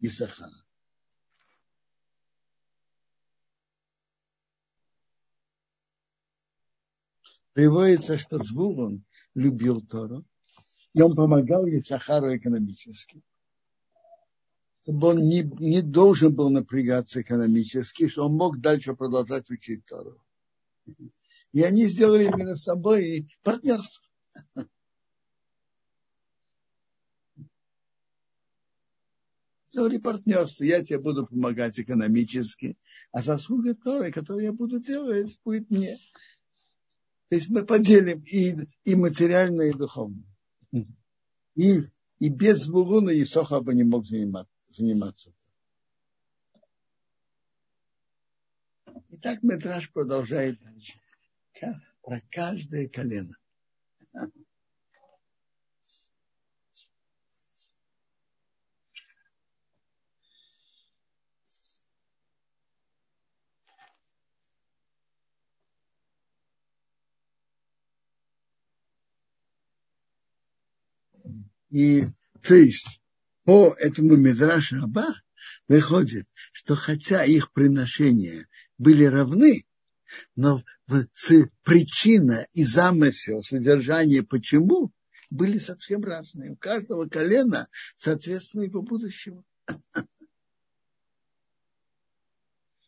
[0.00, 0.64] Исахара.
[7.58, 9.04] Приводится, что Звулон
[9.34, 10.24] любил Тору,
[10.94, 13.20] и он помогал Исахару экономически.
[14.84, 20.22] Чтобы он не, не должен был напрягаться экономически, что он мог дальше продолжать учить Тору.
[21.50, 24.06] И они сделали между собой партнерство.
[29.66, 30.62] Сделали партнерство.
[30.62, 32.78] Я тебе буду помогать экономически,
[33.10, 35.98] а заслуга Торы, которую я буду делать, будет мне.
[37.28, 40.22] То есть мы поделим и, и материально, и духовно.
[41.54, 41.80] И,
[42.18, 45.34] и без Булуна Исоха бы не мог заниматься.
[49.08, 51.00] И так Метраж продолжает дальше.
[52.02, 53.36] Про каждое колено.
[71.70, 72.04] И
[72.42, 73.02] то есть
[73.44, 75.14] по этому Медраш Раба
[75.68, 78.46] выходит, что хотя их приношения
[78.78, 79.66] были равны,
[80.36, 80.62] но
[81.64, 84.92] причина и замысел, содержание почему
[85.30, 86.52] были совсем разные.
[86.52, 89.44] У каждого колена соответственно его будущего.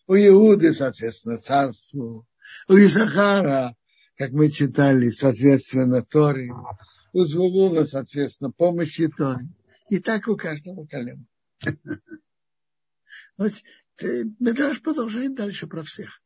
[0.06, 2.26] У Иуды, соответственно, царству.
[2.66, 3.76] У Исахара,
[4.16, 6.50] как мы читали, соответственно, Торе
[7.12, 9.48] у Звулуна, соответственно, помощи Торе.
[9.88, 11.24] И так у каждого колена.
[13.36, 13.52] Вот
[14.38, 16.22] Медраж продолжает дальше про всех.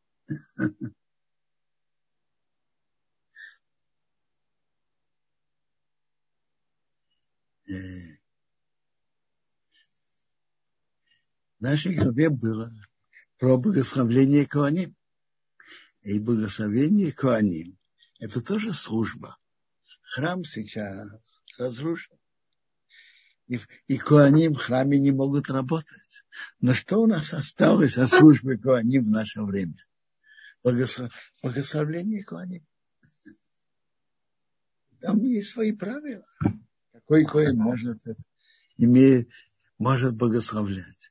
[7.66, 8.16] В
[11.60, 12.72] нашей главе было
[13.38, 14.96] про благословление Коаним.
[16.02, 17.78] И благословение Коаним–
[18.18, 19.38] это тоже служба–
[20.14, 21.08] храм сейчас
[21.58, 22.16] разрушен.
[23.48, 23.58] И,
[23.88, 26.24] и Коаним в храме не могут работать.
[26.60, 29.76] Но что у нас осталось от службы Коаним в наше время?
[30.62, 31.12] Благослов...
[31.42, 32.64] Благословление Коаним.
[35.00, 36.24] Там есть свои правила.
[36.92, 38.00] Какой Коин может,
[38.78, 39.28] имеет,
[39.78, 41.10] может благословлять.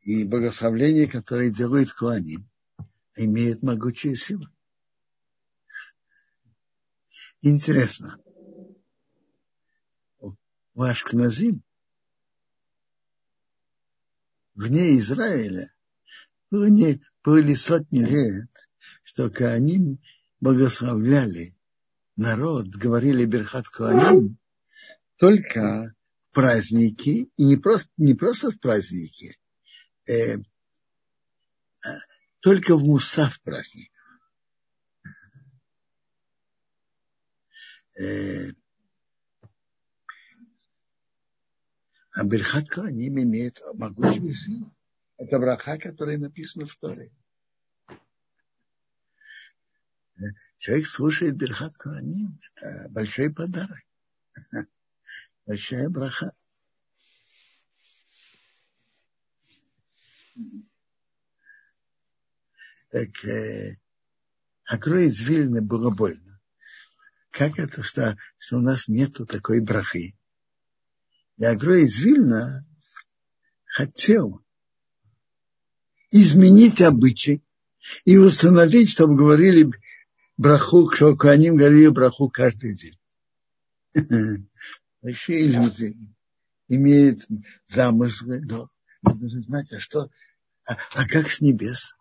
[0.00, 2.48] И благословление, которое делает Коаним,
[3.16, 4.48] имеет могучие силы.
[7.42, 8.18] Интересно.
[10.18, 11.62] У Ашкназим
[14.54, 15.72] вне Израиля
[16.50, 18.50] было не, были сотни лет,
[19.02, 20.00] что Кааним
[20.40, 21.56] благословляли
[22.16, 24.38] народ, говорили Берхат Кааним
[25.16, 25.94] только
[26.30, 29.38] в праздники, и не просто, не просто в праздники,
[30.08, 30.36] э,
[31.84, 31.98] а
[32.40, 33.90] только в Мусав праздник.
[37.98, 38.52] Э,
[42.12, 44.74] а Берхат Коаним имеет могучую силу.
[45.18, 47.10] Это браха, которая написана в Торе.
[50.58, 52.38] Человек слушает Берхат Коаним.
[52.54, 53.82] Это большой подарок.
[55.46, 56.32] Большая браха.
[62.90, 63.78] Так, э,
[64.64, 66.35] Акро из Вильны было больно
[67.36, 70.16] как это, что, что у нас нету такой брахи.
[71.36, 72.66] И Агро из Вильна
[73.66, 74.42] хотел
[76.10, 77.44] изменить обычай
[78.06, 79.70] и установить, чтобы говорили
[80.38, 82.98] браху, что Куаним говорили браху каждый день.
[85.02, 85.94] Большие люди
[86.68, 87.20] имеют
[87.68, 88.66] замыслы, но
[89.02, 90.10] нужно знать, а что,
[90.64, 91.94] а, а как с небес?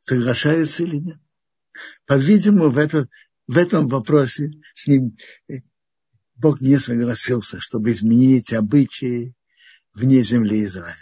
[0.00, 1.18] Соглашаются или нет?
[2.06, 3.10] По-видимому, в этот
[3.50, 5.16] в этом вопросе с ним
[5.48, 5.54] э,
[6.36, 9.34] Бог не согласился, чтобы изменить обычаи
[9.92, 10.94] вне земли Израиля.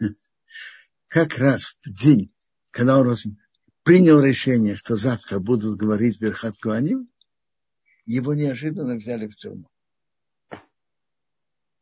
[1.08, 2.32] Как раз в день,
[2.70, 3.14] когда он
[3.82, 7.10] принял решение, что завтра будут говорить Берхат Куаним,
[8.06, 9.68] его неожиданно взяли в тюрьму.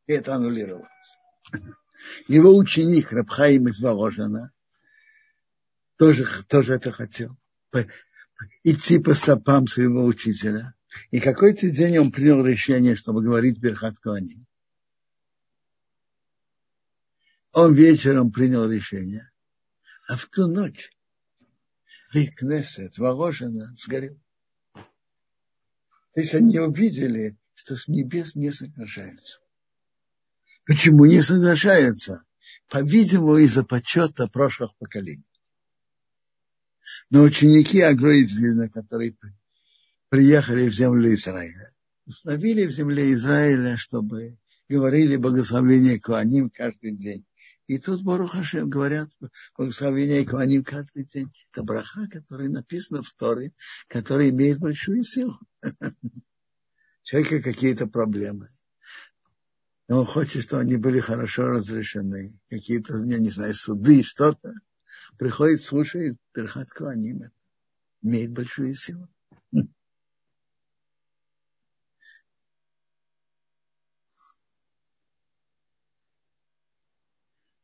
[0.08, 0.88] И это аннулировалось.
[2.26, 4.50] Его ученик Рабхаим из Воложина
[5.96, 7.38] тоже, тоже это хотел.
[8.62, 10.74] Идти по стопам своего учителя.
[11.10, 14.46] И какой-то день он принял решение, чтобы говорить Берхат Коаним.
[17.52, 19.30] Он вечером принял решение,
[20.08, 20.90] а в ту ночь
[22.12, 24.18] Кнессет, Воложина сгорел.
[24.74, 29.40] То есть они увидели, что с небес не соглашаются.
[30.66, 32.22] Почему не соглашаются?
[32.68, 35.24] По-видимому, из-за почета прошлых поколений.
[37.10, 39.16] Но ученики Агро из Вильна, которые
[40.08, 41.72] приехали в землю Израиля,
[42.06, 44.38] установили в земле Израиля, чтобы
[44.68, 47.24] говорили благословение Куаним каждый день.
[47.66, 49.08] И тут Барух Хашем говорят
[49.56, 51.32] благословение Куаним каждый день.
[51.52, 53.52] Это браха, которая написана в Торе,
[53.88, 55.38] которая имеет большую силу.
[57.04, 58.48] Человека какие-то проблемы
[59.92, 64.54] и он хочет, чтобы они были хорошо разрешены, какие-то, я не знаю, суды, что-то,
[65.18, 67.30] приходит, слушает Перхат Куаним,
[68.02, 69.08] имеет большую силу.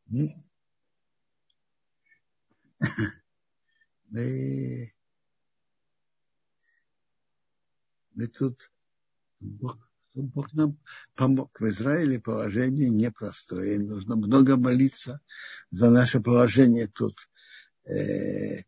[0.07, 0.35] Мы,
[8.15, 8.73] мы тут
[9.41, 9.89] Бог
[10.23, 10.79] Бог нам
[11.15, 11.61] помог.
[11.61, 13.79] В Израиле положение непростое.
[13.79, 15.20] Нужно много молиться
[15.70, 17.15] за наше положение тут.
[17.89, 18.62] Э,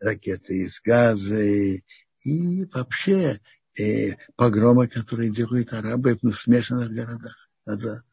[0.00, 1.82] ракеты из газа и,
[2.22, 3.40] и вообще
[3.78, 7.48] э, погромы, которые делают арабы в смешанных городах.
[7.66, 8.04] Надо,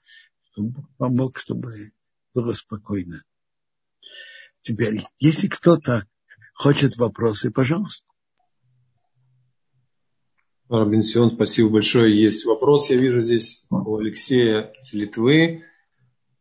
[0.52, 1.92] чтобы помог, чтобы
[2.34, 3.24] было спокойно.
[4.62, 6.08] Теперь, если кто-то
[6.54, 8.08] хочет вопросы, пожалуйста.
[10.70, 12.18] Бенсион, спасибо большое.
[12.22, 15.66] Есть вопрос, я вижу здесь у Алексея Литвы.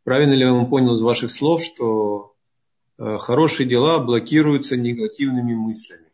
[0.03, 2.35] Правильно ли я вам понял из ваших слов, что
[2.97, 6.11] э, хорошие дела блокируются негативными мыслями?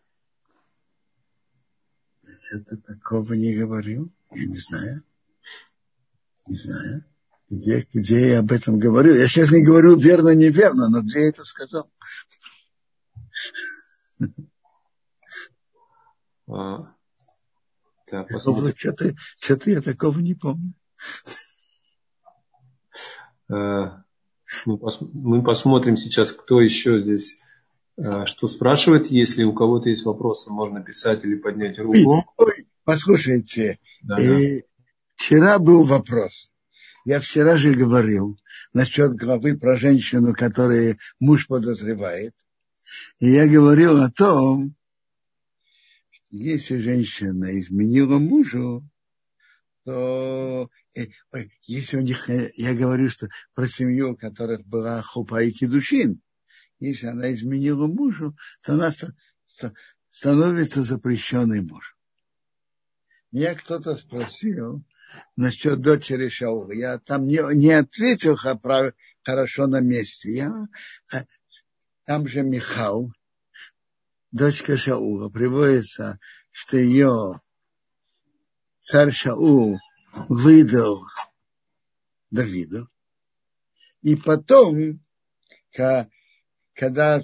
[2.51, 5.03] Это такого не говорил, я не знаю.
[6.47, 7.05] Не знаю.
[7.49, 9.13] Где, где я об этом говорю?
[9.13, 11.89] Я сейчас не говорю верно, неверно, но где я это сказал?
[16.49, 16.93] А,
[18.05, 18.29] так.
[18.39, 20.73] Что-то, что-то я такого не помню.
[23.49, 23.91] Э,
[24.65, 27.41] мы посмотрим сейчас, кто еще здесь
[27.97, 29.07] э, что спрашивает.
[29.07, 32.25] Если у кого-то есть вопросы, можно писать или поднять руку.
[32.37, 34.23] Ой, послушайте, да, да.
[35.15, 36.51] вчера был вопрос.
[37.05, 38.37] Я вчера же говорил
[38.73, 42.33] насчет главы про женщину, которую муж подозревает.
[43.19, 44.75] И я говорил о том,
[46.29, 48.83] если женщина изменила мужу,
[49.85, 50.86] то э,
[51.63, 56.21] если у них, э, я говорю, что про семью, у которых была хупа и кедушин,
[56.79, 58.91] если она изменила мужу, то она
[60.09, 61.95] становится запрещенной мужем.
[63.31, 64.83] Меня кто-то спросил
[65.35, 66.71] насчет дочери Шаула.
[66.71, 70.31] Я там не, не ответил хорошо на месте.
[70.31, 70.67] Я,
[71.11, 71.25] а,
[72.05, 73.11] там же Михал,
[74.31, 76.19] дочка Шаула, приводится,
[76.51, 77.41] что ее
[78.79, 79.79] царь Шаул
[80.29, 81.05] выдал
[82.31, 82.89] Давиду.
[84.01, 85.01] И потом,
[86.73, 87.21] когда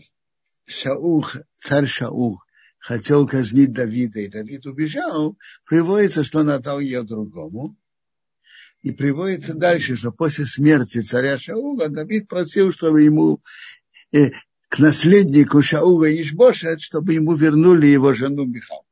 [0.65, 1.25] Шаул,
[1.59, 2.39] царь Шаул
[2.79, 7.77] хотел казнить Давида, и Давид убежал, приводится, что он отдал ее другому.
[8.81, 13.41] И приводится дальше, что после смерти царя Шаула Давид просил, чтобы ему
[14.11, 14.31] э,
[14.67, 18.82] к наследнику Шаула Ишбошет, чтобы ему вернули его жену Михал.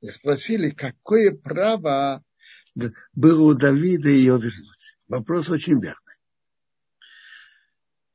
[0.00, 2.24] И спросили, какое право
[3.12, 4.98] было у Давида ее вернуть.
[5.08, 6.16] Вопрос очень верный.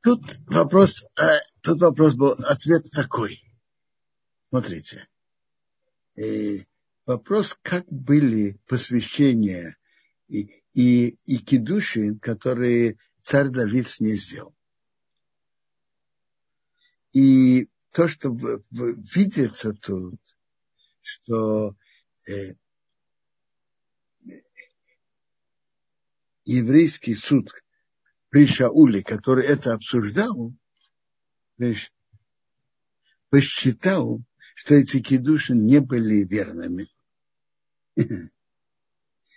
[0.00, 3.42] Тут вопрос, э, тут вопрос был, ответ такой.
[4.50, 5.08] Смотрите.
[6.16, 6.66] И
[7.06, 9.76] вопрос, как были посвящения
[10.28, 14.54] и, и, и кедуши, которые царь Давид с ней сделал.
[17.12, 18.36] И то, что
[18.70, 20.20] видится тут,
[21.04, 21.76] что
[22.26, 22.54] э,
[26.44, 27.50] еврейский суд
[28.30, 30.52] при Шауле, который это обсуждал,
[33.28, 34.20] посчитал,
[34.54, 36.88] что эти кидуши не были верными.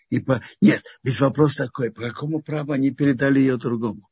[0.09, 0.41] И по...
[0.61, 4.07] Нет, без вопрос такой, по какому праву они передали ее другому?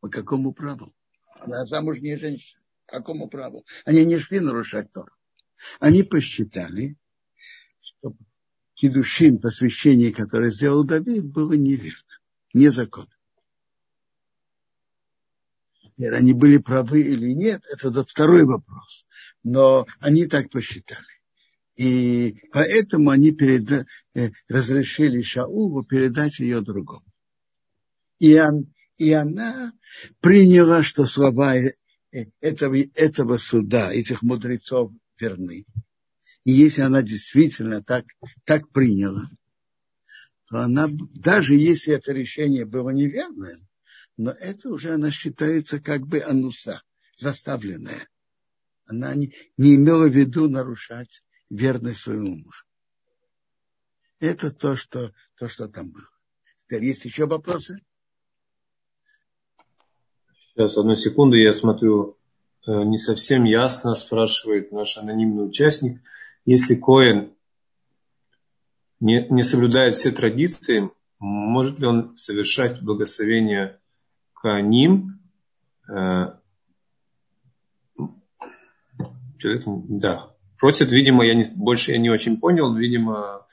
[0.00, 0.92] По какому праву?
[1.40, 2.62] Она замужняя женщина.
[2.86, 3.64] По какому праву?
[3.84, 5.12] Они не шли нарушать Тору.
[5.80, 6.96] Они посчитали,
[7.80, 8.14] что
[8.74, 12.18] кидушин, посвящение, которое сделал Давид, было неверно,
[12.52, 13.08] незаконно.
[15.80, 19.06] Теперь они были правы или нет, это второй вопрос.
[19.42, 21.06] Но они так посчитали.
[21.76, 27.04] И поэтому они переда, э, разрешили Шаулу передать ее другому.
[28.18, 29.72] И, он, и она
[30.20, 31.72] приняла, что слова э,
[32.40, 35.66] этого, этого суда, этих мудрецов верны.
[36.44, 38.04] И если она действительно так,
[38.44, 39.28] так приняла,
[40.48, 43.58] то она, даже если это решение было неверное,
[44.16, 46.82] но это уже она считается как бы ануса,
[47.16, 48.08] заставленная.
[48.86, 52.64] Она не, не имела в виду нарушать верность своему мужу.
[54.18, 56.08] Это то, что, то, что там было.
[56.64, 57.78] Теперь есть еще вопросы?
[60.54, 62.18] Сейчас, одну секунду, я смотрю,
[62.66, 66.00] не совсем ясно, спрашивает наш анонимный участник.
[66.44, 67.32] Если Коэн
[69.00, 73.78] не, не соблюдает все традиции, может ли он совершать благословение
[74.34, 75.20] Каним?
[75.88, 76.34] Э,
[79.38, 83.46] человек, да, просят, видимо, я не, больше я не очень понял, видимо,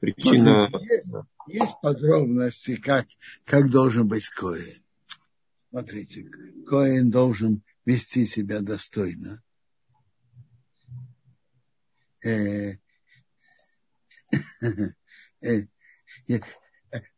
[0.00, 0.68] причина...
[0.68, 1.14] Смотрите, есть,
[1.48, 3.06] есть подробности, как,
[3.44, 4.82] как должен быть Коин.
[5.70, 6.26] Смотрите,
[6.66, 9.42] Коин должен вести себя достойно.
[12.24, 12.74] Э,
[15.42, 15.66] э,
[16.28, 16.40] э,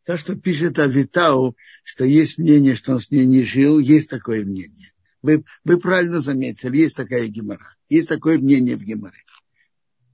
[0.03, 4.43] то, что пишет Авитау, что есть мнение, что он с ней не жил, есть такое
[4.43, 4.93] мнение.
[5.21, 7.75] Вы, вы правильно заметили, есть такая гемора.
[7.89, 9.23] Есть такое мнение в геморе.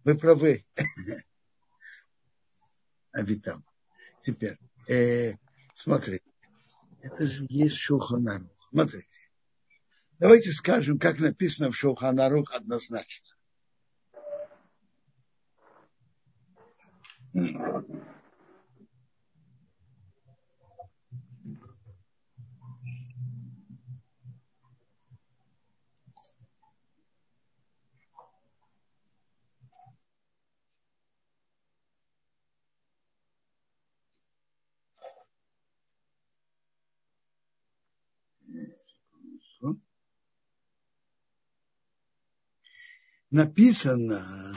[0.04, 0.66] Вы правы.
[3.12, 3.64] Авитам.
[4.22, 4.58] Теперь,
[4.88, 5.34] э,
[5.76, 6.24] смотрите.
[7.02, 8.50] Это же есть Шуханарух.
[8.72, 9.08] Смотрите.
[10.20, 13.28] Давайте скажем, как написано в Шуханарух однозначно.
[43.34, 44.56] Написано,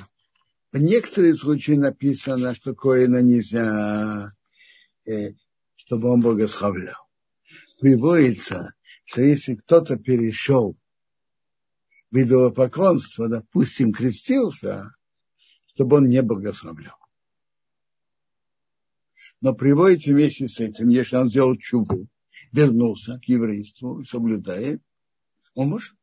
[0.71, 4.31] в некоторых случаях написано, что Коина нельзя,
[5.07, 5.31] э,
[5.77, 7.09] чтобы он благословлял.
[7.81, 8.75] Приводится,
[9.07, 10.77] что если кто-то перешел
[12.11, 14.93] в идолопоклонство, допустим, крестился,
[15.69, 16.99] чтобы он не благословлял.
[19.41, 22.09] Но приводится вместе с этим, если он сделал чубу,
[22.53, 24.83] вернулся к еврейству, соблюдает,
[25.55, 25.95] он может.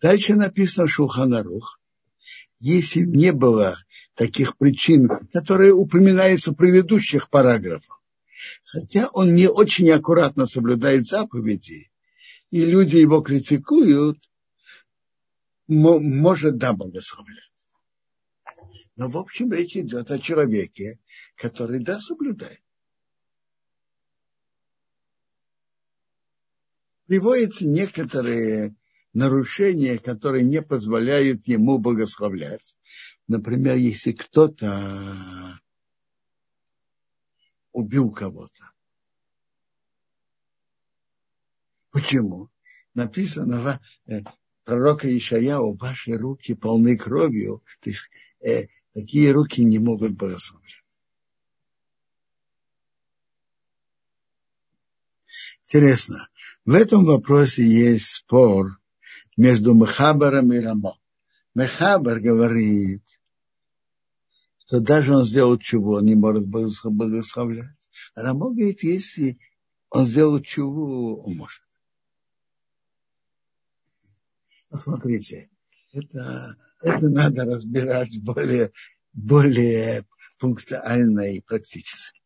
[0.00, 1.80] Дальше написано Шуханарух.
[2.58, 3.76] Если не было
[4.14, 8.02] таких причин, которые упоминаются в предыдущих параграфах,
[8.64, 11.90] хотя он не очень аккуратно соблюдает заповеди,
[12.50, 14.18] и люди его критикуют,
[15.66, 17.40] может да благословлять.
[18.96, 21.00] Но в общем речь идет о человеке,
[21.36, 22.60] который да соблюдает.
[27.06, 28.74] Приводятся некоторые
[29.12, 32.76] нарушения, которые не позволяют ему благословлять.
[33.28, 35.58] Например, если кто-то
[37.72, 38.72] убил кого-то.
[41.90, 42.50] Почему?
[42.94, 44.20] Написано э,
[44.64, 47.62] пророка Ишаяу, ваши руки полны кровью.
[47.80, 48.08] То есть
[48.40, 50.83] э, такие руки не могут благословлять.
[55.66, 56.28] Интересно,
[56.64, 58.78] в этом вопросе есть спор
[59.36, 60.98] между Мехабаром и Рамо.
[61.54, 63.02] Мехабар говорит,
[64.66, 67.88] что даже он сделал чего, он не может благословлять.
[68.14, 69.38] А Рамо говорит, если
[69.88, 71.62] он сделал чего, он может.
[74.68, 75.48] Посмотрите,
[75.92, 78.70] это, это надо разбирать более,
[79.12, 80.04] более
[80.38, 82.20] пунктуально и практически.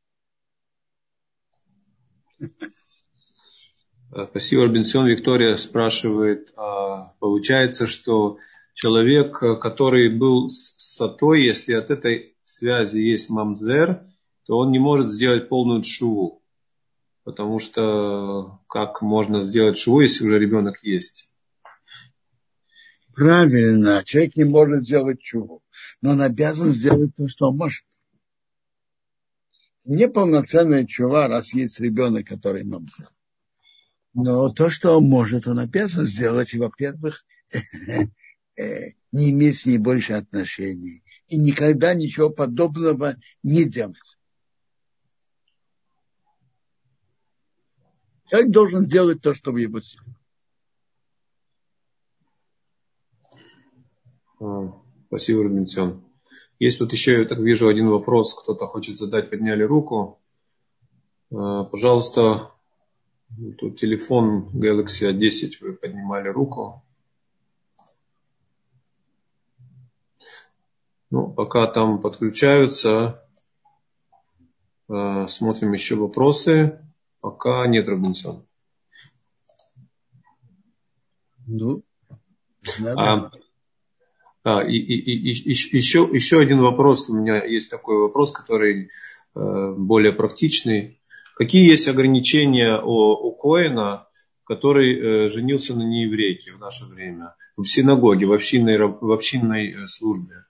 [4.10, 5.06] Э, спасибо, Робинсон.
[5.06, 8.38] Виктория спрашивает, а, получается, что
[8.72, 14.02] человек, э, который был с сатой, если от этой связи есть мамзер,
[14.46, 16.42] то он не может сделать полную шуву.
[17.24, 21.28] потому что как можно сделать шву, если уже ребенок есть?
[23.14, 25.62] Правильно, человек не может сделать чуву,
[26.00, 27.84] но он обязан сделать то, что он может.
[29.84, 33.10] Неполноценная чува, раз есть ребенок, который взял.
[34.14, 36.54] Но то, что он может, он обязан сделать.
[36.54, 37.24] И, во-первых,
[38.58, 41.02] э, не иметь с ней больше отношений.
[41.28, 44.18] И никогда ничего подобного не делать.
[48.28, 50.04] Человек должен делать то, что в его силе.
[55.06, 56.04] Спасибо, Рубинсон.
[56.58, 58.34] Есть тут еще, я так вижу, один вопрос.
[58.34, 60.20] Кто-то хочет задать, подняли руку.
[61.32, 62.52] А, пожалуйста,
[63.58, 66.82] тут телефон Galaxy A10, вы поднимали руку.
[71.10, 73.24] Ну, пока там подключаются,
[74.88, 76.80] а, смотрим еще вопросы.
[77.20, 78.46] Пока нет, Робинсон.
[81.46, 81.82] Ну,
[82.94, 83.30] а,
[84.44, 87.08] а, и, и, и, и, еще, еще один вопрос.
[87.08, 88.90] У меня есть такой вопрос, который
[89.34, 90.97] э, более практичный.
[91.38, 94.08] Какие есть ограничения у, у Коина,
[94.42, 97.36] который э, женился на нееврейке в наше время?
[97.56, 100.46] В синагоге, в общинной, в общинной э, службе?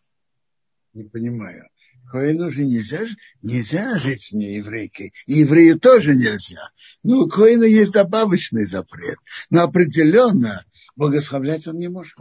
[0.94, 1.68] Не понимаю.
[2.10, 3.00] Коину же нельзя,
[3.42, 5.12] нельзя жить с нееврейкой.
[5.26, 6.70] И еврею тоже нельзя.
[7.02, 9.18] Но у Коина есть добавочный запрет.
[9.50, 10.64] Но определенно
[10.96, 12.16] благословлять он не может.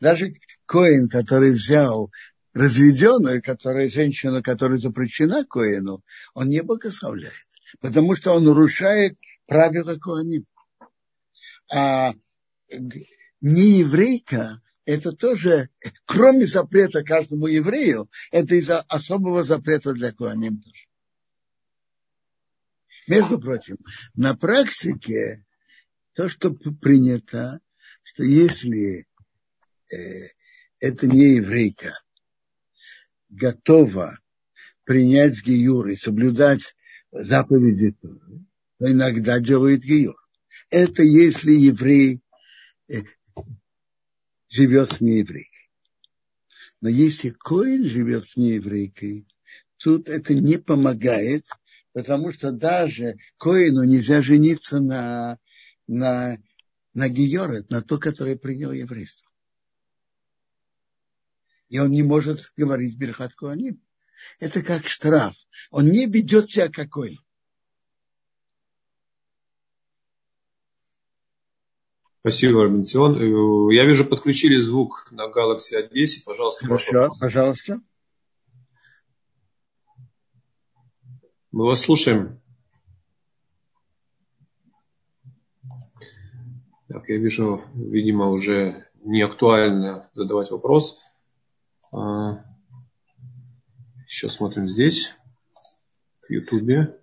[0.00, 0.32] Даже
[0.64, 2.10] Коин, который взял
[2.54, 6.02] разведенную, которая, женщину, которая запрещена Коину,
[6.32, 7.34] он не благословляет.
[7.80, 10.44] Потому что он нарушает правила Коаним.
[11.72, 12.14] А
[13.40, 15.70] не еврейка, это тоже,
[16.04, 20.86] кроме запрета каждому еврею, это из-за особого запрета для Коаним тоже.
[23.06, 23.76] Между прочим,
[24.14, 25.44] на практике
[26.14, 27.60] то, что принято,
[28.02, 29.06] что если
[29.92, 29.96] э,
[30.78, 31.92] это не еврейка
[33.28, 34.18] готова
[34.84, 36.74] принять гиюр и соблюдать
[37.14, 40.16] заповеди то иногда делает гиюр.
[40.70, 42.20] Это если еврей
[42.88, 43.02] э,
[44.48, 45.70] живет с нееврейкой.
[46.80, 49.26] Но если Коин живет с нееврейкой,
[49.78, 51.46] тут это не помогает,
[51.92, 55.38] потому что даже Коину нельзя жениться на,
[55.86, 56.36] на,
[56.92, 59.30] на Гиорет, на то, которое принял еврейство.
[61.68, 63.83] И он не может говорить Берхат Куаним.
[64.40, 65.34] Это как штраф.
[65.70, 67.18] Он не ведет себя как Коин.
[72.20, 73.16] Спасибо, Арментион.
[73.16, 76.24] Э, я вижу, подключили звук на Galaxy A10.
[76.24, 76.64] Пожалуйста.
[76.64, 77.80] Хорошо, пожалуйста.
[81.52, 82.40] Мы вас слушаем.
[86.88, 91.02] Так, я вижу, видимо, уже не актуально задавать вопрос.
[94.14, 95.12] Еще смотрим здесь,
[96.22, 96.96] в Ютубе.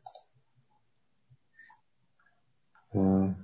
[2.94, 3.36] А,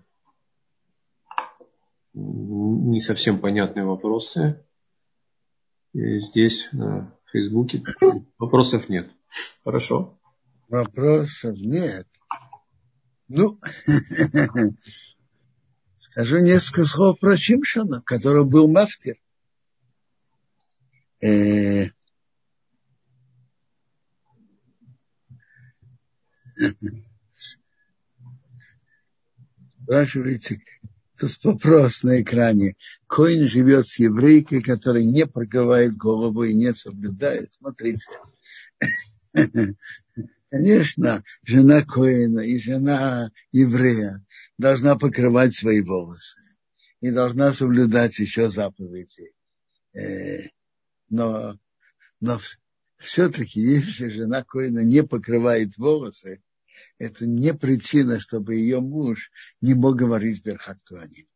[2.14, 4.65] не совсем понятные вопросы.
[5.91, 7.84] И здесь на Фейсбуке
[8.38, 9.11] вопросов нет.
[9.65, 10.18] Хорошо.
[10.69, 12.07] Вопросов нет.
[13.27, 13.60] Ну,
[15.98, 19.18] скажу несколько слов про Чимшона, который был мафтер.
[21.22, 21.88] Э,
[29.84, 30.61] спрашиваете,
[31.19, 32.75] Тут вопрос на экране.
[33.07, 37.51] Коин живет с еврейкой, которая не проговаривает голову и не соблюдает.
[37.53, 38.05] Смотрите.
[40.51, 44.23] Конечно, жена Коина и жена еврея
[44.59, 46.39] должна покрывать свои волосы
[47.01, 49.34] и должна соблюдать еще заповеди.
[49.93, 50.49] Э,
[51.09, 51.57] но,
[52.19, 52.39] но
[52.97, 56.43] все-таки, если жена Коина не покрывает волосы,
[56.97, 59.31] это не причина, чтобы ее муж
[59.61, 61.27] не мог говорить Берхат Куаним.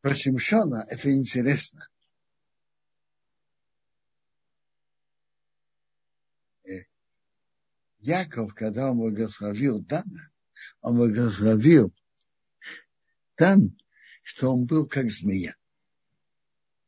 [0.00, 1.86] Про Шимшона это интересно.
[6.64, 6.84] Э,
[7.98, 10.30] Яков, когда он благословил Дана,
[10.80, 11.94] он благословил
[13.36, 13.76] Дан,
[14.22, 15.54] что он был как змея.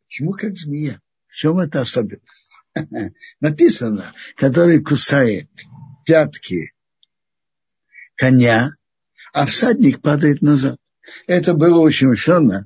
[0.06, 1.00] Почему как змея?
[1.32, 2.58] В чем это особенность?
[3.40, 5.48] Написано, который кусает
[6.04, 6.74] пятки
[8.16, 8.70] коня,
[9.32, 10.78] а всадник падает назад.
[11.26, 12.64] Это было очень учено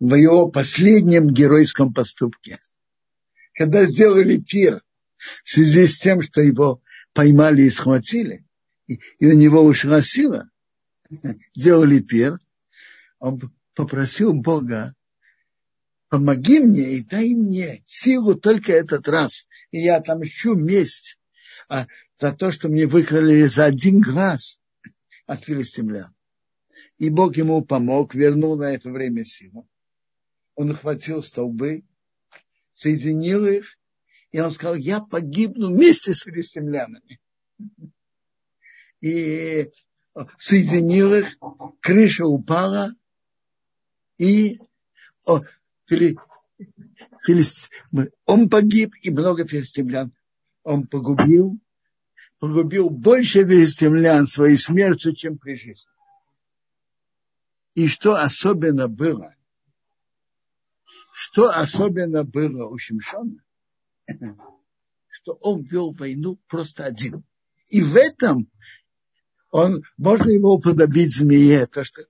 [0.00, 2.58] в его последнем геройском поступке.
[3.54, 4.82] Когда сделали пир
[5.44, 8.44] в связи с тем, что его поймали и схватили,
[8.88, 10.50] и, и на него ушла сила,
[11.54, 12.40] делали пир,
[13.20, 13.40] он
[13.74, 14.96] попросил Бога,
[16.12, 21.18] помоги мне и дай мне силу только этот раз, и я отомщу месть
[21.70, 21.86] а,
[22.20, 24.60] за то, что мне выкрали за один глаз
[25.24, 26.14] от филистимлян.
[26.98, 29.66] И Бог ему помог, вернул на это время силу.
[30.54, 31.82] Он ухватил столбы,
[32.72, 33.78] соединил их,
[34.32, 37.20] и он сказал, я погибну вместе с филистимлянами.
[39.00, 39.70] И
[40.36, 41.38] соединил их,
[41.80, 42.94] крыша упала,
[44.18, 44.60] и
[45.86, 46.16] фили,
[47.24, 47.70] филист,
[48.26, 50.12] он погиб, и много филистимлян
[50.62, 51.58] он погубил,
[52.38, 55.90] погубил больше филистимлян своей смертью, чем при жизни.
[57.74, 59.34] И что особенно было?
[61.12, 63.42] Что особенно было у Шимшона?
[65.08, 67.24] Что он вел войну просто один.
[67.68, 68.50] И в этом
[69.50, 72.02] он, можно его уподобить змее, то, что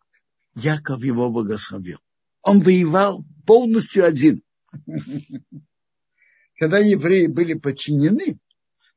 [0.54, 1.98] Яков его благословил.
[2.42, 4.42] Он воевал полностью один.
[6.58, 8.38] Когда евреи были подчинены,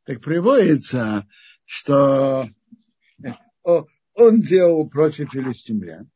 [0.03, 1.25] так приводится,
[1.65, 2.49] что
[4.13, 6.11] он делал против филистимлян.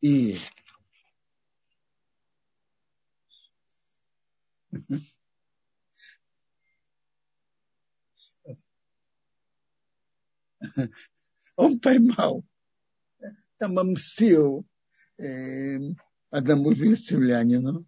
[0.00, 0.38] И
[11.56, 12.44] он поймал,
[13.58, 14.64] там мстил
[15.18, 15.78] э,
[16.30, 17.86] одному филистимлянину.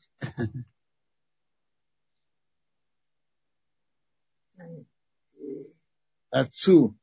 [6.31, 6.99] отцу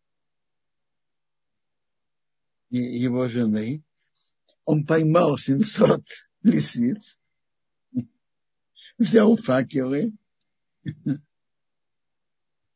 [2.70, 3.84] его жены,
[4.66, 6.04] он поймал 700
[6.44, 7.18] лисиц,
[8.98, 10.14] взял факелы,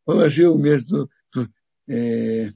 [0.06, 1.10] положил между
[1.88, 2.52] э,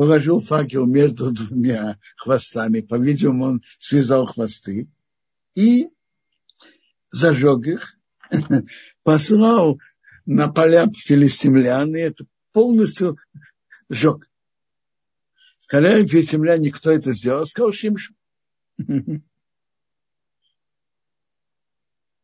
[0.00, 2.80] положил факел между двумя хвостами.
[2.80, 4.88] По-видимому, он связал хвосты
[5.54, 5.90] и
[7.10, 7.98] зажег их,
[9.02, 9.78] послал
[10.24, 13.18] на поля филистимлян, и это полностью
[13.90, 14.26] сжег.
[15.58, 18.14] Сказали филистимляне, кто это сделал, сказал Шимшу.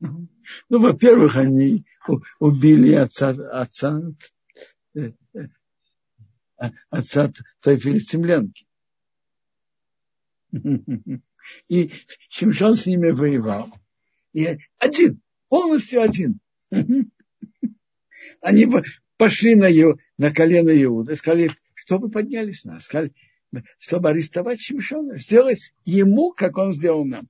[0.00, 1.84] Ну, во-первых, они
[2.38, 4.00] убили отца, отца,
[4.94, 5.48] э, э,
[6.90, 8.66] отца той филистимлянки.
[11.68, 11.92] И
[12.28, 13.72] Шимшон с ними воевал.
[14.32, 16.40] И один, полностью один.
[18.40, 18.66] Они
[19.16, 19.68] пошли на,
[20.18, 22.84] на колено Иуда сказали, что вы поднялись нас?
[22.84, 23.12] Сказали,
[23.78, 27.28] чтобы арестовать Шимшона, сделать ему, как он сделал нам.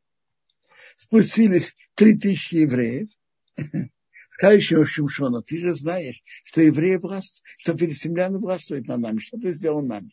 [0.97, 3.09] Спустились три тысячи евреев,
[4.37, 9.51] сказали Шимшону, ты же знаешь, что евреи власть, что филистимляне властвуют над нами, что ты
[9.53, 10.11] сделал нам?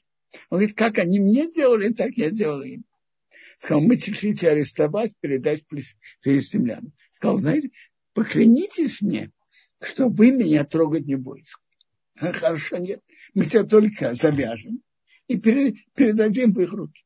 [0.50, 2.86] Он говорит, как они мне делали, так я делал им.
[3.60, 5.66] Сказал, мы хотите арестовать, передать
[6.22, 6.94] филистимлянам.
[7.12, 7.72] Сказал, знаете,
[8.14, 9.30] поклянитесь мне,
[9.82, 11.52] что вы меня трогать не будете.
[12.16, 13.02] Хорошо, нет.
[13.34, 14.82] Мы тебя только завяжем
[15.28, 17.04] и передадим в их руки.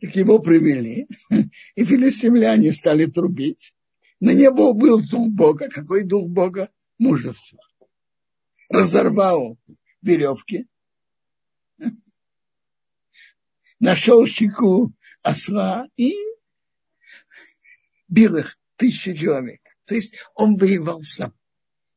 [0.00, 1.06] Так его привели,
[1.74, 3.74] и филистимляне стали трубить.
[4.20, 5.68] На него был дух Бога.
[5.68, 6.70] Какой дух Бога?
[6.98, 7.58] Мужество.
[8.68, 9.58] Разорвал
[10.00, 10.66] веревки,
[13.80, 14.92] нашел щеку
[15.22, 16.14] осла и
[18.08, 19.60] бил их тысячи человек.
[19.84, 21.34] То есть он воевал сам.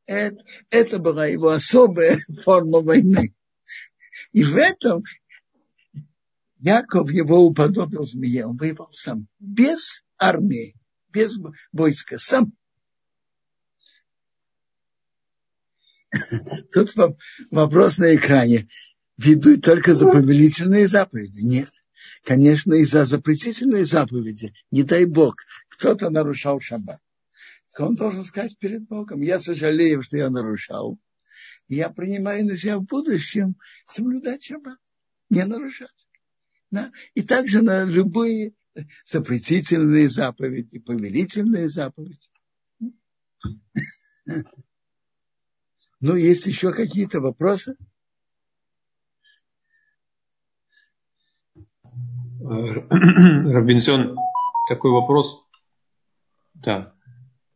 [0.06, 3.34] Это, это была его особая форма войны.
[4.32, 5.04] И в этом
[6.58, 8.46] Яков его уподобил змее.
[8.46, 9.28] Он воевал сам.
[9.38, 10.74] Без армии,
[11.12, 11.38] без
[11.72, 12.18] войска.
[12.18, 12.52] Сам.
[16.72, 16.94] Тут
[17.50, 18.68] вопрос на экране.
[19.16, 21.40] Ведут только за повелительные заповеди?
[21.42, 21.70] Нет.
[22.24, 25.36] Конечно, из-за запретительной заповеди, не дай Бог,
[25.68, 27.00] кто-то нарушал шаббат.
[27.78, 30.98] Он должен сказать перед Богом, я сожалею, что я нарушал.
[31.68, 33.56] Я принимаю на себя в будущем
[33.86, 34.78] соблюдать шаббат,
[35.30, 36.07] не нарушать.
[36.70, 36.92] Да?
[37.14, 38.52] И также на любые
[39.04, 42.28] запретительные заповеди, повелительные заповеди.
[46.00, 47.76] Ну, есть еще какие-то вопросы?
[52.40, 54.16] Робинсон,
[54.68, 55.44] такой вопрос.
[56.54, 56.94] Да.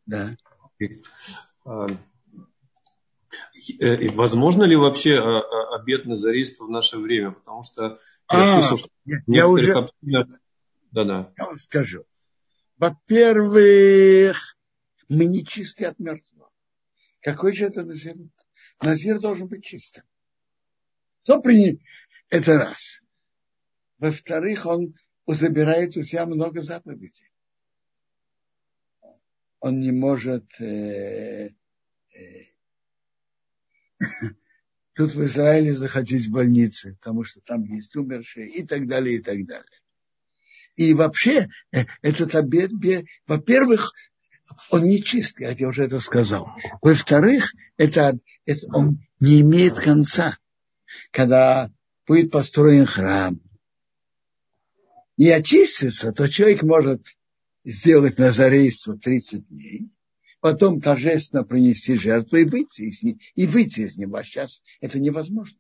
[0.06, 0.36] Да.
[3.80, 7.30] Э, возможно ли вообще а, а, обед назариста в наше время?
[7.30, 7.98] Потому что
[8.32, 9.74] я а, слышал, что я, я уже...
[10.02, 11.32] Да, да.
[11.36, 12.04] Я вам скажу.
[12.76, 14.56] Во-первых,
[15.08, 16.50] мы не чисты от мертвого.
[17.20, 18.16] Какой же это назир?
[18.80, 20.04] Назир должен быть чистым.
[21.22, 21.80] Кто принят?
[22.28, 23.00] Это раз.
[23.98, 24.94] Во-вторых, он
[25.26, 27.30] забирает у себя много заповедей.
[29.60, 31.50] Он не может э,
[32.14, 32.46] э,
[34.94, 39.20] тут в Израиле заходить в больницы, потому что там есть умершие и так далее, и
[39.20, 39.80] так далее.
[40.76, 42.70] И вообще э, этот обед,
[43.26, 43.92] во-первых,
[44.70, 46.48] он нечистый, я уже это сказал.
[46.80, 50.38] Во-вторых, это, это он не имеет конца.
[51.10, 51.70] Когда
[52.06, 53.40] будет построен храм,
[55.16, 57.06] не очистится, то человек может
[57.64, 59.90] сделать назарейство 30 дней,
[60.42, 64.16] потом торжественно принести жертву и выйти из, и выйти из него.
[64.16, 65.56] А сейчас это невозможно.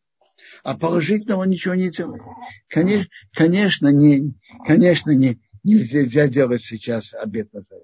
[0.64, 2.20] А положительного ничего не делать.
[2.68, 4.34] Конечно, конечно, не,
[4.66, 7.78] конечно не, нельзя делать сейчас обед назарейства.